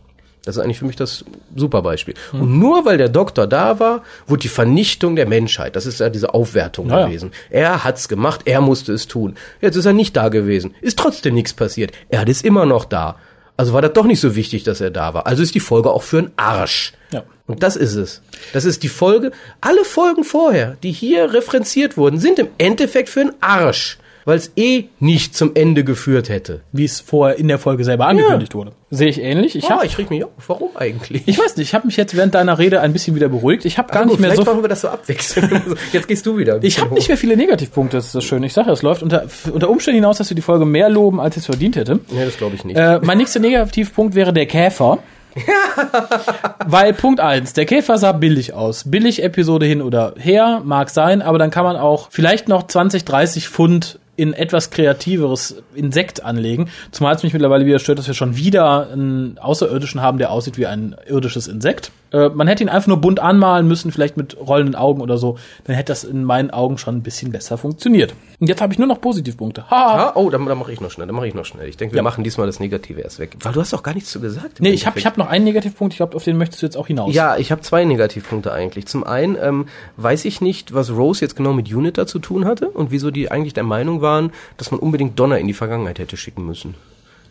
Das 0.46 0.56
ist 0.56 0.64
eigentlich 0.64 0.80
für 0.80 0.86
mich 0.86 0.96
das 0.96 1.24
super 1.56 1.82
Beispiel. 1.84 2.16
Und 2.34 2.58
nur 2.58 2.84
weil 2.86 2.98
der 2.98 3.10
Doktor 3.10 3.46
da 3.46 3.80
war, 3.80 4.04
wurde 4.26 4.42
die 4.42 4.48
Vernichtung 4.48 5.16
der 5.16 5.28
Menschheit, 5.28 5.76
das 5.76 5.86
ist 5.86 6.00
ja 6.00 6.10
diese 6.10 6.34
Aufwertung 6.34 6.90
Ja, 6.90 7.02
ja. 7.02 7.06
gewesen. 7.08 7.32
Er 7.52 7.84
hat's 7.84 8.08
gemacht, 8.10 8.42
er 8.46 8.62
musste 8.62 8.92
es 8.94 9.08
tun. 9.08 9.36
Jetzt 9.62 9.76
ist 9.76 9.86
er 9.86 9.94
nicht 9.94 10.16
da 10.18 10.30
gewesen, 10.30 10.74
ist 10.82 10.98
trotzdem 10.98 11.36
nichts 11.36 11.54
passiert. 11.54 11.92
Er 12.10 12.26
ist 12.28 12.44
immer 12.44 12.66
noch 12.66 12.86
da. 12.86 13.18
Also 13.62 13.74
war 13.74 13.84
das 13.84 13.94
doch 13.94 14.06
nicht 14.06 14.20
so 14.20 14.36
wichtig, 14.36 14.64
dass 14.64 14.82
er 14.82 14.90
da 14.90 15.14
war. 15.14 15.28
Also 15.28 15.44
ist 15.44 15.54
die 15.54 15.60
Folge 15.60 15.92
auch 15.92 16.02
für 16.02 16.18
einen 16.18 16.32
Arsch. 16.36 16.94
Ja. 17.14 17.22
Und 17.46 17.62
das 17.62 17.76
ist 17.76 17.94
es. 17.94 18.24
Das 18.54 18.66
ist 18.66 18.82
die 18.82 18.90
Folge. 18.90 19.32
Alle 19.62 19.86
Folgen 19.86 20.24
vorher, 20.24 20.78
die 20.82 20.92
hier 20.92 21.32
referenziert 21.32 21.96
wurden, 21.96 22.18
sind 22.18 22.40
im 22.40 22.48
Endeffekt 22.58 23.08
für 23.08 23.22
einen 23.22 23.34
Arsch. 23.40 24.00
Weil 24.26 24.38
es 24.38 24.52
eh 24.56 24.86
nicht 25.00 25.36
zum 25.36 25.52
Ende 25.56 25.84
geführt 25.84 26.30
hätte. 26.30 26.62
Wie 26.72 26.86
es 26.86 27.00
vorher 27.00 27.38
in 27.38 27.48
der 27.48 27.60
Folge 27.60 27.84
selber 27.84 28.08
angekündigt 28.08 28.54
wurde. 28.56 28.72
Sehe 28.90 29.08
ich 29.08 29.22
ähnlich. 29.22 29.56
Ich, 29.56 29.64
Ich, 29.64 29.70
hab, 29.70 29.84
ich 29.84 29.98
reg 29.98 30.10
mich 30.10 30.24
auf. 30.24 30.32
Warum 30.48 30.70
eigentlich? 30.76 31.24
ich 31.26 31.40
weiß 31.40 31.58
nicht, 31.58 31.70
ich 31.70 31.74
habe 31.74 31.88
mich 31.88 31.98
jetzt 31.98 32.16
während 32.16 32.36
deiner 32.36 32.60
Rede 32.60 32.82
ein 32.82 32.94
bisschen 32.94 33.16
wieder 33.16 33.30
beruhigt. 33.30 33.66
Ich 33.66 33.78
habe 33.78 33.92
gar 33.94 34.06
nicht 34.06 34.20
mehr 34.20 34.32
vielleicht 34.32 34.46
so 34.46 34.52
machen 34.52 34.64
wir 34.64 34.70
das 34.70 34.82
so 34.82 34.90
abwechselnd. 34.90 35.52
Jetzt 35.94 36.08
gehst 36.08 36.26
du 36.26 36.38
wieder. 36.38 36.62
Ich 36.62 36.80
habe 36.80 36.94
nicht 36.94 37.08
mehr 37.08 37.18
viele 37.18 37.38
Negativpunkte, 37.38 37.98
das 37.98 38.08
ist 38.08 38.16
das 38.16 38.24
Schöne. 38.24 38.46
Ich 38.46 38.54
sage, 38.54 38.70
es 38.72 38.82
läuft 38.82 39.02
unter, 39.02 39.26
unter 39.52 39.70
Umständen 39.70 39.96
hinaus, 39.96 40.18
dass 40.18 40.30
wir 40.30 40.36
die 40.36 40.42
Folge 40.42 40.66
mehr 40.66 40.90
loben, 40.90 41.20
als 41.22 41.38
es 41.38 41.46
verdient 41.46 41.78
hätte. 41.78 42.00
Nee, 42.10 42.26
das 42.26 42.38
glaube 42.38 42.56
ich 42.56 42.66
nicht. 42.66 42.78
Äh, 42.78 43.00
mein 43.02 43.18
nächster 43.18 43.40
Negativpunkt 43.40 44.14
wäre 44.14 44.34
der 44.34 44.46
Käfer. 44.46 45.00
Weil 46.66 46.94
Punkt 46.94 47.22
eins, 47.22 47.54
der 47.54 47.66
Käfer 47.66 47.98
sah 47.98 48.12
billig 48.12 48.54
aus. 48.54 48.84
Billig 48.90 49.24
Episode 49.24 49.66
hin 49.66 49.82
oder 49.82 50.14
her, 50.18 50.62
mag 50.66 50.90
sein, 50.90 51.22
aber 51.22 51.38
dann 51.38 51.52
kann 51.52 51.64
man 51.64 51.78
auch 51.78 52.10
vielleicht 52.12 52.50
noch 52.50 52.68
20, 52.68 53.06
30 53.06 53.48
Pfund 53.48 54.00
in 54.18 54.34
etwas 54.34 54.70
kreativeres 54.70 55.64
Insekt 55.74 56.24
anlegen. 56.24 56.70
Zumal 56.92 57.16
es 57.16 57.24
mich 57.24 57.34
mittlerweile 57.34 57.66
wieder 57.66 57.80
stört, 57.80 57.98
dass 58.00 58.08
wir 58.08 58.14
schon 58.14 58.36
wieder 58.38 58.90
einen 58.92 59.38
Außerirdischen 59.40 60.02
haben, 60.02 60.18
der 60.18 60.32
aussieht 60.32 60.58
wie 60.58 60.68
ein 60.68 60.96
irdisches 61.08 61.48
Insekt. 61.48 61.92
Äh, 62.12 62.30
man 62.30 62.48
hätte 62.48 62.62
ihn 62.64 62.70
einfach 62.70 62.88
nur 62.88 62.98
bunt 62.98 63.20
anmalen 63.22 63.68
müssen, 63.68 63.92
vielleicht 63.92 64.18
mit 64.18 64.38
rollenden 64.38 64.76
Augen 64.76 65.02
oder 65.02 65.18
so. 65.18 65.38
Dann 65.64 65.76
hätte 65.78 65.92
das 65.94 66.04
in 66.04 66.24
meinen 66.26 66.52
Augen 66.52 66.78
schon 66.78 66.98
ein 66.98 67.04
bisschen 67.04 67.32
besser 67.32 67.58
funktioniert. 67.58 68.14
Und 68.40 68.48
jetzt 68.48 68.62
habe 68.62 68.74
ich 68.74 68.80
nur 68.80 68.88
noch 68.88 69.00
Positivpunkte. 69.00 69.70
Ha! 69.72 70.10
Ah, 70.10 70.12
oh, 70.16 70.30
dann, 70.30 70.46
dann 70.46 70.58
mache 70.58 70.74
ich 70.74 70.82
noch 70.82 70.92
schnell. 70.92 71.08
Dann 71.08 71.16
mache 71.16 71.28
ich 71.28 71.34
noch 71.34 71.46
schnell. 71.46 71.68
Ich 71.70 71.78
denke, 71.78 71.94
wir 71.94 71.98
Ja. 72.00 72.04
machen 72.04 72.24
diesmal 72.24 72.48
das 72.48 72.60
Negative 72.60 73.00
erst 73.02 73.20
weg. 73.20 73.38
Weil 73.42 73.54
du 73.54 73.62
hast 73.62 73.72
doch 73.72 73.82
gar 73.84 73.94
nichts 73.94 74.12
zu 74.12 74.20
gesagt. 74.20 74.60
Nee, 74.60 74.72
ich 74.72 74.86
habe 74.86 75.00
ich 75.00 75.06
hab 75.06 75.18
noch 75.18 75.28
einen 75.28 75.46
Negativpunkt, 75.46 75.94
ich 75.94 75.98
glaube, 75.98 76.16
auf 76.18 76.24
den 76.26 76.38
möchtest 76.38 76.62
du 76.62 76.66
jetzt 76.66 76.76
auch 76.76 76.88
hinaus. 76.88 77.14
Ja, 77.16 77.38
ich 77.38 77.52
habe 77.52 77.62
zwei 77.62 77.86
Negativpunkte 77.86 78.52
eigentlich. 78.52 78.88
Zum 78.88 79.04
einen 79.06 79.38
ähm, 79.42 79.68
weiß 79.96 80.26
ich 80.26 80.42
nicht, 80.42 80.74
was 80.74 80.92
Rose 80.92 81.22
jetzt 81.22 81.36
genau 81.38 81.54
mit 81.54 81.74
Unita 81.74 82.06
zu 82.08 82.20
tun 82.20 82.44
hatte 82.46 82.68
und 82.68 82.92
wieso 82.92 83.10
die 83.10 83.32
eigentlich 83.32 83.54
der 83.54 83.64
Meinung 83.64 84.01
waren, 84.02 84.32
dass 84.58 84.72
man 84.72 84.80
unbedingt 84.80 85.20
Donner 85.20 85.40
in 85.40 85.48
die 85.48 85.54
Vergangenheit 85.54 86.00
hätte 86.00 86.18
schicken 86.18 86.46
müssen. 86.46 86.76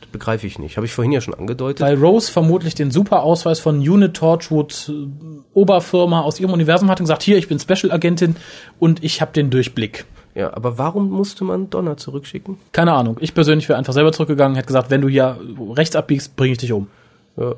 Das 0.00 0.09
begreife 0.11 0.46
ich 0.46 0.59
nicht. 0.59 0.76
Habe 0.76 0.87
ich 0.87 0.92
vorhin 0.92 1.12
ja 1.12 1.20
schon 1.20 1.35
angedeutet. 1.35 1.80
Weil 1.80 1.96
Rose 1.96 2.33
vermutlich 2.33 2.74
den 2.74 2.90
Super-Ausweis 2.90 3.61
von 3.61 3.78
Unit 3.78 4.14
Torchwood 4.14 4.88
äh, 4.88 5.09
Oberfirma 5.52 6.22
aus 6.22 6.40
ihrem 6.40 6.52
Universum 6.52 6.90
hat 6.90 7.00
und 7.00 7.04
gesagt, 7.04 7.22
hier, 7.22 7.37
ich 7.37 7.48
bin 7.48 7.59
Special-Agentin 7.59 8.37
und 8.78 9.04
ich 9.04 9.20
habe 9.20 9.33
den 9.33 9.50
Durchblick. 9.50 10.06
ja, 10.35 10.54
aber 10.54 10.78
warum 10.78 11.11
musste 11.11 11.44
man 11.44 11.70
Donner 11.70 11.96
zurückschicken? 11.96 12.59
Keine 12.72 12.92
Ahnung. 12.92 13.18
Ich 13.20 13.35
persönlich 13.35 13.68
wäre 13.68 13.78
einfach 13.78 13.92
selber 13.92 14.12
zurückgegangen, 14.12 14.56
hätte 14.56 14.68
gesagt, 14.68 14.90
wenn 14.90 15.00
du 15.02 15.09
hier 15.09 15.38
rechts 15.74 15.96
abbiegst, 15.96 16.37
bringe 16.37 16.52
ich 16.52 16.59
dich 16.59 16.72
um. 16.72 16.87
Ja. 17.37 17.54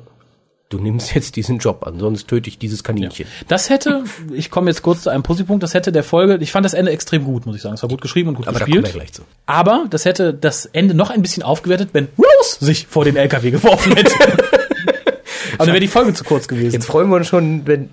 Du 0.73 0.79
nimmst 0.79 1.13
jetzt 1.13 1.35
diesen 1.35 1.59
Job 1.59 1.85
an, 1.85 1.99
sonst 1.99 2.27
töte 2.27 2.49
ich 2.49 2.57
dieses 2.57 2.83
Kaninchen. 2.83 3.27
Das 3.47 3.69
hätte, 3.69 4.05
ich 4.33 4.49
komme 4.49 4.71
jetzt 4.71 4.81
kurz 4.81 5.03
zu 5.03 5.11
einem 5.11 5.21
Positipunkt, 5.21 5.61
das 5.61 5.75
hätte 5.75 5.91
der 5.91 6.03
Folge, 6.03 6.37
ich 6.41 6.51
fand 6.51 6.65
das 6.65 6.73
Ende 6.73 6.91
extrem 6.91 7.25
gut, 7.25 7.45
muss 7.45 7.55
ich 7.55 7.61
sagen. 7.61 7.75
Es 7.75 7.83
war 7.83 7.89
gut 7.89 8.01
geschrieben 8.01 8.29
und 8.29 8.35
gut 8.37 8.47
Aber 8.47 8.57
da 8.57 8.65
kommen 8.65 8.81
gespielt. 8.81 8.95
wir 8.95 9.01
gleich 9.01 9.13
zu. 9.13 9.21
Aber 9.45 9.85
das 9.91 10.05
hätte 10.05 10.33
das 10.33 10.65
Ende 10.65 10.95
noch 10.95 11.11
ein 11.11 11.21
bisschen 11.21 11.43
aufgewertet, 11.43 11.89
wenn 11.93 12.07
Rose 12.17 12.57
sich 12.59 12.87
vor 12.87 13.05
den 13.05 13.17
LKW 13.17 13.51
geworfen 13.51 13.95
hätte. 13.95 14.15
Aber 14.19 15.57
dann 15.59 15.67
wäre 15.67 15.79
die 15.79 15.87
Folge 15.87 16.15
zu 16.15 16.23
kurz 16.23 16.47
gewesen. 16.47 16.73
Jetzt 16.73 16.87
freuen 16.87 17.07
wir 17.09 17.17
uns 17.17 17.27
schon, 17.27 17.67
wenn 17.67 17.89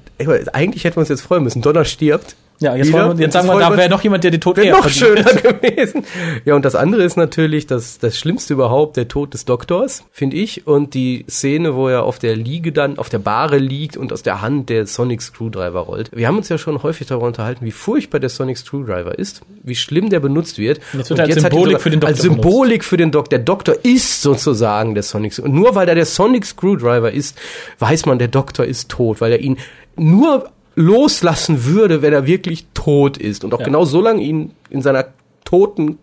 eigentlich 0.54 0.84
hätten 0.84 0.96
wir 0.96 1.00
uns 1.00 1.10
jetzt 1.10 1.20
freuen 1.20 1.44
müssen. 1.44 1.60
Donner 1.60 1.84
stirbt. 1.84 2.34
Ja, 2.60 2.76
jetzt, 2.76 2.88
Wieder. 2.88 3.06
wollen 3.06 3.18
wir, 3.18 3.24
jetzt 3.24 3.32
sagen 3.32 3.48
wir, 3.48 3.58
da 3.58 3.74
wäre 3.74 3.88
noch 3.88 4.02
jemand, 4.02 4.22
der 4.22 4.30
den 4.30 4.40
Tod 4.40 4.58
eher 4.58 4.72
noch 4.72 4.86
verdient 4.86 5.26
schöner 5.26 5.40
gewesen. 5.40 6.04
Ja, 6.44 6.54
und 6.54 6.64
das 6.64 6.74
andere 6.74 7.02
ist 7.02 7.16
natürlich 7.16 7.66
das, 7.66 7.98
das 7.98 8.18
Schlimmste 8.18 8.52
überhaupt, 8.52 8.98
der 8.98 9.08
Tod 9.08 9.32
des 9.32 9.46
Doktors, 9.46 10.04
finde 10.12 10.36
ich. 10.36 10.66
Und 10.66 10.92
die 10.92 11.24
Szene, 11.28 11.74
wo 11.74 11.88
er 11.88 12.02
auf 12.02 12.18
der 12.18 12.36
Liege 12.36 12.70
dann, 12.70 12.98
auf 12.98 13.08
der 13.08 13.18
Bahre 13.18 13.56
liegt 13.56 13.96
und 13.96 14.12
aus 14.12 14.22
der 14.22 14.42
Hand 14.42 14.68
der 14.68 14.86
Sonic 14.86 15.22
Screwdriver 15.22 15.80
rollt. 15.80 16.10
Wir 16.14 16.28
haben 16.28 16.36
uns 16.36 16.50
ja 16.50 16.58
schon 16.58 16.82
häufig 16.82 17.06
darüber 17.06 17.26
unterhalten, 17.26 17.64
wie 17.64 17.70
furchtbar 17.70 18.20
der 18.20 18.28
Sonic 18.28 18.58
Screwdriver 18.58 19.18
ist, 19.18 19.40
wie 19.62 19.74
schlimm 19.74 20.10
der 20.10 20.20
benutzt 20.20 20.58
wird. 20.58 20.80
Jetzt 20.92 21.08
wird 21.08 21.18
Und 21.18 21.18
er 21.18 21.34
als 21.34 21.42
Symbolik 21.42 21.80
für 21.80 21.90
den 21.90 22.00
Doktor 22.00 22.14
Als 22.14 22.22
Symbolik 22.22 22.84
für 22.84 22.96
den 22.98 23.10
Doktor. 23.10 23.38
Der 23.38 23.44
Doktor 23.44 23.74
ist 23.82 24.20
sozusagen 24.20 24.94
der 24.94 25.02
Sonic 25.02 25.38
Und 25.38 25.54
nur 25.54 25.74
weil 25.74 25.88
er 25.88 25.94
der 25.94 26.04
Sonic 26.06 26.44
Screwdriver 26.44 27.10
ist, 27.10 27.38
weiß 27.78 28.04
man, 28.04 28.18
der 28.18 28.28
Doktor 28.28 28.66
ist 28.66 28.90
tot, 28.90 29.22
weil 29.22 29.32
er 29.32 29.40
ihn 29.40 29.56
nur 29.96 30.50
loslassen 30.80 31.64
würde, 31.64 32.02
wenn 32.02 32.12
er 32.12 32.26
wirklich 32.26 32.66
tot 32.74 33.16
ist. 33.18 33.44
Und 33.44 33.54
auch 33.54 33.60
Ja. 33.60 33.64
genau 33.66 33.84
so 33.84 34.00
lange 34.00 34.22
ihn 34.22 34.52
in 34.70 34.82
seiner 34.82 35.06
toten 35.44 35.98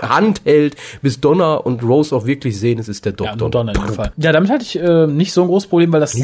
Hand 0.00 0.40
hält, 0.44 0.76
bis 1.02 1.20
Donner 1.20 1.66
und 1.66 1.82
Rose 1.82 2.16
auch 2.16 2.24
wirklich 2.24 2.58
sehen, 2.58 2.78
es 2.78 2.88
ist 2.88 3.04
der 3.04 3.12
Ja, 3.12 3.16
Doktor. 3.16 3.36
nur 3.36 3.50
Donner 3.50 3.74
in 3.74 3.80
dem 3.84 3.94
Fall. 3.94 4.12
Ja, 4.16 4.32
damit 4.32 4.50
hatte 4.50 4.62
ich 4.64 4.78
äh, 4.78 5.06
nicht 5.06 5.32
so 5.34 5.42
ein 5.42 5.48
großes 5.48 5.68
Problem, 5.68 5.92
weil 5.92 6.00
das, 6.00 6.16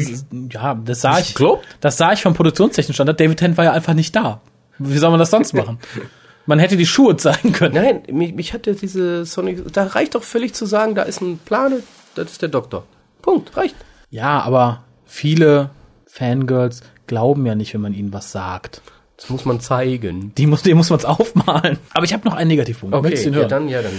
ja, 0.51 0.73
das 0.73 1.01
sah 1.01 1.19
ich, 1.19 1.35
glaubt? 1.35 1.65
das 1.79 1.97
sah 1.97 2.11
ich 2.13 2.21
vom 2.23 2.33
Produktionstechnischen 2.33 2.95
Standard. 2.95 3.19
David 3.19 3.37
Tennant 3.37 3.57
war 3.57 3.65
ja 3.65 3.71
einfach 3.73 3.93
nicht 3.93 4.15
da. 4.15 4.41
Wie 4.79 4.97
soll 4.97 5.11
man 5.11 5.19
das 5.19 5.29
sonst 5.31 5.53
machen? 5.53 5.77
Man 6.47 6.57
hätte 6.57 6.77
die 6.77 6.87
Schuhe 6.87 7.15
zeigen 7.15 7.51
können. 7.51 7.75
Nein, 7.75 8.01
mich, 8.11 8.33
mich 8.33 8.53
hat 8.53 8.65
ja 8.65 8.73
diese 8.73 9.23
Sonic, 9.23 9.71
da 9.71 9.83
reicht 9.83 10.15
doch 10.15 10.23
völlig 10.23 10.55
zu 10.55 10.65
sagen, 10.65 10.95
da 10.95 11.03
ist 11.03 11.21
ein 11.21 11.37
Planet, 11.45 11.83
das 12.15 12.31
ist 12.31 12.41
der 12.41 12.49
Doktor. 12.49 12.85
Punkt, 13.21 13.55
reicht. 13.55 13.75
Ja, 14.09 14.39
aber 14.41 14.81
viele 15.05 15.69
Fangirls 16.07 16.81
glauben 17.09 17.45
ja 17.45 17.55
nicht, 17.55 17.73
wenn 17.73 17.81
man 17.81 17.93
ihnen 17.93 18.13
was 18.13 18.31
sagt. 18.31 18.81
Das 19.17 19.29
muss 19.29 19.43
man 19.43 19.59
zeigen. 19.59 20.31
Die 20.37 20.47
muss, 20.47 20.61
dem 20.61 20.77
muss 20.77 20.89
man 20.89 20.99
es 20.99 21.05
aufmalen. 21.05 21.77
Aber 21.93 22.05
ich 22.05 22.13
habe 22.13 22.25
noch 22.25 22.35
einen 22.35 22.47
Negativpunkt. 22.47 22.95
Möchtest 23.01 23.25
du 23.25 23.29
ihn 23.29 23.33
ja 23.33 23.39
hören? 23.41 23.49
dann, 23.49 23.67
ja 23.67 23.81
dann. 23.81 23.91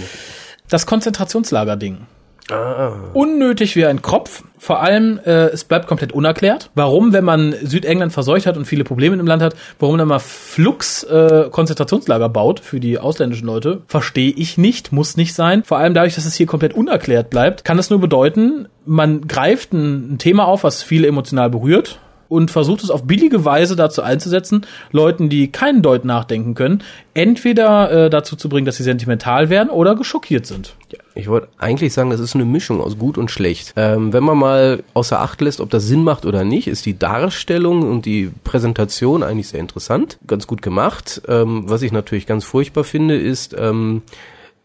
Das 0.67 0.87
Konzentrationslager-Ding. 0.87 2.07
Ah. 2.49 2.93
Unnötig 3.13 3.75
wie 3.75 3.85
ein 3.85 4.01
Kropf. 4.01 4.43
Vor 4.57 4.81
allem, 4.81 5.19
äh, 5.25 5.49
es 5.49 5.63
bleibt 5.63 5.87
komplett 5.87 6.11
unerklärt. 6.11 6.71
Warum, 6.73 7.13
wenn 7.13 7.23
man 7.23 7.53
Südengland 7.61 8.11
verseucht 8.11 8.47
hat 8.47 8.57
und 8.57 8.65
viele 8.65 8.83
Probleme 8.83 9.15
im 9.15 9.27
Land 9.27 9.43
hat, 9.43 9.55
warum 9.79 9.97
dann 9.97 10.07
mal 10.07 10.19
Flux 10.19 11.03
äh, 11.03 11.49
Konzentrationslager 11.51 12.29
baut 12.29 12.59
für 12.59 12.79
die 12.79 12.97
ausländischen 12.97 13.45
Leute, 13.45 13.81
verstehe 13.87 14.31
ich 14.31 14.57
nicht, 14.57 14.91
muss 14.91 15.17
nicht 15.17 15.35
sein. 15.35 15.63
Vor 15.63 15.77
allem 15.77 15.93
dadurch, 15.93 16.15
dass 16.15 16.25
es 16.25 16.35
hier 16.35 16.47
komplett 16.47 16.73
unerklärt 16.73 17.29
bleibt, 17.29 17.63
kann 17.63 17.77
es 17.77 17.89
nur 17.89 18.01
bedeuten, 18.01 18.67
man 18.85 19.27
greift 19.27 19.71
ein, 19.73 20.13
ein 20.13 20.17
Thema 20.17 20.47
auf, 20.47 20.63
was 20.63 20.81
viele 20.81 21.07
emotional 21.07 21.49
berührt 21.49 21.99
und 22.31 22.49
versucht 22.49 22.81
es 22.81 22.89
auf 22.89 23.03
billige 23.03 23.43
Weise 23.43 23.75
dazu 23.75 24.01
einzusetzen, 24.01 24.65
Leuten, 24.93 25.27
die 25.27 25.51
keinen 25.51 25.81
Deut 25.81 26.05
nachdenken 26.05 26.55
können, 26.55 26.81
entweder 27.13 28.05
äh, 28.05 28.09
dazu 28.09 28.37
zu 28.37 28.47
bringen, 28.47 28.65
dass 28.65 28.77
sie 28.77 28.83
sentimental 28.83 29.49
werden 29.49 29.69
oder 29.69 29.95
geschockiert 29.95 30.45
sind. 30.45 30.75
Ja, 30.93 30.99
ich 31.13 31.27
wollte 31.27 31.49
eigentlich 31.57 31.91
sagen, 31.91 32.09
das 32.09 32.21
ist 32.21 32.33
eine 32.33 32.45
Mischung 32.45 32.79
aus 32.79 32.97
gut 32.97 33.17
und 33.17 33.31
schlecht. 33.31 33.73
Ähm, 33.75 34.13
wenn 34.13 34.23
man 34.23 34.37
mal 34.37 34.81
außer 34.93 35.19
Acht 35.19 35.41
lässt, 35.41 35.59
ob 35.59 35.69
das 35.71 35.83
Sinn 35.83 36.05
macht 36.05 36.25
oder 36.25 36.45
nicht, 36.45 36.69
ist 36.69 36.85
die 36.85 36.97
Darstellung 36.97 37.81
und 37.81 38.05
die 38.05 38.31
Präsentation 38.45 39.23
eigentlich 39.23 39.49
sehr 39.49 39.59
interessant, 39.59 40.17
ganz 40.25 40.47
gut 40.47 40.61
gemacht. 40.61 41.21
Ähm, 41.27 41.65
was 41.67 41.81
ich 41.81 41.91
natürlich 41.91 42.27
ganz 42.27 42.45
furchtbar 42.45 42.85
finde, 42.85 43.17
ist 43.17 43.53
ähm, 43.59 44.03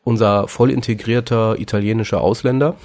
unser 0.05 0.47
voll 0.47 0.71
integrierter 0.71 1.59
italienischer 1.59 2.21
Ausländer. 2.21 2.77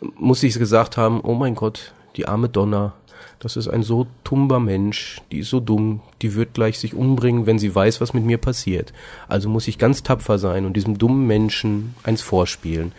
Muss 0.00 0.42
ich 0.42 0.58
gesagt 0.58 0.96
haben, 0.96 1.20
oh 1.20 1.34
mein 1.34 1.54
Gott, 1.54 1.92
die 2.16 2.26
arme 2.26 2.48
Donna, 2.48 2.94
das 3.38 3.56
ist 3.56 3.68
ein 3.68 3.82
so 3.82 4.06
tumber 4.22 4.60
Mensch, 4.60 5.20
die 5.30 5.40
ist 5.40 5.50
so 5.50 5.60
dumm, 5.60 6.00
die 6.22 6.34
wird 6.34 6.54
gleich 6.54 6.78
sich 6.78 6.94
umbringen, 6.94 7.46
wenn 7.46 7.58
sie 7.58 7.74
weiß, 7.74 8.00
was 8.00 8.14
mit 8.14 8.24
mir 8.24 8.38
passiert. 8.38 8.92
Also 9.28 9.48
muss 9.48 9.68
ich 9.68 9.78
ganz 9.78 10.02
tapfer 10.02 10.38
sein 10.38 10.64
und 10.64 10.76
diesem 10.76 10.98
dummen 10.98 11.26
Menschen 11.26 11.94
eins 12.04 12.22
vorspielen. 12.22 12.92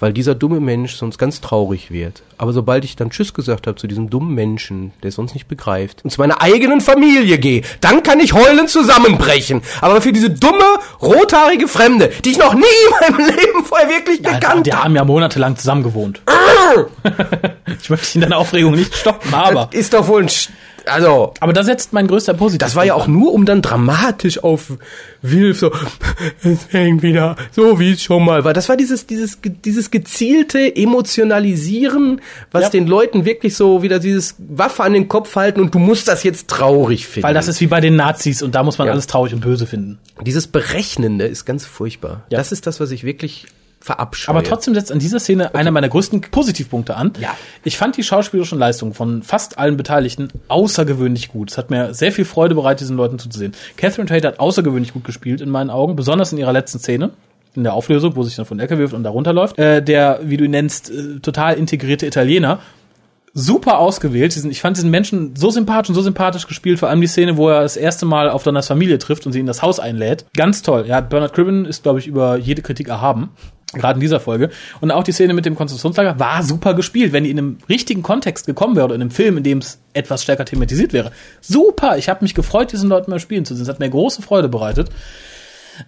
Weil 0.00 0.12
dieser 0.12 0.34
dumme 0.34 0.60
Mensch 0.60 0.96
sonst 0.96 1.18
ganz 1.18 1.40
traurig 1.40 1.90
wird. 1.90 2.22
Aber 2.36 2.52
sobald 2.52 2.84
ich 2.84 2.96
dann 2.96 3.10
Tschüss 3.10 3.32
gesagt 3.32 3.66
habe 3.66 3.76
zu 3.76 3.86
diesem 3.86 4.10
dummen 4.10 4.34
Menschen, 4.34 4.92
der 5.02 5.08
es 5.10 5.14
sonst 5.14 5.34
nicht 5.34 5.48
begreift, 5.48 6.04
und 6.04 6.10
zu 6.10 6.20
meiner 6.20 6.42
eigenen 6.42 6.80
Familie 6.80 7.38
gehe, 7.38 7.62
dann 7.80 8.02
kann 8.02 8.20
ich 8.20 8.32
heulend 8.32 8.68
zusammenbrechen. 8.70 9.62
Aber 9.80 10.00
für 10.00 10.12
diese 10.12 10.30
dumme, 10.30 10.64
rothaarige 11.00 11.68
Fremde, 11.68 12.10
die 12.24 12.30
ich 12.32 12.38
noch 12.38 12.54
nie 12.54 12.60
in 12.62 13.16
meinem 13.16 13.26
Leben 13.36 13.64
vorher 13.64 13.88
wirklich 13.88 14.20
Ja, 14.20 14.34
gekannt 14.34 14.66
die 14.66 14.72
habe. 14.72 14.84
haben 14.84 14.96
ja 14.96 15.04
monatelang 15.04 15.56
zusammen 15.56 15.82
gewohnt. 15.82 16.20
ich 17.82 17.90
möchte 17.90 18.14
in 18.16 18.22
deiner 18.22 18.38
Aufregung 18.38 18.74
nicht 18.74 18.94
stoppen, 18.94 19.32
aber. 19.32 19.68
Das 19.70 19.80
ist 19.80 19.94
doch 19.94 20.06
wohl 20.08 20.22
ein... 20.24 20.28
Also, 20.86 21.32
Aber 21.40 21.52
da 21.52 21.64
setzt 21.64 21.92
mein 21.92 22.06
größter 22.06 22.34
Positiv. 22.34 22.58
das 22.58 22.76
war 22.76 22.84
ja 22.84 22.94
auch 22.94 23.06
nur, 23.06 23.32
um 23.32 23.46
dann 23.46 23.62
dramatisch 23.62 24.42
auf 24.44 24.72
Wilf 25.22 25.58
so, 25.60 25.72
es 26.42 26.58
hängt 26.72 27.02
wieder, 27.02 27.36
so 27.52 27.78
wie 27.80 27.92
es 27.92 28.02
schon 28.02 28.24
mal 28.24 28.44
war. 28.44 28.52
Das 28.52 28.68
war 28.68 28.76
dieses, 28.76 29.06
dieses, 29.06 29.38
dieses 29.42 29.90
gezielte 29.90 30.74
Emotionalisieren, 30.76 32.20
was 32.52 32.64
Ja. 32.64 32.68
den 32.70 32.86
Leuten 32.86 33.24
wirklich 33.24 33.56
so 33.56 33.82
wieder 33.82 33.98
dieses 33.98 34.34
Waffe 34.38 34.82
an 34.82 34.92
den 34.92 35.08
Kopf 35.08 35.34
halten 35.36 35.60
und 35.60 35.74
du 35.74 35.78
musst 35.78 36.08
das 36.08 36.22
jetzt 36.22 36.48
traurig 36.48 37.06
finden. 37.06 37.26
Weil 37.26 37.34
das 37.34 37.48
ist 37.48 37.60
wie 37.60 37.66
bei 37.66 37.80
den 37.80 37.96
Nazis 37.96 38.42
und 38.42 38.54
da 38.54 38.62
muss 38.62 38.78
man 38.78 38.86
Ja. 38.86 38.92
alles 38.92 39.06
traurig 39.06 39.32
und 39.34 39.40
böse 39.40 39.66
finden. 39.66 39.98
dieses 40.22 40.46
Berechnende 40.46 41.26
ist 41.26 41.44
ganz 41.44 41.64
furchtbar. 41.66 42.22
Ja. 42.30 42.38
Das 42.38 42.52
ist 42.52 42.66
das, 42.66 42.78
was 42.80 42.90
ich 42.90 43.04
wirklich 43.04 43.46
verabscheue. 43.84 44.34
Aber 44.34 44.42
trotzdem 44.42 44.74
setzt 44.74 44.90
an 44.90 44.98
dieser 44.98 45.20
Szene 45.20 45.54
einer 45.54 45.70
meiner 45.70 45.90
größten 45.90 46.22
Positivpunkte 46.22 46.96
an. 46.96 47.12
Ja. 47.20 47.36
Ich 47.64 47.76
fand 47.76 47.98
die 47.98 48.02
schauspielerischen 48.02 48.58
Leistungen 48.58 48.94
von 48.94 49.22
fast 49.22 49.58
allen 49.58 49.76
Beteiligten 49.76 50.28
außergewöhnlich 50.48 51.28
gut. 51.28 51.50
Es 51.50 51.58
hat 51.58 51.68
mir 51.70 51.92
sehr 51.92 52.10
viel 52.10 52.24
Freude 52.24 52.54
bereitet, 52.54 52.80
diesen 52.80 52.96
Leuten 52.96 53.18
zuzusehen. 53.18 53.52
Catherine 53.76 54.08
Tate 54.08 54.26
hat 54.26 54.40
außergewöhnlich 54.40 54.94
gut 54.94 55.04
gespielt 55.04 55.42
in 55.42 55.50
meinen 55.50 55.68
Augen, 55.68 55.96
besonders 55.96 56.32
in 56.32 56.38
ihrer 56.38 56.52
letzten 56.52 56.78
Szene. 56.78 57.10
In 57.54 57.62
der 57.62 57.74
Auflösung, 57.74 58.16
wo 58.16 58.22
sich 58.22 58.34
dann 58.34 58.46
von 58.46 58.56
der 58.56 58.64
Ecke 58.64 58.78
wirft 58.78 58.94
und 58.94 59.02
da 59.02 59.10
runterläuft. 59.10 59.58
Äh, 59.58 59.82
der, 59.82 60.20
wie 60.22 60.38
du 60.38 60.44
ihn 60.44 60.50
nennst, 60.50 60.90
äh, 60.90 61.20
total 61.20 61.56
integrierte 61.56 62.06
Italiener. 62.06 62.60
Super 63.34 63.78
ausgewählt. 63.80 64.34
Ich 64.34 64.60
fand 64.60 64.78
diesen 64.78 64.90
Menschen 64.90 65.36
so 65.36 65.50
sympathisch 65.50 65.90
und 65.90 65.94
so 65.94 66.00
sympathisch 66.00 66.46
gespielt. 66.46 66.78
Vor 66.78 66.88
allem 66.88 67.02
die 67.02 67.06
Szene, 67.06 67.36
wo 67.36 67.50
er 67.50 67.60
das 67.60 67.76
erste 67.76 68.06
Mal 68.06 68.30
auf 68.30 68.44
Donners 68.44 68.68
Familie 68.68 68.98
trifft 68.98 69.26
und 69.26 69.32
sie 69.32 69.40
in 69.40 69.46
das 69.46 69.60
Haus 69.60 69.78
einlädt. 69.78 70.24
Ganz 70.34 70.62
toll. 70.62 70.86
Ja, 70.88 71.00
Bernard 71.00 71.34
Cribbin 71.34 71.66
ist, 71.66 71.82
glaube 71.82 71.98
ich, 71.98 72.06
über 72.06 72.36
jede 72.36 72.62
Kritik 72.62 72.88
erhaben. 72.88 73.30
Gerade 73.74 73.98
in 73.98 74.00
dieser 74.00 74.20
Folge. 74.20 74.50
Und 74.80 74.90
auch 74.90 75.02
die 75.02 75.12
Szene 75.12 75.34
mit 75.34 75.46
dem 75.46 75.54
Konzentrationslager 75.54 76.18
war 76.18 76.42
super 76.42 76.74
gespielt. 76.74 77.12
Wenn 77.12 77.24
die 77.24 77.30
in 77.30 77.38
einem 77.38 77.58
richtigen 77.68 78.02
Kontext 78.02 78.46
gekommen 78.46 78.76
wäre 78.76 78.86
oder 78.86 78.94
in 78.94 79.00
einem 79.00 79.10
Film, 79.10 79.36
in 79.36 79.42
dem 79.42 79.58
es 79.58 79.78
etwas 79.92 80.22
stärker 80.22 80.44
thematisiert 80.44 80.92
wäre. 80.92 81.12
Super. 81.40 81.98
Ich 81.98 82.08
habe 82.08 82.24
mich 82.24 82.34
gefreut, 82.34 82.72
diesen 82.72 82.88
Leuten 82.88 83.10
mal 83.10 83.20
spielen 83.20 83.44
zu 83.44 83.54
sehen. 83.54 83.62
Es 83.62 83.68
hat 83.68 83.80
mir 83.80 83.90
große 83.90 84.22
Freude 84.22 84.48
bereitet. 84.48 84.90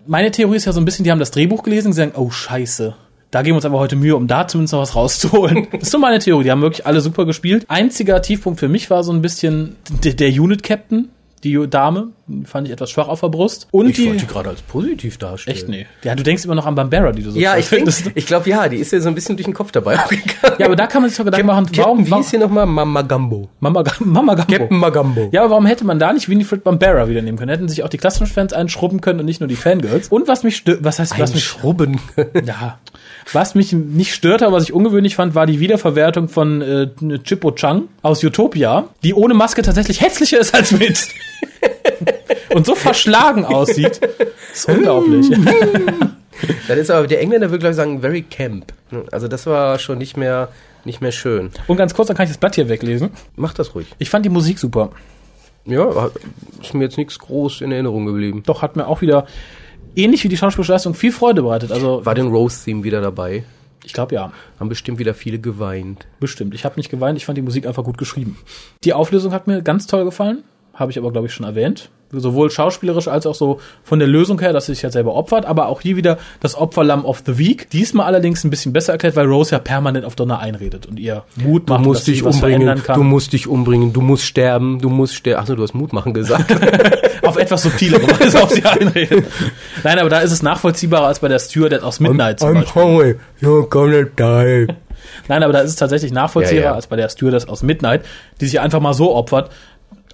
Meine 0.07 0.31
Theorie 0.31 0.57
ist 0.57 0.64
ja 0.64 0.72
so 0.72 0.81
ein 0.81 0.85
bisschen, 0.85 1.05
die 1.05 1.11
haben 1.11 1.18
das 1.18 1.31
Drehbuch 1.31 1.62
gelesen 1.62 1.88
und 1.88 1.92
sagen, 1.92 2.12
oh 2.16 2.31
scheiße, 2.31 2.94
da 3.31 3.42
geben 3.42 3.55
wir 3.55 3.57
uns 3.57 3.64
aber 3.64 3.79
heute 3.79 3.96
Mühe, 3.96 4.16
um 4.16 4.29
da 4.29 4.46
zumindest 4.46 4.72
noch 4.72 4.81
was 4.81 4.94
rauszuholen. 4.94 5.68
Das 5.72 5.83
ist 5.83 5.90
so 5.90 5.99
meine 5.99 6.18
Theorie. 6.18 6.44
Die 6.44 6.51
haben 6.51 6.62
wirklich 6.62 6.87
alle 6.87 7.01
super 7.01 7.27
gespielt. 7.27 7.64
Einziger 7.68 8.22
Tiefpunkt 8.22 8.61
für 8.61 8.68
mich 8.68 8.88
war 8.90 9.03
so 9.05 9.12
ein 9.12 9.22
bisschen 9.22 9.77
der, 10.05 10.14
der 10.14 10.29
Unit 10.29 10.62
Captain, 10.62 11.09
die 11.52 11.68
Dame, 11.70 12.09
die 12.26 12.44
fand 12.44 12.66
ich 12.66 12.72
etwas 12.72 12.90
schwach 12.90 13.09
auf 13.09 13.20
der 13.20 13.28
Brust. 13.28 13.68
Und 13.70 13.88
ich 13.88 13.96
die 13.96 14.06
wollte 14.09 14.20
die 14.20 14.26
gerade 14.26 14.48
als 14.50 14.62
positiv 14.62 15.16
darstellen. 15.18 15.56
echt 15.56 15.68
nee. 15.68 15.87
Ja, 16.02 16.14
du 16.14 16.22
denkst 16.22 16.44
immer 16.44 16.54
noch 16.54 16.66
an 16.66 16.74
Bambera, 16.74 17.12
die 17.12 17.22
du 17.22 17.30
so 17.30 17.38
Ja, 17.38 17.56
ich 17.56 17.66
findest. 17.66 18.11
ich 18.14 18.26
glaube, 18.26 18.48
ja, 18.50 18.68
die 18.68 18.76
ist 18.76 18.92
ja 18.92 19.00
so 19.00 19.09
ein 19.09 19.14
bisschen 19.14 19.37
durch 19.37 19.44
den 19.46 19.54
Kopf 19.54 19.72
dabei 19.72 19.96
gegangen. 20.09 20.56
Ja, 20.59 20.66
aber 20.66 20.76
da 20.76 20.87
kann 20.87 21.02
man 21.02 21.09
sich 21.11 21.16
doch 21.18 21.24
Gedanken 21.24 21.46
machen, 21.46 21.68
warum, 21.76 21.98
Captain, 21.98 22.16
wie 22.16 22.20
ist 22.20 22.30
hier 22.30 22.38
nochmal? 22.40 22.66
Mama 22.66 23.02
Gambo. 23.02 23.48
Mama, 23.61 23.85
Mama 24.00 24.35
Gambo. 24.35 24.52
Captain 24.59 24.78
Magambo. 24.78 25.28
Ja, 25.32 25.42
aber 25.42 25.50
warum 25.50 25.66
hätte 25.66 25.85
man 25.85 25.98
da 25.98 26.12
nicht 26.12 26.28
Winifred 26.28 26.64
Bambera 26.64 27.09
wieder 27.09 27.22
nehmen 27.22 27.38
können? 27.38 27.50
Hätten 27.50 27.68
sich 27.68 27.82
auch 27.82 27.88
die 27.88 27.98
klassischen 27.98 28.26
Fans 28.26 28.52
einschrubben 28.52 29.00
können 29.00 29.20
und 29.20 29.26
nicht 29.26 29.40
nur 29.40 29.48
die 29.48 29.56
Fangirls. 29.56 30.09
Und 30.09 30.28
was 30.28 30.42
mich 30.42 30.56
stört, 30.56 30.82
was 30.82 30.98
heißt, 30.98 31.18
was 31.18 31.35
mich 31.35 31.44
Schrubben. 31.44 32.00
Ja. 32.44 32.78
Was 33.32 33.54
mich 33.54 33.72
nicht 33.72 34.14
störte, 34.14 34.46
aber 34.46 34.56
was 34.56 34.64
ich 34.64 34.72
ungewöhnlich 34.72 35.16
fand, 35.16 35.34
war 35.34 35.46
die 35.46 35.58
Wiederverwertung 35.58 36.28
von 36.28 36.62
äh, 36.62 36.88
Chippo 37.24 37.50
Chang 37.52 37.88
aus 38.02 38.22
Utopia, 38.22 38.88
die 39.02 39.14
ohne 39.14 39.34
Maske 39.34 39.62
tatsächlich 39.62 40.00
hässlicher 40.00 40.38
ist 40.38 40.54
als 40.54 40.72
mit. 40.72 41.08
Und 42.54 42.66
so 42.66 42.74
verschlagen 42.74 43.44
aussieht. 43.44 44.00
Das 44.00 44.58
ist 44.60 44.68
unglaublich. 44.68 45.26
Das 46.68 46.76
ist 46.76 46.90
aber, 46.90 47.06
der 47.06 47.20
Engländer 47.20 47.48
würde, 47.48 47.60
glaube 47.60 47.70
ich, 47.70 47.76
sagen, 47.76 48.00
very 48.02 48.22
camp. 48.22 48.72
Also 49.10 49.26
das 49.26 49.46
war 49.46 49.78
schon 49.78 49.96
nicht 49.96 50.16
mehr, 50.16 50.50
nicht 50.84 51.00
mehr 51.00 51.12
schön. 51.12 51.50
Und 51.66 51.76
ganz 51.76 51.94
kurz, 51.94 52.08
dann 52.08 52.16
kann 52.16 52.24
ich 52.24 52.30
das 52.30 52.38
Blatt 52.38 52.54
hier 52.56 52.68
weglesen. 52.68 53.10
Mach 53.36 53.54
das 53.54 53.74
ruhig. 53.74 53.86
Ich 53.98 54.10
fand 54.10 54.24
die 54.24 54.30
Musik 54.30 54.58
super. 54.58 54.90
Ja, 55.64 56.10
ist 56.60 56.74
mir 56.74 56.84
jetzt 56.84 56.98
nichts 56.98 57.18
groß 57.18 57.62
in 57.62 57.72
Erinnerung 57.72 58.06
geblieben. 58.06 58.42
Doch 58.44 58.62
hat 58.62 58.76
mir 58.76 58.86
auch 58.86 59.00
wieder, 59.00 59.26
ähnlich 59.96 60.22
wie 60.24 60.28
die 60.28 60.37
schauspielerische 60.37 60.72
Leistung, 60.72 60.94
viel 60.94 61.12
Freude 61.12 61.42
bereitet. 61.42 61.72
Also, 61.72 62.04
War 62.04 62.14
den 62.14 62.28
Rose-Theme 62.28 62.85
wieder 62.85 63.00
dabei? 63.00 63.44
ich 63.85 63.92
glaube 63.92 64.16
ja. 64.16 64.32
Haben 64.59 64.68
bestimmt 64.68 64.98
wieder 64.98 65.14
viele 65.14 65.38
geweint. 65.38 66.06
Bestimmt. 66.18 66.54
Ich 66.54 66.64
habe 66.64 66.74
nicht 66.76 66.90
geweint, 66.90 67.16
ich 67.18 67.24
fand 67.24 67.38
die 67.38 67.42
Musik 67.42 67.66
einfach 67.66 67.85
gut 67.85 67.98
geschrieben. 67.98 68.37
Die 68.82 68.92
Auflösung 68.92 69.32
hat 69.32 69.46
mir 69.46 69.62
ganz 69.62 69.87
toll 69.87 70.04
gefallen, 70.04 70.42
habe 70.76 70.90
ich 70.92 70.98
aber, 70.98 71.10
glaube 71.10 71.26
ich, 71.26 71.34
schon 71.34 71.44
erwähnt. 71.46 71.90
Sowohl 72.12 72.52
schauspielerisch 72.52 73.08
als 73.08 73.26
auch 73.26 73.34
so 73.34 73.58
von 73.82 73.98
der 73.98 74.06
Lösung 74.06 74.38
her, 74.38 74.52
dass 74.52 74.66
sie 74.66 74.74
sich 74.74 74.82
ja 74.82 74.90
selber 74.92 75.14
opfert, 75.16 75.44
aber 75.44 75.66
auch 75.66 75.80
hier 75.80 75.96
wieder 75.96 76.18
das 76.38 76.54
Opferlamm 76.56 77.04
of 77.04 77.24
the 77.26 77.36
Week. 77.36 77.68
Diesmal 77.70 78.06
allerdings 78.06 78.44
ein 78.44 78.50
bisschen 78.50 78.72
besser 78.72 78.92
erklärt, 78.92 79.16
weil 79.16 79.26
Rose 79.26 79.50
ja 79.50 79.58
permanent 79.58 80.04
auf 80.06 80.14
Donna 80.14 80.38
einredet 80.38 80.86
und 80.86 81.00
ihr 81.00 81.24
Mut 81.34 81.68
Du 81.68 81.72
macht, 81.72 81.84
musst 81.84 82.04
sie 82.04 82.12
dich 82.12 82.24
was 82.24 82.36
umbringen, 82.36 82.60
verändern 82.62 82.84
kann. 82.84 82.96
du 82.96 83.02
musst 83.02 83.32
dich 83.32 83.48
umbringen, 83.48 83.92
du 83.92 84.00
musst 84.02 84.24
sterben, 84.24 84.78
du 84.80 84.88
musst 84.88 85.16
sterben. 85.16 85.40
Achso, 85.40 85.56
du 85.56 85.62
hast 85.64 85.74
Mut 85.74 85.92
machen 85.92 86.14
gesagt. 86.14 86.54
auf 87.26 87.36
etwas 87.38 87.62
subtilere 87.62 88.02
Weise 88.20 88.40
auf 88.40 88.50
sie 88.52 88.64
einredet. 88.64 89.24
Nein, 89.82 89.98
aber 89.98 90.08
da 90.08 90.20
ist 90.20 90.30
es 90.30 90.42
nachvollziehbarer 90.44 91.08
als 91.08 91.18
bei 91.18 91.26
der 91.28 91.40
Stewardess 91.40 91.82
aus 91.82 91.98
Midnight 91.98 92.38
zum 92.38 92.54
Beispiel. 92.54 92.82
hungry, 92.82 93.14
you're 93.42 93.68
gonna 93.68 94.02
die. 94.04 94.72
Nein, 95.28 95.42
aber 95.42 95.52
da 95.52 95.60
ist 95.60 95.70
es 95.70 95.76
tatsächlich 95.76 96.12
nachvollziehbar 96.12 96.62
Ja, 96.62 96.70
ja. 96.70 96.74
als 96.74 96.86
bei 96.86 96.96
der 96.96 97.08
Stewardess 97.08 97.48
aus 97.48 97.62
Midnight, 97.64 98.04
die 98.40 98.46
sich 98.46 98.60
einfach 98.60 98.80
mal 98.80 98.94
so 98.94 99.14
opfert. 99.14 99.50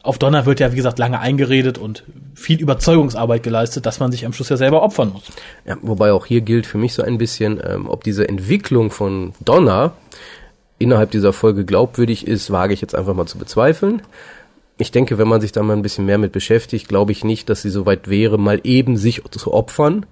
Auf 0.02 0.18
Donner 0.18 0.46
wird 0.46 0.58
ja, 0.58 0.72
wie 0.72 0.76
gesagt, 0.76 0.98
lange 0.98 1.20
eingeredet 1.20 1.78
und 1.78 2.02
viel 2.34 2.60
Überzeugungsarbeit 2.60 3.42
geleistet, 3.44 3.86
dass 3.86 4.00
man 4.00 4.10
sich 4.10 4.26
am 4.26 4.32
Schluss 4.32 4.48
ja 4.48 4.56
selber 4.56 4.82
opfern 4.82 5.12
muss. 5.12 5.22
Ja, 5.64 5.76
wobei 5.82 6.12
auch 6.12 6.26
hier 6.26 6.40
gilt 6.40 6.66
für 6.66 6.78
mich 6.78 6.94
so 6.94 7.02
ein 7.02 7.18
bisschen, 7.18 7.60
ähm, 7.64 7.88
ob 7.88 8.02
diese 8.02 8.28
Entwicklung 8.28 8.90
von 8.90 9.32
Donna 9.44 9.92
innerhalb 10.78 11.12
dieser 11.12 11.32
Folge 11.32 11.64
glaubwürdig 11.64 12.26
ist, 12.26 12.50
wage 12.50 12.74
ich 12.74 12.80
jetzt 12.80 12.96
einfach 12.96 13.14
mal 13.14 13.26
zu 13.26 13.38
bezweifeln. 13.38 14.02
Ich 14.78 14.90
denke, 14.90 15.18
wenn 15.18 15.28
man 15.28 15.40
sich 15.40 15.52
da 15.52 15.62
mal 15.62 15.74
ein 15.74 15.82
bisschen 15.82 16.06
mehr 16.06 16.18
mit 16.18 16.32
beschäftigt, 16.32 16.88
glaube 16.88 17.12
ich 17.12 17.22
nicht, 17.22 17.48
dass 17.48 17.62
sie 17.62 17.70
so 17.70 17.86
weit 17.86 18.08
wäre, 18.10 18.38
mal 18.38 18.60
eben 18.64 18.96
sich 18.96 19.22
zu 19.30 19.54
opfern. 19.54 20.06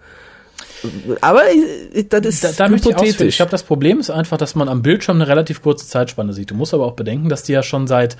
Aber 1.20 1.42
äh, 1.50 2.04
das 2.04 2.24
ist 2.26 2.44
Da, 2.44 2.52
da 2.52 2.68
möchte 2.68 2.90
ich. 2.90 2.94
Ich 2.94 3.02
hypothetisch. 3.02 3.36
glaube, 3.36 3.50
das 3.50 3.64
Problem 3.64 3.98
ist 3.98 4.10
einfach, 4.10 4.38
dass 4.38 4.54
man 4.54 4.68
am 4.68 4.82
Bildschirm 4.82 5.16
eine 5.16 5.26
relativ 5.26 5.62
kurze 5.62 5.86
Zeitspanne 5.88 6.32
sieht. 6.32 6.52
Du 6.52 6.54
musst 6.54 6.72
aber 6.72 6.86
auch 6.86 6.94
bedenken, 6.94 7.28
dass 7.28 7.42
die 7.42 7.52
ja 7.52 7.64
schon 7.64 7.88
seit 7.88 8.16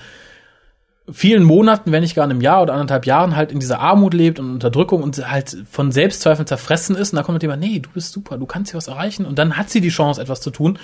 vielen 1.13 1.43
Monaten, 1.43 1.91
wenn 1.91 2.01
nicht 2.01 2.15
gar 2.15 2.25
einem 2.25 2.41
Jahr 2.41 2.61
oder 2.61 2.73
anderthalb 2.73 3.05
Jahren 3.05 3.35
halt 3.35 3.51
in 3.51 3.59
dieser 3.59 3.79
Armut 3.79 4.13
lebt 4.13 4.39
und 4.39 4.51
Unterdrückung 4.51 5.03
und 5.03 5.29
halt 5.29 5.57
von 5.69 5.91
Selbstzweifeln 5.91 6.47
zerfressen 6.47 6.95
ist. 6.95 7.13
Und 7.13 7.17
da 7.17 7.23
kommt 7.23 7.41
jemand, 7.41 7.61
nee, 7.61 7.79
du 7.79 7.89
bist 7.89 8.13
super, 8.13 8.37
du 8.37 8.45
kannst 8.45 8.71
hier 8.71 8.77
was 8.77 8.87
erreichen. 8.87 9.25
Und 9.25 9.37
dann 9.39 9.57
hat 9.57 9.69
sie 9.69 9.81
die 9.81 9.89
Chance, 9.89 10.21
etwas 10.21 10.41
zu 10.41 10.49
tun 10.51 10.79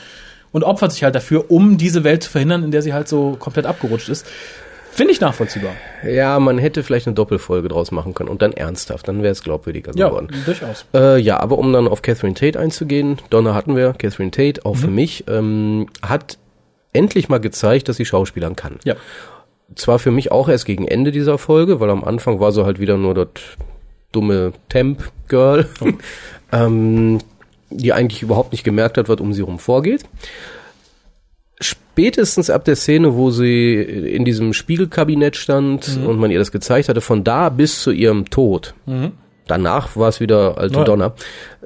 und 0.52 0.63
opfert 0.63 0.92
sich 0.92 1.04
halt 1.04 1.16
dafür, 1.16 1.52
um 1.52 1.78
diese 1.78 2.04
Welt 2.04 2.24
zu 2.24 2.30
verhindern, 2.30 2.63
in 2.63 2.72
der 2.72 2.82
sie 2.82 2.94
halt 2.94 3.08
so 3.08 3.36
komplett 3.40 3.66
abgerutscht 3.66 4.10
ist. 4.10 4.26
Finde 4.92 5.13
ich 5.13 5.22
nachvollziehbar. 5.22 5.74
ja, 6.04 6.40
man 6.40 6.58
hätte 6.58 6.82
vielleicht 6.82 7.06
eine 7.06 7.13
Doppelfolge 7.13 7.68
draus 7.68 7.92
machen 7.92 8.16
können 8.16 8.30
und 8.30 8.42
dann 8.42 8.52
ernsthaft, 8.54 9.08
dann 9.08 9.22
wäre 9.22 9.32
es 9.32 9.44
glaubwürdiger 9.44 9.92
Ja, 9.96 10.08
geworden. 10.08 10.30
durchaus. 10.46 10.86
Äh, 10.96 11.20
ja, 11.20 11.40
aber 11.40 11.60
um 11.60 11.72
dann 11.72 11.88
auf 11.88 12.02
Catherine 12.02 12.34
Tate 12.34 12.60
einzugehen, 12.60 13.20
Donna 13.30 13.54
hatten 13.54 13.76
wir, 13.76 13.94
Catherine 13.94 14.32
Tate, 14.32 14.66
auch 14.66 14.76
für 14.76 14.88
mich, 14.88 15.26
ähm, 15.28 15.86
hat 16.02 16.40
endlich 16.94 17.30
mal 17.30 17.40
gezeigt, 17.40 17.90
dass 17.90 17.98
sie 17.98 18.06
Schauspielern 18.06 18.56
kann. 18.56 18.80
Ja. 18.86 18.96
Zwar 19.75 19.99
für 19.99 20.12
mich 20.12 20.32
auch 20.32 20.49
erst 20.49 20.65
gegen 20.65 20.88
Ende 20.88 21.12
dieser 21.12 21.38
Folge, 21.38 21.80
weil 21.80 21.89
am 21.89 22.03
Anfang 22.03 22.39
war 22.39 22.51
sie 22.51 22.65
halt 22.65 22.80
wieder 22.80 22.97
nur 22.97 23.13
das 23.13 23.30
dumme 24.12 24.53
Temp-Girl, 24.69 25.67
ähm, 26.51 27.19
die 27.69 27.93
eigentlich 27.93 28.21
überhaupt 28.21 28.51
nicht 28.53 28.63
gemerkt 28.63 28.97
hat, 28.97 29.10
was 29.10 29.19
um 29.19 29.34
sie 29.34 29.41
rum 29.41 29.60
vorgeht. 29.60 30.06
Spätestens 31.60 32.49
ab 32.49 32.65
der 32.65 32.75
Szene, 32.75 33.15
wo 33.15 33.32
sie 33.32 33.73
in 33.73 34.23
diesem 34.23 34.53
Spiegelkabinett 34.53 35.36
stand 35.36 35.97
und 36.06 36.19
man 36.19 36.32
ihr 36.32 36.39
das 36.39 36.51
gezeigt 36.51 36.88
hatte, 36.88 37.01
von 37.01 37.23
da 37.23 37.49
bis 37.49 37.82
zu 37.82 37.91
ihrem 37.91 38.30
Tod, 38.30 38.75
danach 39.47 39.95
war 39.95 40.10
es 40.10 40.19
wieder 40.19 40.57
alte. 40.57 40.83
Donner. 40.83 41.13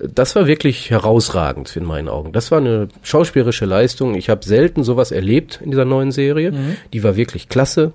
Das 0.01 0.35
war 0.35 0.47
wirklich 0.47 0.89
herausragend 0.89 1.75
in 1.75 1.83
meinen 1.83 2.07
Augen. 2.07 2.31
Das 2.31 2.51
war 2.51 2.59
eine 2.59 2.87
schauspielerische 3.03 3.65
Leistung. 3.65 4.15
Ich 4.15 4.29
habe 4.29 4.43
selten 4.45 4.83
sowas 4.83 5.11
erlebt 5.11 5.59
in 5.63 5.71
dieser 5.71 5.85
neuen 5.85 6.11
Serie. 6.11 6.53
Die 6.93 7.03
war 7.03 7.15
wirklich 7.15 7.49
klasse. 7.49 7.91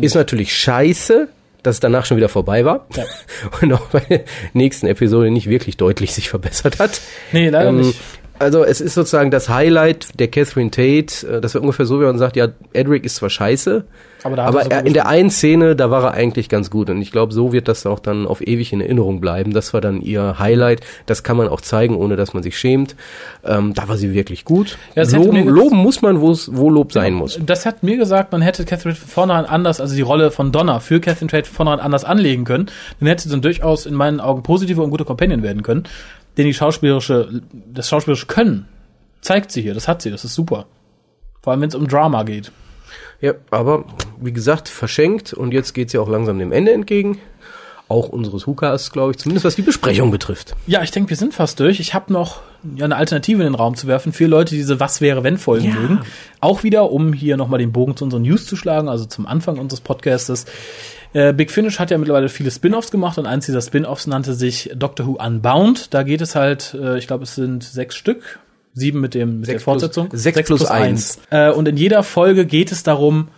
Ist 0.00 0.14
natürlich 0.14 0.54
scheiße, 0.56 1.28
dass 1.62 1.76
es 1.76 1.80
danach 1.80 2.06
schon 2.06 2.16
wieder 2.16 2.28
vorbei 2.30 2.64
war. 2.64 2.86
Ja. 2.96 3.04
Und 3.60 3.72
auch 3.74 3.86
bei 3.88 4.00
der 4.00 4.20
nächsten 4.54 4.86
Episode 4.86 5.30
nicht 5.30 5.48
wirklich 5.48 5.76
deutlich 5.76 6.14
sich 6.14 6.30
verbessert 6.30 6.78
hat. 6.78 7.00
Nee, 7.32 7.48
leider 7.50 7.68
Ähm, 7.70 7.78
nicht. 7.80 7.98
Also 8.40 8.64
es 8.64 8.80
ist 8.80 8.94
sozusagen 8.94 9.30
das 9.30 9.50
Highlight 9.50 10.18
der 10.18 10.28
Catherine 10.28 10.70
Tate. 10.70 11.26
äh, 11.26 11.40
Das 11.42 11.52
wäre 11.52 11.60
ungefähr 11.60 11.84
so, 11.84 12.00
wie 12.00 12.04
man 12.04 12.16
sagt, 12.16 12.36
ja, 12.36 12.48
Edric 12.72 13.04
ist 13.04 13.16
zwar 13.16 13.28
scheiße, 13.28 13.84
Aber 14.24 14.38
aber 14.38 14.62
er 14.70 14.86
in 14.86 14.94
der 14.94 15.06
einen 15.08 15.28
Szene, 15.30 15.76
da 15.76 15.90
war 15.90 16.04
er 16.04 16.12
eigentlich 16.12 16.48
ganz 16.48 16.70
gut. 16.70 16.88
Und 16.88 17.02
ich 17.02 17.12
glaube, 17.12 17.34
so 17.34 17.52
wird 17.52 17.68
das 17.68 17.84
auch 17.84 17.98
dann 17.98 18.26
auf 18.26 18.40
ewig 18.40 18.72
in 18.72 18.80
Erinnerung 18.80 19.20
bleiben. 19.20 19.52
Das 19.52 19.74
war 19.74 19.82
dann 19.82 20.00
ihr 20.00 20.38
Highlight. 20.38 20.80
Das 21.04 21.22
kann 21.22 21.36
man 21.36 21.48
auch 21.48 21.60
zeigen, 21.60 21.94
ohne 21.94 22.16
dass 22.16 22.32
man 22.32 22.42
sich 22.42 22.58
schämt. 22.58 22.96
Ähm, 23.44 23.74
da 23.74 23.88
war 23.88 23.98
sie 23.98 24.14
wirklich 24.14 24.46
gut. 24.46 24.78
Ja, 24.94 25.02
loben, 25.04 25.46
loben 25.46 25.76
muss 25.76 26.00
man, 26.00 26.22
wo 26.22 26.30
es 26.30 26.50
wo 26.56 26.70
Lob 26.70 26.92
sein 26.94 27.12
muss. 27.12 27.38
Das 27.44 27.66
hat 27.66 27.82
mir 27.82 27.98
gesagt, 27.98 28.32
man 28.32 28.40
hätte 28.40 28.64
Catherine 28.64 28.94
von 28.94 29.06
vornherein 29.08 29.44
anders, 29.44 29.82
also 29.82 29.94
die 29.94 30.00
Rolle 30.00 30.30
von 30.30 30.50
Donna 30.50 30.80
für 30.80 30.98
Catherine 31.00 31.30
Tate 31.30 31.44
von 31.46 31.56
vornherein 31.56 31.80
anders 31.80 32.04
anlegen 32.04 32.44
können. 32.44 32.70
Dann 33.00 33.06
hätte 33.06 33.24
sie 33.24 33.28
dann 33.28 33.42
durchaus 33.42 33.84
in 33.84 33.92
meinen 33.92 34.18
Augen 34.18 34.42
positive 34.42 34.80
und 34.80 34.88
gute 34.88 35.04
Companion 35.04 35.42
werden 35.42 35.62
können. 35.62 35.84
Denn 36.40 36.46
die 36.46 36.54
schauspielerische, 36.54 37.42
das 37.52 37.90
schauspielerische 37.90 38.24
Können 38.24 38.66
zeigt 39.20 39.52
sie 39.52 39.60
hier. 39.60 39.74
Das 39.74 39.88
hat 39.88 40.00
sie. 40.00 40.10
Das 40.10 40.24
ist 40.24 40.34
super. 40.34 40.64
Vor 41.42 41.50
allem, 41.50 41.60
wenn 41.60 41.68
es 41.68 41.74
um 41.74 41.86
Drama 41.86 42.22
geht. 42.22 42.50
Ja, 43.20 43.34
aber 43.50 43.84
wie 44.18 44.32
gesagt, 44.32 44.70
verschenkt 44.70 45.34
und 45.34 45.52
jetzt 45.52 45.74
geht's 45.74 45.92
ja 45.92 46.00
auch 46.00 46.08
langsam 46.08 46.38
dem 46.38 46.50
Ende 46.50 46.72
entgegen. 46.72 47.18
Auch 47.88 48.08
unseres 48.08 48.46
Hukas, 48.46 48.90
glaube 48.90 49.10
ich, 49.10 49.18
zumindest 49.18 49.44
was 49.44 49.56
die 49.56 49.60
Besprechung 49.62 50.10
betrifft. 50.10 50.56
Ja, 50.66 50.82
ich 50.82 50.92
denke, 50.92 51.10
wir 51.10 51.18
sind 51.18 51.34
fast 51.34 51.60
durch. 51.60 51.78
Ich 51.78 51.92
habe 51.92 52.10
noch 52.10 52.40
ja, 52.74 52.86
eine 52.86 52.96
Alternative 52.96 53.42
in 53.42 53.48
den 53.48 53.54
Raum 53.54 53.74
zu 53.74 53.86
werfen 53.86 54.14
für 54.14 54.24
Leute, 54.24 54.52
die 54.52 54.56
diese 54.58 54.80
Was 54.80 55.02
wäre 55.02 55.24
wenn 55.24 55.36
Folgen 55.36 55.66
Ja. 55.68 55.74
mögen. 55.74 56.00
Auch 56.40 56.62
wieder, 56.62 56.90
um 56.90 57.12
hier 57.12 57.36
nochmal 57.36 57.58
den 57.58 57.72
Bogen 57.72 57.98
zu 57.98 58.04
unseren 58.04 58.22
News 58.22 58.46
zu 58.46 58.56
schlagen, 58.56 58.88
also 58.88 59.04
zum 59.04 59.26
Anfang 59.26 59.58
unseres 59.58 59.82
Podcastes. 59.82 60.46
Äh, 61.12 61.32
Big 61.32 61.50
Finish 61.50 61.78
hat 61.78 61.90
ja 61.90 61.98
mittlerweile 61.98 62.28
viele 62.28 62.50
Spin-offs 62.50 62.90
gemacht 62.90 63.18
und 63.18 63.26
eins 63.26 63.46
dieser 63.46 63.60
Spin-offs 63.60 64.06
nannte 64.06 64.34
sich 64.34 64.70
Doctor 64.74 65.06
Who 65.06 65.12
Unbound. 65.24 65.92
Da 65.92 66.02
geht 66.04 66.20
es 66.20 66.34
halt, 66.36 66.74
äh, 66.80 66.98
ich 66.98 67.06
glaube, 67.06 67.24
es 67.24 67.34
sind 67.34 67.64
sechs 67.64 67.96
Stück, 67.96 68.38
sieben 68.74 69.00
mit 69.00 69.14
dem 69.14 69.40
mit 69.40 69.48
der 69.48 69.54
Sechs 69.54 69.64
plus- 69.64 69.72
Fortsetzung, 69.82 70.08
sechs 70.12 70.42
plus 70.44 70.64
eins. 70.66 71.18
Äh, 71.30 71.50
und 71.50 71.66
in 71.66 71.76
jeder 71.76 72.02
Folge 72.02 72.46
geht 72.46 72.70
es 72.70 72.82
darum, 72.84 73.28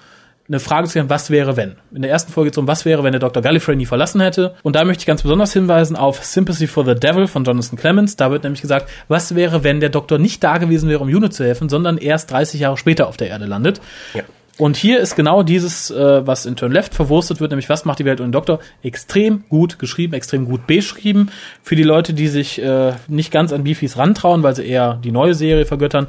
eine 0.49 0.59
Frage 0.61 0.87
zu 0.87 0.91
stellen, 0.91 1.09
was 1.09 1.31
wäre 1.31 1.57
wenn? 1.57 1.77
In 1.95 2.03
der 2.03 2.11
ersten 2.11 2.31
Folge 2.33 2.49
geht 2.49 2.55
es 2.55 2.59
um, 2.59 2.67
was 2.67 2.85
wäre, 2.85 3.05
wenn 3.05 3.13
der 3.13 3.21
Dr. 3.21 3.43
Gallifrey 3.43 3.77
nie 3.77 3.87
verlassen 3.87 4.21
hätte? 4.21 4.55
Und 4.63 4.77
da 4.77 4.85
möchte 4.85 5.03
ich 5.03 5.07
ganz 5.07 5.23
besonders 5.23 5.53
hinweisen 5.55 5.97
auf 5.97 6.23
Sympathy 6.25 6.67
for 6.67 6.85
the 6.85 6.95
Devil 6.95 7.27
von 7.29 7.45
Jonathan 7.45 7.79
Clements. 7.79 8.17
Da 8.17 8.31
wird 8.31 8.43
nämlich 8.43 8.61
gesagt, 8.61 8.91
was 9.09 9.35
wäre, 9.35 9.65
wenn 9.65 9.81
der 9.81 9.89
Doktor 9.89 10.19
nicht 10.19 10.43
da 10.45 10.59
gewesen 10.59 10.91
wäre, 10.91 11.01
um 11.01 11.09
Unit 11.09 11.33
zu 11.33 11.45
helfen, 11.45 11.69
sondern 11.71 11.97
erst 11.97 12.31
30 12.33 12.61
Jahre 12.61 12.77
später 12.77 13.07
auf 13.07 13.17
der 13.17 13.29
Erde 13.29 13.47
landet? 13.47 13.81
Ja. 14.13 14.25
Und 14.59 14.77
hier 14.77 15.01
ist 15.01 15.17
genau 15.17 15.43
dieses, 15.43 15.91
äh, 15.91 16.27
was 16.27 16.45
in 16.45 16.57
Turn 16.57 16.73
Left 16.73 16.95
verwurstet 16.95 17.41
wird, 17.41 17.51
nämlich 17.51 17.71
was 17.71 17.85
macht 17.85 17.99
die 17.99 18.05
Welt 18.05 18.21
ohne 18.21 18.31
Doktor, 18.31 18.61
extrem 18.83 19.45
gut 19.49 19.79
geschrieben, 19.79 20.13
extrem 20.13 20.45
gut 20.45 20.67
beschrieben. 20.67 21.31
Für 21.63 21.75
die 21.75 21.83
Leute, 21.83 22.13
die 22.13 22.29
sich 22.29 22.63
äh, 22.63 22.93
nicht 23.09 23.33
ganz 23.33 23.53
an 23.53 23.65
Beefies 23.65 23.97
rantrauen, 23.97 24.43
weil 24.43 24.55
sie 24.55 24.67
eher 24.67 25.01
die 25.03 25.11
neue 25.11 25.35
Serie 25.35 25.65
vergöttern, 25.65 26.07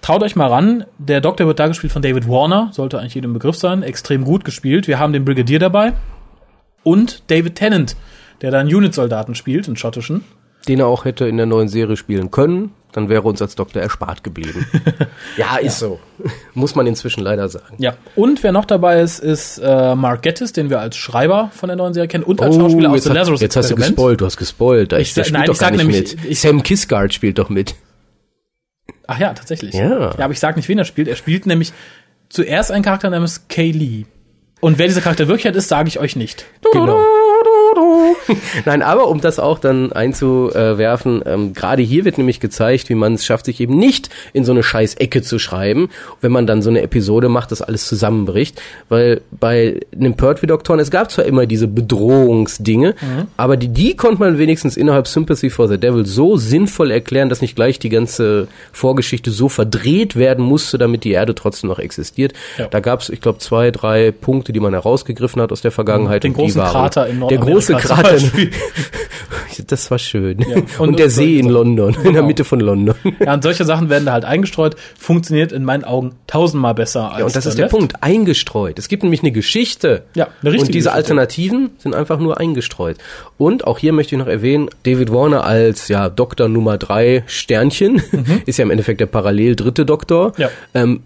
traut 0.00 0.22
euch 0.22 0.34
mal 0.34 0.48
ran. 0.48 0.86
Der 0.98 1.20
Doktor 1.20 1.46
wird 1.46 1.58
da 1.58 1.66
gespielt 1.66 1.92
von 1.92 2.02
David 2.02 2.26
Warner, 2.26 2.70
sollte 2.72 2.98
eigentlich 2.98 3.14
jedem 3.14 3.34
Begriff 3.34 3.56
sein, 3.56 3.82
extrem 3.82 4.24
gut 4.24 4.44
gespielt. 4.44 4.88
Wir 4.88 4.98
haben 4.98 5.12
den 5.12 5.26
Brigadier 5.26 5.58
dabei 5.58 5.92
und 6.84 7.22
David 7.30 7.56
Tennant, 7.56 7.96
der 8.40 8.50
da 8.50 8.60
einen 8.60 8.74
Unit-Soldaten 8.74 9.34
spielt, 9.34 9.66
einen 9.66 9.76
schottischen. 9.76 10.24
Den 10.64 10.80
er 10.80 10.86
auch 10.86 11.04
hätte 11.04 11.26
in 11.28 11.36
der 11.36 11.46
neuen 11.46 11.68
Serie 11.68 11.96
spielen 11.96 12.30
können, 12.30 12.72
dann 12.92 13.08
wäre 13.08 13.22
uns 13.22 13.42
als 13.42 13.54
Doktor 13.56 13.82
erspart 13.82 14.22
geblieben. 14.24 14.66
ja, 15.36 15.56
ist 15.56 15.78
so. 15.78 15.98
Muss 16.54 16.74
man 16.74 16.86
inzwischen 16.86 17.20
leider 17.22 17.48
sagen. 17.48 17.74
Ja. 17.78 17.94
Und 18.16 18.42
wer 18.42 18.52
noch 18.52 18.64
dabei 18.64 19.00
ist, 19.00 19.18
ist 19.18 19.58
äh, 19.58 19.94
Mark 19.94 20.22
Gettis, 20.22 20.52
den 20.52 20.70
wir 20.70 20.80
als 20.80 20.96
Schreiber 20.96 21.50
von 21.54 21.68
der 21.68 21.76
neuen 21.76 21.92
Serie 21.92 22.08
kennen 22.08 22.24
und 22.24 22.40
als 22.40 22.54
Schauspieler 22.56 22.90
aus 22.90 23.00
Oh, 23.00 23.02
The 23.02 23.08
hat, 23.10 23.16
Lazarus 23.16 23.40
jetzt 23.40 23.56
hast 23.56 23.70
du 23.70 23.74
gespoilt, 23.74 24.20
du 24.20 24.26
hast 24.26 24.36
gespoilt. 24.36 24.92
Ich 24.94 25.16
ich, 25.16 25.30
nein, 25.32 25.50
ich 25.50 25.56
sag 25.58 25.72
nicht 25.72 25.80
nämlich- 25.80 26.16
mit. 26.16 26.24
ich- 26.24 26.40
Sam 26.40 26.62
Kisgard 26.62 27.12
spielt 27.12 27.38
doch 27.38 27.48
mit. 27.50 27.74
Ach 29.06 29.18
ja, 29.18 29.34
tatsächlich. 29.34 29.74
Ja. 29.74 30.14
Ja, 30.16 30.24
aber 30.24 30.32
ich 30.32 30.40
sag 30.40 30.56
nicht, 30.56 30.68
wen 30.68 30.78
er 30.78 30.84
spielt. 30.84 31.08
Er 31.08 31.16
spielt 31.16 31.46
nämlich 31.46 31.72
zuerst 32.30 32.70
einen 32.70 32.84
Charakter 32.84 33.10
namens 33.10 33.48
Kay 33.48 33.70
Lee. 33.70 34.04
Und 34.60 34.78
wer 34.78 34.86
dieser 34.86 35.02
Charakter 35.02 35.28
wirklich 35.28 35.46
hat, 35.46 35.56
ist, 35.56 35.68
sage 35.68 35.88
ich 35.88 35.98
euch 35.98 36.16
nicht. 36.16 36.46
Genau. 36.72 37.02
Nein, 38.64 38.82
aber 38.82 39.08
um 39.08 39.20
das 39.20 39.38
auch 39.38 39.58
dann 39.58 39.92
einzuwerfen, 39.92 41.22
ähm, 41.26 41.52
gerade 41.52 41.82
hier 41.82 42.04
wird 42.04 42.18
nämlich 42.18 42.40
gezeigt, 42.40 42.88
wie 42.88 42.94
man 42.94 43.14
es 43.14 43.24
schafft, 43.24 43.46
sich 43.46 43.60
eben 43.60 43.76
nicht 43.78 44.10
in 44.32 44.44
so 44.44 44.52
eine 44.52 44.62
scheiß 44.62 44.94
Ecke 44.96 45.22
zu 45.22 45.38
schreiben, 45.38 45.88
wenn 46.20 46.32
man 46.32 46.46
dann 46.46 46.62
so 46.62 46.70
eine 46.70 46.82
Episode 46.82 47.28
macht, 47.28 47.52
dass 47.52 47.62
alles 47.62 47.86
zusammenbricht. 47.86 48.60
Weil 48.88 49.22
bei 49.30 49.80
einem 49.94 50.14
Pertwee-Doktoren, 50.14 50.80
es 50.80 50.90
gab 50.90 51.10
zwar 51.10 51.24
immer 51.24 51.46
diese 51.46 51.68
Bedrohungsdinge, 51.68 52.94
aber 53.36 53.56
die, 53.56 53.68
die 53.68 53.96
konnte 53.96 54.20
man 54.20 54.38
wenigstens 54.38 54.76
innerhalb 54.76 55.06
Sympathy 55.08 55.50
for 55.50 55.68
the 55.68 55.78
Devil 55.78 56.06
so 56.06 56.36
sinnvoll 56.36 56.90
erklären, 56.90 57.28
dass 57.28 57.40
nicht 57.40 57.56
gleich 57.56 57.78
die 57.78 57.88
ganze 57.88 58.48
Vorgeschichte 58.72 59.30
so 59.30 59.48
verdreht 59.48 60.16
werden 60.16 60.44
musste, 60.44 60.78
damit 60.78 61.04
die 61.04 61.12
Erde 61.12 61.34
trotzdem 61.34 61.68
noch 61.68 61.78
existiert. 61.78 62.32
Ja. 62.58 62.66
Da 62.66 62.80
gab 62.80 63.00
es, 63.00 63.08
ich 63.10 63.20
glaube, 63.20 63.38
zwei, 63.38 63.70
drei 63.70 64.10
Punkte, 64.12 64.52
die 64.52 64.60
man 64.60 64.72
herausgegriffen 64.72 65.40
hat 65.42 65.52
aus 65.52 65.60
der 65.62 65.70
Vergangenheit. 65.70 66.24
Den 66.24 66.32
und 66.32 66.38
die 66.38 66.42
großen 66.42 66.60
waren- 66.60 66.72
Krater 66.72 67.06
in 67.06 67.20
Der 67.28 67.38
große 67.38 67.74
Beispiel. 67.88 68.50
Das 69.68 69.88
war 69.90 69.98
schön. 70.00 70.38
Und- 70.38 70.80
Und, 70.80 70.98
der 70.98 71.06
und- 71.06 71.10
See 71.12 71.38
in 71.38 71.48
London, 71.48 71.94
in 71.94 72.02
der 72.02 72.12
Genau. 72.12 72.26
Mitte 72.26 72.42
von 72.44 72.58
London. 72.58 72.96
Ja, 73.24 73.34
und 73.34 73.42
solche 73.44 73.64
Sachen 73.64 73.88
werden 73.88 74.04
da 74.04 74.12
halt 74.12 74.24
eingestreut. 74.24 74.74
Funktioniert 74.98 75.52
in 75.52 75.64
meinen 75.64 75.84
Augen 75.84 76.12
tausendmal 76.26 76.74
besser 76.74 77.10
als 77.10 77.18
Ja, 77.20 77.24
und 77.26 77.36
das 77.36 77.46
ist 77.46 77.56
der 77.56 77.66
Left. 77.66 77.70
Punkt, 77.76 78.02
eingestreut. 78.02 78.78
Es 78.80 78.88
gibt 78.88 79.04
nämlich 79.04 79.22
eine 79.22 79.30
Geschichte. 79.30 80.02
Ja, 80.16 80.24
eine 80.24 80.50
richtige 80.50 80.50
Und 80.50 80.66
diese 80.74 80.88
Geschichte. 80.88 80.92
Alternativen 80.92 81.70
sind 81.78 81.94
einfach 81.94 82.18
nur 82.18 82.38
eingestreut. 82.40 82.96
Und 83.38 83.64
auch 83.66 83.78
hier 83.78 83.92
möchte 83.92 84.16
ich 84.16 84.18
noch 84.18 84.26
erwähnen, 84.26 84.68
David 84.82 85.12
Warner 85.12 85.44
als 85.44 85.86
ja 85.86 86.08
Doktor 86.08 86.48
Nummer 86.48 86.76
drei 86.76 87.22
Sternchen, 87.26 88.02
ist 88.46 88.58
ja 88.58 88.64
im 88.64 88.70
Endeffekt 88.72 89.00
der 89.00 89.06
parallel 89.06 89.54
dritte 89.54 89.86
Doktor, 89.86 90.32
Ja. 90.36 90.50
ähm, 90.74 91.02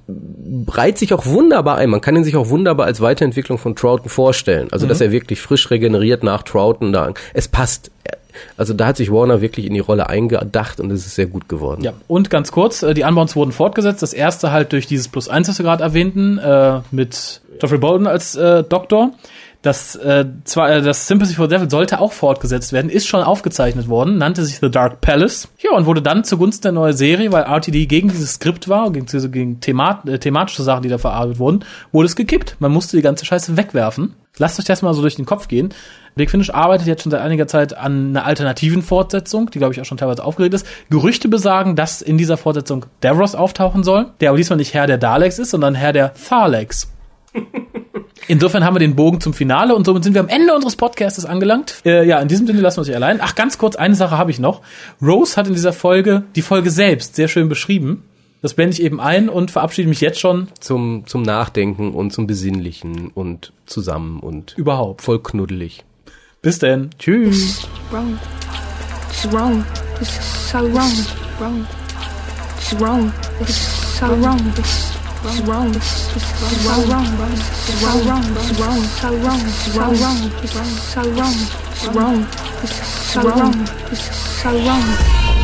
reiht 0.69 0.97
sich 0.99 1.13
auch 1.13 1.27
wunderbar 1.27 1.77
ein. 1.77 1.91
Man 1.91 2.01
kann 2.01 2.17
ihn 2.17 2.25
sich 2.25 2.37
auch 2.37 2.49
wunderbar 2.49 2.87
als 2.87 3.01
Weiterentwicklung 3.03 3.59
von 3.59 3.77
Troughton 3.77 4.09
vorstellen. 4.09 4.69
Also, 4.73 4.87
dass 4.87 5.01
er 5.03 5.13
wirklich 5.13 5.41
frisch 5.43 5.71
regeneriert 5.71 6.23
nach 6.23 6.43
Troughton 6.43 6.68
da. 6.75 7.13
Es 7.35 7.49
passt. 7.49 7.91
Also 8.57 8.73
da 8.73 8.87
hat 8.87 8.97
sich 8.97 9.11
Warner 9.11 9.41
wirklich 9.41 9.67
in 9.67 9.75
die 9.75 9.81
Rolle 9.81 10.09
eingedacht 10.09 10.79
und 10.79 10.93
es 10.93 11.07
ist 11.07 11.17
sehr 11.17 11.27
gut 11.27 11.49
geworden. 11.49 11.83
Ja, 11.83 11.93
und 12.07 12.31
ganz 12.31 12.53
kurz, 12.53 12.83
äh, 12.83 12.95
die 12.95 13.03
Unbounds 13.03 13.35
wurden 13.35 13.51
fortgesetzt. 13.51 14.01
Das 14.03 14.13
erste 14.13 14.53
halt 14.53 14.73
durch 14.73 14.87
dieses 14.87 15.09
Plus 15.09 15.29
eins, 15.29 15.49
das 15.49 15.59
wir 15.59 15.65
gerade 15.65 15.83
erwähnten, 15.83 16.39
äh, 16.39 16.81
mit 16.93 17.41
Geoffrey 17.59 17.79
Bolden 17.79 18.07
als 18.07 18.37
äh, 18.37 18.63
Doktor. 18.63 19.11
Das, 19.63 19.97
äh, 19.97 20.25
zwar, 20.45 20.71
äh, 20.71 20.83
das 20.83 21.09
Sympathy 21.09 21.35
for 21.35 21.47
the 21.47 21.57
Devil 21.57 21.69
sollte 21.69 22.01
auch 22.01 22.13
fortgesetzt 22.13 22.73
werden, 22.73 22.91
ist 22.91 23.09
schon 23.09 23.23
aufgezeichnet 23.23 23.89
worden, 23.89 24.17
nannte 24.17 24.45
sich 24.45 24.59
The 24.61 24.71
Dark 24.71 25.01
Palace. 25.01 25.49
Ja, 25.59 25.77
und 25.77 25.87
wurde 25.87 26.01
dann 26.01 26.23
zugunsten 26.23 26.63
der 26.63 26.73
neuen 26.73 26.97
Serie, 26.97 27.33
weil 27.33 27.43
RTD 27.43 27.87
gegen 27.87 28.09
dieses 28.09 28.35
Skript 28.35 28.69
war, 28.69 28.93
gegen, 28.93 29.07
gegen 29.33 29.61
themat, 29.61 30.09
äh, 30.09 30.19
thematische 30.19 30.63
Sachen, 30.63 30.83
die 30.83 30.89
da 30.89 30.99
verarbeitet 30.99 31.41
wurden, 31.41 31.65
wurde 31.91 32.07
es 32.07 32.15
gekippt. 32.15 32.57
Man 32.61 32.71
musste 32.71 32.97
die 32.97 33.03
ganze 33.03 33.25
Scheiße 33.25 33.57
wegwerfen. 33.57 34.15
Lasst 34.39 34.61
euch 34.61 34.65
das 34.65 34.83
mal 34.83 34.95
so 34.95 35.01
durch 35.01 35.17
den 35.17 35.27
Kopf 35.27 35.49
gehen. 35.49 35.71
Big 36.15 36.31
Finish 36.31 36.51
arbeitet 36.51 36.87
jetzt 36.87 37.03
schon 37.03 37.11
seit 37.11 37.21
einiger 37.21 37.49
Zeit 37.49 37.77
an 37.77 38.11
einer 38.11 38.25
alternativen 38.25 38.83
Fortsetzung, 38.83 39.51
die 39.51 39.59
glaube 39.59 39.75
ich 39.75 39.81
auch 39.81 39.85
schon 39.85 39.99
teilweise 39.99 40.25
aufgeregt 40.25 40.55
ist. 40.55 40.67
Gerüchte 40.91 41.29
besagen, 41.29 41.75
dass 41.75 42.03
in 42.03 42.19
dieser 42.19 42.37
Fortsetzung 42.37 42.87
Davros 43.01 43.35
auftauchen 43.35 43.83
soll, 43.83 44.07
der 44.21 44.31
aber 44.31 44.39
diesmal 44.39 44.57
nicht 44.57 44.75
Herr 44.75 44.87
der 44.87 44.99
Daleks 44.99 45.39
ist, 45.39 45.51
sondern 45.51 45.75
Herr 45.75 45.93
der 45.93 46.15
Tharlex. 46.15 46.93
Insofern 48.29 48.63
haben 48.63 48.75
wir 48.75 48.81
den 48.81 48.95
Bogen 48.95 49.21
zum 49.23 49.33
Finale 49.33 49.75
und 49.75 49.87
somit 49.87 50.05
sind 50.05 50.13
wir 50.13 50.21
am 50.21 50.29
Ende 50.29 50.55
unseres 50.55 50.77
Podcastes 50.77 51.25
angelangt. 51.25 51.77
Äh, 51.87 52.07
ja, 52.07 52.21
in 52.21 52.29
diesem 52.29 52.47
Sinne 52.47 52.61
lassen 52.61 52.77
wir 52.77 52.81
uns 52.81 52.89
nicht 52.89 52.97
allein. 52.97 53.21
Ach, 53.23 53.35
ganz 53.35 53.57
kurz, 53.57 53.75
eine 53.75 53.95
Sache 53.95 54.19
habe 54.19 54.31
ich 54.31 54.39
noch. 54.39 54.61
Rose 55.01 55.37
hat 55.37 55.47
in 55.47 55.55
dieser 55.55 55.73
Folge 55.73 56.25
die 56.37 56.43
Folge 56.43 56.71
selbst 56.71 57.17
sehr 57.17 57.27
schön 57.29 57.49
beschrieben. 57.49 58.05
Das 58.43 58.53
blende 58.53 58.75
ich 58.75 58.83
eben 58.83 59.01
ein 59.01 59.31
und 59.31 59.51
verabschiede 59.51 59.89
mich 59.89 60.01
jetzt 60.03 60.21
schon 60.21 60.49
Zum, 60.61 61.05
zum 61.07 61.23
Nachdenken 61.23 61.93
und 61.93 62.13
zum 62.13 62.27
Besinnlichen 62.27 63.09
und 63.09 63.53
zusammen 63.65 64.21
und 64.21 64.55
überhaupt. 64.59 65.03
voll 65.03 65.21
knuddelig. 65.23 65.85
Bis 66.43 66.59
denn. 66.59 66.91
Tschüss. 66.99 67.67
wrong. 67.91 68.19
It's 69.11 69.33
wrong. 69.33 69.65
Is 70.01 70.51
so 70.51 70.59
wrong. 70.59 70.93
Wrong. 71.41 71.67
It's 72.59 72.81
wrong. 72.81 73.13
Is 73.41 73.99
so 73.99 74.07
wrong. 74.07 74.39
This 74.55 74.98
is 75.25 75.41
wrong. 75.43 75.73
This 75.73 76.17
is 76.17 76.23
so 76.63 76.85
wrong. 76.91 77.07
It's 77.33 77.81
so 77.81 77.93
wrong. 78.07 78.25
It's 78.37 78.61
wrong. 78.61 78.83
So 78.83 79.17
wrong. 79.17 79.41
It's 79.41 79.73
so 79.73 79.81
wrong. 79.81 80.21
It's 80.43 80.53
so 80.53 81.03
wrong. 81.11 81.35
It's 81.71 81.87
wrong. 81.89 82.27
This 82.61 82.81
is 82.81 82.87
so 82.87 83.23
wrong. 83.23 83.65
This 83.91 84.11
is 84.11 84.17
so 84.17 84.51
wrong. 84.67 85.38